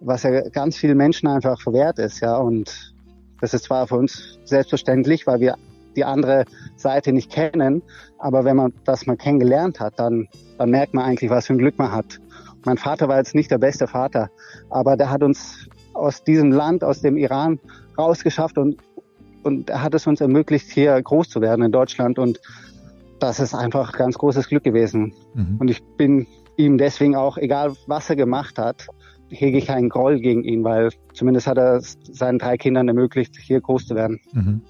was 0.00 0.22
ja 0.22 0.48
ganz 0.50 0.76
vielen 0.76 0.96
Menschen 0.96 1.28
einfach 1.28 1.60
verwehrt 1.60 1.98
ist, 1.98 2.20
ja. 2.20 2.36
Und 2.36 2.94
das 3.40 3.54
ist 3.54 3.64
zwar 3.64 3.86
für 3.86 3.96
uns 3.96 4.38
selbstverständlich, 4.44 5.26
weil 5.26 5.40
wir 5.40 5.56
die 5.96 6.04
andere 6.04 6.44
Seite 6.76 7.12
nicht 7.12 7.30
kennen, 7.30 7.82
aber 8.18 8.44
wenn 8.44 8.56
man 8.56 8.72
das 8.84 9.06
mal 9.06 9.16
kennengelernt 9.16 9.80
hat, 9.80 9.98
dann, 9.98 10.28
dann 10.58 10.70
merkt 10.70 10.94
man 10.94 11.04
eigentlich, 11.04 11.30
was 11.30 11.46
für 11.46 11.54
ein 11.54 11.58
Glück 11.58 11.78
man 11.78 11.92
hat. 11.92 12.20
Mein 12.64 12.76
Vater 12.76 13.08
war 13.08 13.18
jetzt 13.18 13.34
nicht 13.34 13.50
der 13.50 13.58
beste 13.58 13.86
Vater, 13.86 14.28
aber 14.68 14.96
der 14.96 15.10
hat 15.10 15.22
uns 15.22 15.68
aus 15.94 16.22
diesem 16.24 16.52
Land, 16.52 16.84
aus 16.84 17.00
dem 17.00 17.16
Iran 17.16 17.58
rausgeschafft 17.96 18.58
und, 18.58 18.76
und 19.42 19.70
er 19.70 19.82
hat 19.82 19.94
es 19.94 20.06
uns 20.06 20.20
ermöglicht, 20.20 20.70
hier 20.70 21.00
groß 21.00 21.30
zu 21.30 21.40
werden 21.40 21.64
in 21.64 21.72
Deutschland 21.72 22.18
und 22.18 22.40
das 23.18 23.40
ist 23.40 23.54
einfach 23.54 23.92
ganz 23.92 24.18
großes 24.18 24.48
Glück 24.48 24.64
gewesen. 24.64 25.14
Mhm. 25.34 25.56
Und 25.58 25.70
ich 25.70 25.82
bin 25.96 26.26
ihm 26.56 26.78
deswegen 26.78 27.16
auch, 27.16 27.38
egal 27.38 27.74
was 27.86 28.10
er 28.10 28.16
gemacht 28.16 28.58
hat, 28.58 28.86
hege 29.28 29.58
ich 29.58 29.66
keinen 29.66 29.88
Groll 29.88 30.20
gegen 30.20 30.44
ihn, 30.44 30.62
weil 30.64 30.90
zumindest 31.12 31.46
hat 31.46 31.58
er 31.58 31.76
es 31.76 31.98
seinen 32.10 32.38
drei 32.38 32.56
Kindern 32.56 32.88
ermöglicht, 32.88 33.36
hier 33.36 33.60
groß 33.60 33.86
zu 33.86 33.94
werden. 33.94 34.20
Mhm. 34.32 34.62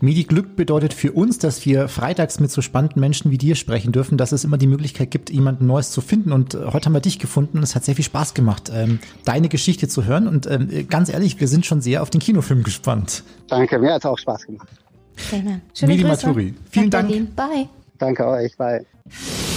Medi, 0.00 0.24
Glück 0.24 0.54
bedeutet 0.54 0.94
für 0.94 1.12
uns, 1.12 1.38
dass 1.38 1.66
wir 1.66 1.88
freitags 1.88 2.38
mit 2.38 2.52
so 2.52 2.62
spannenden 2.62 3.00
Menschen 3.00 3.32
wie 3.32 3.38
dir 3.38 3.56
sprechen 3.56 3.90
dürfen, 3.90 4.16
dass 4.16 4.30
es 4.30 4.44
immer 4.44 4.56
die 4.56 4.68
Möglichkeit 4.68 5.10
gibt, 5.10 5.30
jemanden 5.30 5.66
Neues 5.66 5.90
zu 5.90 6.00
finden. 6.00 6.30
Und 6.30 6.54
äh, 6.54 6.66
heute 6.72 6.86
haben 6.86 6.92
wir 6.92 7.00
dich 7.00 7.18
gefunden 7.18 7.58
und 7.58 7.64
es 7.64 7.74
hat 7.74 7.84
sehr 7.84 7.96
viel 7.96 8.04
Spaß 8.04 8.34
gemacht, 8.34 8.70
ähm, 8.72 9.00
deine 9.24 9.48
Geschichte 9.48 9.88
zu 9.88 10.04
hören. 10.04 10.28
Und 10.28 10.46
ähm, 10.46 10.86
ganz 10.88 11.08
ehrlich, 11.08 11.40
wir 11.40 11.48
sind 11.48 11.66
schon 11.66 11.80
sehr 11.80 12.02
auf 12.02 12.10
den 12.10 12.20
Kinofilm 12.20 12.62
gespannt. 12.62 13.24
Danke, 13.48 13.78
mir 13.78 13.94
hat 13.94 14.02
es 14.02 14.06
auch 14.06 14.18
Spaß 14.18 14.46
gemacht. 14.46 14.68
Amen. 15.32 15.62
Schöne 15.74 15.92
Midi 15.92 16.04
Grüße. 16.04 16.26
Maturi. 16.26 16.54
Vielen 16.70 16.90
Dank. 16.90 17.08
Berlin. 17.08 17.34
Bye. 17.34 17.68
Danke 17.98 18.26
euch, 18.26 18.56
bye. 18.56 18.84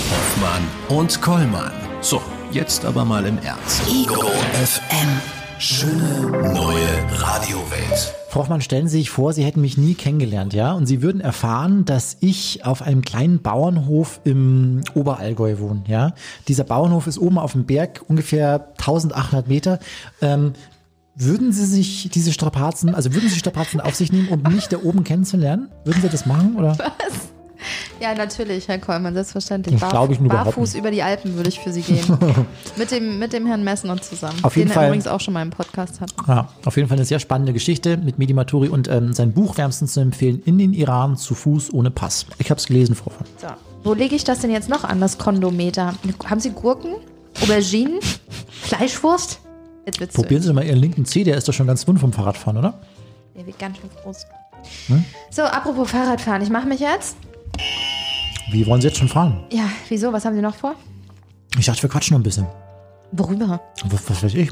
Hoffmann 0.10 0.97
und 0.97 1.21
Kollmann. 1.21 1.71
So, 2.01 2.21
jetzt 2.51 2.86
aber 2.86 3.06
mal 3.06 3.25
im 3.25 3.38
Ernst. 3.39 3.82
Ego 3.88 4.21
FM. 4.54 5.21
Schöne 5.60 6.54
neue 6.54 6.88
Radiowelt. 7.12 8.15
Frau 8.30 8.39
Hoffmann, 8.39 8.62
stellen 8.62 8.88
Sie 8.88 8.97
sich 8.97 9.12
vor, 9.12 9.34
Sie 9.34 9.43
hätten 9.43 9.62
mich 9.62 9.77
nie 9.77 9.93
kennengelernt, 9.93 10.54
ja? 10.54 10.71
Und 10.71 10.88
Sie 10.88 11.04
würden 11.04 11.21
erfahren, 11.21 11.86
dass 11.86 12.17
ich 12.19 12.65
auf 12.65 12.82
einem 12.82 13.04
kleinen 13.04 13.43
Bauernhof 13.43 14.21
im 14.23 14.82
Oberallgäu 14.95 15.60
wohne, 15.60 15.84
ja? 15.88 16.13
Dieser 16.47 16.63
Bauernhof 16.63 17.06
ist 17.06 17.19
oben 17.19 17.38
auf 17.38 17.51
dem 17.51 17.65
Berg, 17.65 18.01
ungefähr 18.08 18.69
1800 18.80 19.47
Meter. 19.47 19.80
Ähm, 20.21 20.54
würden 21.13 21.51
Sie 21.51 21.65
sich 21.65 22.10
diese 22.10 22.34
Strapazen, 22.34 22.95
also 22.95 23.13
würden 23.13 23.30
Sie 23.30 23.38
Strapazen 23.38 23.82
auf 23.82 23.93
sich 23.93 24.12
nehmen, 24.12 24.30
um 24.30 24.41
mich 24.51 24.67
da 24.67 24.77
oben 24.82 25.04
kennenzulernen? 25.04 25.69
Würden 25.84 26.01
Sie 26.01 26.10
das 26.10 26.25
machen, 26.25 26.56
oder? 26.56 26.75
Ja, 28.00 28.15
natürlich, 28.15 28.67
Herr 28.67 28.80
Kollmann, 28.80 29.13
selbstverständlich. 29.13 29.80
Das 29.80 29.89
glaub 29.89 30.12
ich 30.12 30.19
nur 30.19 30.30
Barfuß 30.30 30.76
über 30.76 30.91
die 30.91 31.04
Alpen 31.04 31.36
würde 31.36 31.50
ich 31.50 31.60
für 31.60 31.71
Sie 31.71 31.82
gehen. 31.82 32.06
mit, 32.78 32.91
dem, 32.91 33.19
mit 33.19 33.34
dem 33.34 33.45
Herrn 33.45 33.63
Messner 33.63 34.02
zusammen. 34.02 34.39
Auf 34.43 34.56
jeden 34.56 34.69
den 34.69 34.74
Fall. 34.74 34.86
er 34.86 34.89
übrigens 34.89 35.08
auch 35.08 35.19
schon 35.19 35.34
mal 35.34 35.41
im 35.41 35.52
Podcast 35.52 36.02
hat. 36.02 36.13
Ja, 36.28 36.50
auf 36.65 36.76
jeden 36.76 36.88
Fall 36.88 36.97
eine 36.97 37.06
sehr 37.06 37.19
spannende 37.19 37.54
Geschichte 37.54 37.97
mit 37.97 38.17
Medi 38.17 38.34
Maturi 38.34 38.69
und 38.69 38.88
ähm, 38.88 39.13
sein 39.13 39.34
Buch 39.34 39.58
wärmstens 39.58 39.93
zu 39.93 40.00
empfehlen, 40.00 40.41
In 40.45 40.58
den 40.58 40.74
Iran 40.74 41.17
zu 41.17 41.36
Fuß 41.36 41.74
ohne 41.74 41.91
Pass. 41.91 42.26
Ich 42.39 42.50
habe 42.50 42.60
es 42.60 42.67
gelesen, 42.67 42.95
Frau 42.95 43.08
Hoffmann. 43.08 43.28
So. 43.38 43.47
Wo 43.84 43.93
lege 43.93 44.15
ich 44.15 44.24
das 44.24 44.39
denn 44.39 44.52
jetzt 44.52 44.69
noch 44.69 44.84
an, 44.84 45.00
das 45.00 45.17
Kondometer? 45.17 45.95
Haben 46.26 46.39
Sie 46.39 46.52
Gurken? 46.52 46.95
Auberginen? 47.41 48.00
Fleischwurst? 48.50 49.39
Jetzt 49.86 50.00
wird's 50.00 50.13
Probieren 50.13 50.43
Sie 50.43 50.54
mal 50.54 50.63
Ihren 50.63 50.78
linken 50.78 51.06
Zeh, 51.06 51.24
der 51.24 51.38
ist 51.38 51.47
doch 51.47 51.54
schon 51.54 51.67
ganz 51.67 51.88
wund 51.88 52.00
vom 52.00 52.13
Fahrradfahren, 52.13 52.58
oder? 52.58 52.80
Der 53.36 53.45
wird 53.45 53.58
ganz 53.58 53.78
schön 53.78 53.89
groß. 54.04 54.26
Hm? 54.88 55.06
So, 55.32 55.41
apropos 55.43 55.89
Fahrradfahren, 55.89 56.41
ich 56.41 56.50
mache 56.50 56.67
mich 56.67 56.80
jetzt. 56.80 57.17
Wie 58.52 58.66
wollen 58.68 58.82
Sie 58.82 58.88
jetzt 58.88 58.98
schon 58.98 59.08
fahren? 59.08 59.44
Ja, 59.52 59.66
wieso? 59.90 60.12
Was 60.12 60.26
haben 60.26 60.36
Sie 60.36 60.42
noch 60.42 60.56
vor? 60.56 60.76
Ich 61.58 61.66
dachte, 61.66 61.82
wir 61.84 61.90
quatschen 61.90 62.16
noch 62.16 62.20
ein 62.20 62.24
bisschen. 62.24 62.46
Worüber? 63.12 63.62
Was, 63.86 64.10
was 64.10 64.24
weiß 64.24 64.34
ich? 64.36 64.52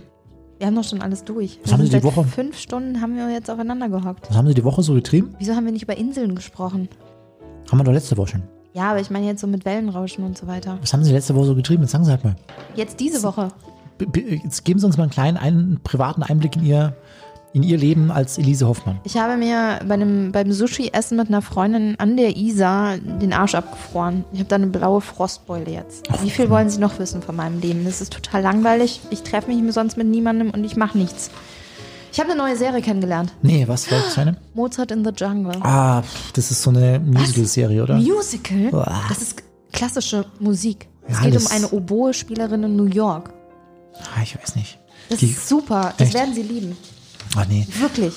Wir 0.58 0.68
haben 0.68 0.76
doch 0.76 0.84
schon 0.84 1.02
alles 1.02 1.24
durch. 1.24 1.60
Was 1.64 1.72
haben 1.72 1.80
Wir 1.80 1.86
Sie 1.86 1.92
sind 1.92 2.04
die 2.04 2.08
seit 2.08 2.18
Woche? 2.18 2.28
Fünf 2.28 2.58
Stunden 2.58 3.02
haben 3.02 3.16
wir 3.16 3.30
jetzt 3.30 3.50
aufeinander 3.50 3.88
gehockt. 3.90 4.30
Was 4.30 4.36
haben 4.38 4.48
Sie 4.48 4.54
die 4.54 4.64
Woche 4.64 4.84
so 4.84 4.94
getrieben? 4.94 5.36
Wieso 5.40 5.56
haben 5.56 5.66
wir 5.66 5.72
nicht 5.72 5.84
über 5.84 5.98
Inseln 5.98 6.36
gesprochen? 6.36 6.90
Haben 7.72 7.78
wir 7.80 7.84
doch 7.84 7.94
letzte 7.94 8.18
Woche 8.18 8.32
schon. 8.32 8.44
Ja, 8.74 8.92
aber 8.92 9.00
ich 9.00 9.10
meine 9.10 9.26
jetzt 9.26 9.42
so 9.42 9.48
mit 9.48 9.66
Wellenrauschen 9.66 10.24
und 10.24 10.38
so 10.38 10.48
weiter. 10.48 10.78
Was 10.82 10.94
haben 10.94 11.04
Sie 11.04 11.12
letzte 11.12 11.36
Woche 11.36 11.46
so 11.46 11.56
getrieben? 11.56 11.84
Jetzt 11.84 11.92
sagen 11.92 12.04
Sie 12.06 12.12
halt 12.12 12.24
mal. 12.24 12.36
Jetzt 12.76 13.00
diese 13.00 13.24
Woche. 13.24 13.50
Jetzt 14.16 14.64
geben 14.64 14.80
Sie 14.80 14.86
uns 14.86 14.98
mal 14.98 15.04
einen 15.04 15.12
kleinen 15.12 15.38
einen, 15.38 15.80
privaten 15.84 16.24
Einblick 16.24 16.56
in 16.56 16.66
Ihr, 16.66 16.96
in 17.54 17.64
Ihr 17.64 17.78
Leben 17.78 18.12
als 18.12 18.38
Elise 18.38 18.68
Hoffmann. 18.68 19.00
Ich 19.04 19.18
habe 19.18 19.36
mir 19.38 19.80
bei 19.88 19.96
einem, 19.96 20.32
beim 20.32 20.52
Sushi-Essen 20.52 21.18
mit 21.18 21.30
einer 21.30 21.42
Freundin 21.42 21.96
an 21.98 22.16
der 22.16 22.38
Isar 22.38 22.98
den 23.00 23.34
Arsch 23.34 23.56
abgefroren. 23.56 24.24
Ich 24.32 24.40
habe 24.40 24.50
da 24.50 24.56
eine 24.58 24.68
blaue 24.68 25.02
Frostbeule 25.02 25.72
jetzt. 25.72 26.08
Wie 26.22 26.30
viel 26.30 26.50
wollen 26.50 26.70
Sie 26.70 26.80
noch 26.80 27.00
wissen 27.00 27.22
von 27.24 27.36
meinem 27.36 27.60
Leben? 27.60 27.86
Das 27.86 28.02
ist 28.02 28.14
total 28.14 28.44
langweilig. 28.44 29.02
Ich 29.10 29.24
treffe 29.24 29.52
mich 29.52 29.74
sonst 29.74 29.98
mit 29.98 30.08
niemandem 30.08 30.52
und 30.52 30.64
ich 30.64 30.76
mache 30.76 30.98
nichts. 30.98 31.32
Ich 32.12 32.20
habe 32.20 32.32
eine 32.32 32.40
neue 32.42 32.56
Serie 32.56 32.82
kennengelernt. 32.82 33.34
Nee, 33.42 33.68
was 33.68 33.90
war 33.92 34.00
das 34.00 34.18
eine? 34.18 34.38
Mozart 34.54 34.92
in 34.92 35.04
the 35.06 35.12
Jungle. 35.16 35.56
Ah, 35.62 36.02
das 36.34 36.52
ist 36.52 36.62
so 36.62 36.70
eine 36.72 37.00
Musical-Serie, 37.00 37.84
oder? 37.84 37.96
Musical? 37.96 38.70
Boah. 38.72 39.04
Das 39.10 39.22
ist 39.22 39.44
klassische 39.72 40.26
Musik. 40.40 40.88
Es 41.08 41.18
Ja, 41.18 41.24
geht 41.26 41.36
das- 41.36 41.46
um 41.48 41.52
eine 41.52 41.70
Oboe-Spielerin 41.70 42.64
in 42.64 42.76
New 42.76 42.86
York. 42.86 43.32
Ah, 44.16 44.22
ich 44.24 44.36
weiß 44.40 44.56
nicht. 44.56 44.80
Das 45.10 45.20
Die- 45.20 45.28
ist 45.28 45.48
super. 45.48 45.94
Das 45.98 46.08
Echt? 46.08 46.14
werden 46.16 46.34
Sie 46.34 46.42
lieben. 46.44 46.76
Ah, 47.36 47.46
nee. 47.48 47.68
Wirklich. 47.80 48.14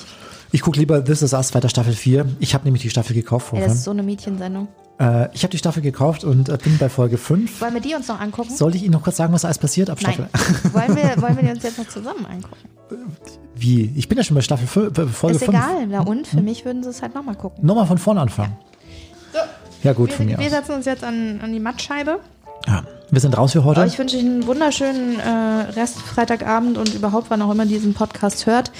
Ich 0.52 0.60
gucke 0.62 0.78
lieber 0.78 1.02
This 1.04 1.22
Is 1.22 1.32
Us 1.32 1.54
weiter 1.54 1.68
Staffel 1.68 1.94
4. 1.94 2.26
Ich 2.40 2.54
habe 2.54 2.64
nämlich 2.64 2.82
die 2.82 2.90
Staffel 2.90 3.14
gekauft 3.14 3.48
vorher. 3.48 3.66
das 3.68 3.76
ist 3.78 3.84
so 3.84 3.90
eine 3.90 4.02
Mädchensendung. 4.02 4.68
äh, 4.98 5.28
ich 5.34 5.42
habe 5.42 5.50
die 5.50 5.58
Staffel 5.58 5.82
gekauft 5.82 6.24
und 6.24 6.48
äh, 6.48 6.58
bin 6.62 6.76
bei 6.78 6.88
Folge 6.88 7.16
5. 7.18 7.60
Wollen 7.60 7.74
wir 7.74 7.80
die 7.80 7.94
uns 7.94 8.08
noch 8.08 8.20
angucken? 8.20 8.54
Sollte 8.54 8.76
ich 8.76 8.82
Ihnen 8.84 8.92
noch 8.92 9.02
kurz 9.02 9.16
sagen, 9.16 9.32
was 9.32 9.44
alles 9.44 9.58
passiert 9.58 9.88
ab 9.90 9.98
Staffel? 10.00 10.28
Nein. 10.32 10.72
wollen, 10.72 10.96
wir, 10.96 11.22
wollen 11.22 11.36
wir 11.36 11.42
die 11.44 11.50
uns 11.50 11.62
jetzt 11.62 11.78
noch 11.78 11.88
zusammen 11.88 12.26
angucken? 12.26 12.56
Wie? 13.54 13.92
Ich 13.96 14.08
bin 14.08 14.18
ja 14.18 14.24
schon 14.24 14.34
bei 14.34 14.42
Staffel 14.42 14.66
5, 14.66 14.98
äh, 14.98 15.06
Folge 15.06 15.36
ist 15.36 15.44
5. 15.44 15.56
egal. 15.56 15.86
Na 15.88 16.00
und? 16.00 16.26
Für 16.26 16.42
mich 16.42 16.64
würden 16.64 16.82
sie 16.82 16.90
es 16.90 17.00
halt 17.00 17.14
nochmal 17.14 17.34
gucken. 17.36 17.64
Nochmal 17.64 17.86
von 17.86 17.96
vorne 17.98 18.20
anfangen. 18.20 18.56
Ja, 19.82 19.92
gut, 19.94 20.12
von 20.12 20.28
Wir, 20.28 20.36
mir 20.36 20.40
wir 20.40 20.46
aus. 20.46 20.52
setzen 20.52 20.74
uns 20.76 20.86
jetzt 20.86 21.02
an, 21.02 21.40
an 21.42 21.52
die 21.52 21.58
Mattscheibe. 21.58 22.20
Ja, 22.68 22.84
wir 23.12 23.20
sind 23.20 23.36
raus 23.36 23.52
für 23.52 23.62
heute. 23.64 23.84
Ich 23.84 23.98
wünsche 23.98 24.16
Ihnen 24.16 24.40
einen 24.40 24.46
wunderschönen 24.46 25.20
äh, 25.20 25.28
Rest 25.72 25.98
Freitagabend 25.98 26.78
und 26.78 26.94
überhaupt, 26.94 27.28
wann 27.28 27.42
auch 27.42 27.50
immer 27.50 27.66
diesen 27.66 27.92
Podcast 27.92 28.46
hört. 28.46 28.72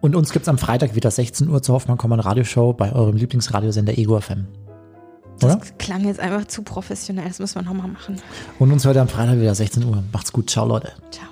Und 0.00 0.16
uns 0.16 0.32
gibt's 0.32 0.48
am 0.48 0.58
Freitag 0.58 0.96
wieder 0.96 1.08
16 1.08 1.48
Uhr 1.48 1.62
zur 1.62 1.76
Hoffmann 1.76 1.96
Kommand 1.96 2.24
Radioshow 2.24 2.72
bei 2.72 2.92
eurem 2.92 3.16
Lieblingsradiosender 3.16 3.96
Ego 3.96 4.20
FM. 4.20 4.48
Das 5.38 5.54
Oder? 5.54 5.64
klang 5.78 6.04
jetzt 6.06 6.18
einfach 6.18 6.46
zu 6.48 6.62
professionell. 6.62 7.28
Das 7.28 7.38
müssen 7.38 7.54
wir 7.54 7.62
nochmal 7.62 7.86
machen. 7.86 8.20
Und 8.58 8.72
uns 8.72 8.84
heute 8.84 9.00
am 9.00 9.08
Freitag 9.08 9.38
wieder 9.38 9.54
16 9.54 9.84
Uhr. 9.84 10.02
Macht's 10.12 10.32
gut. 10.32 10.50
Ciao, 10.50 10.66
Leute. 10.66 10.92
Ciao. 11.12 11.28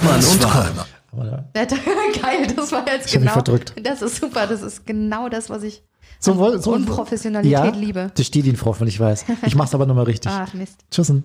Mann 0.00 0.24
und. 0.24 0.44
Aber, 1.12 1.44
Geil, 1.54 2.46
das 2.56 2.72
war 2.72 2.86
jetzt 2.88 3.08
Ich 3.08 3.14
hab 3.14 3.20
mich 3.20 3.30
genau. 3.30 3.32
verdrückt. 3.32 3.74
Das 3.82 4.00
ist 4.00 4.16
super. 4.16 4.46
Das 4.46 4.62
ist 4.62 4.86
genau 4.86 5.28
das, 5.28 5.50
was 5.50 5.62
ich 5.62 5.82
so, 6.18 6.58
so, 6.58 6.72
Unprofessionalität 6.72 7.52
ja, 7.52 7.64
liebe. 7.70 8.10
Das 8.14 8.26
steht 8.26 8.46
Ihnen, 8.46 8.56
Frau, 8.56 8.78
wenn 8.80 8.88
ich 8.88 8.98
weiß. 8.98 9.24
Ich 9.46 9.54
mach's 9.54 9.74
aber 9.74 9.86
nochmal 9.86 10.04
richtig. 10.04 10.32
Ach, 10.32 10.52
Mist. 10.54 10.78
Tschüssen. 10.90 11.24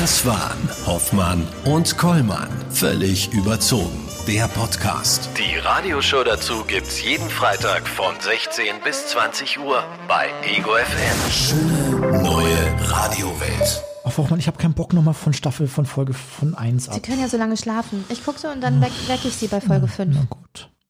Das 0.00 0.24
waren 0.26 0.68
Hoffmann 0.86 1.46
und 1.64 1.96
Kollmann. 1.96 2.48
Völlig 2.70 3.32
überzogen. 3.32 4.08
Der 4.28 4.46
Podcast. 4.48 5.30
Die 5.36 5.58
Radioshow 5.58 6.22
dazu 6.24 6.62
gibt's 6.66 7.02
jeden 7.02 7.28
Freitag 7.28 7.88
von 7.88 8.14
16 8.20 8.76
bis 8.84 9.08
20 9.08 9.58
Uhr 9.58 9.82
bei 10.06 10.28
Ego 10.44 10.70
FM. 10.76 11.30
Schöne 11.32 12.22
neue 12.22 12.88
Radiowelt. 12.88 13.82
Ach, 14.04 14.12
Frau 14.12 14.22
Hoffmann, 14.24 14.38
ich 14.38 14.46
habe 14.46 14.58
keinen 14.58 14.74
Bock 14.74 14.92
nochmal 14.92 15.14
von 15.14 15.32
Staffel, 15.32 15.66
von 15.66 15.86
Folge 15.86 16.12
von 16.12 16.54
1 16.54 16.84
Sie 16.84 16.90
ab. 16.90 17.02
können 17.02 17.20
ja 17.20 17.28
so 17.28 17.36
lange 17.36 17.56
schlafen. 17.56 18.04
Ich 18.10 18.24
gucke 18.24 18.38
so 18.38 18.48
und 18.48 18.60
dann 18.60 18.80
weck, 18.80 18.92
weck 19.08 19.24
ich 19.24 19.34
Sie 19.34 19.48
bei 19.48 19.60
Folge 19.60 19.88
5. 19.88 20.14
Na 20.14 20.24
gut. 20.28 20.68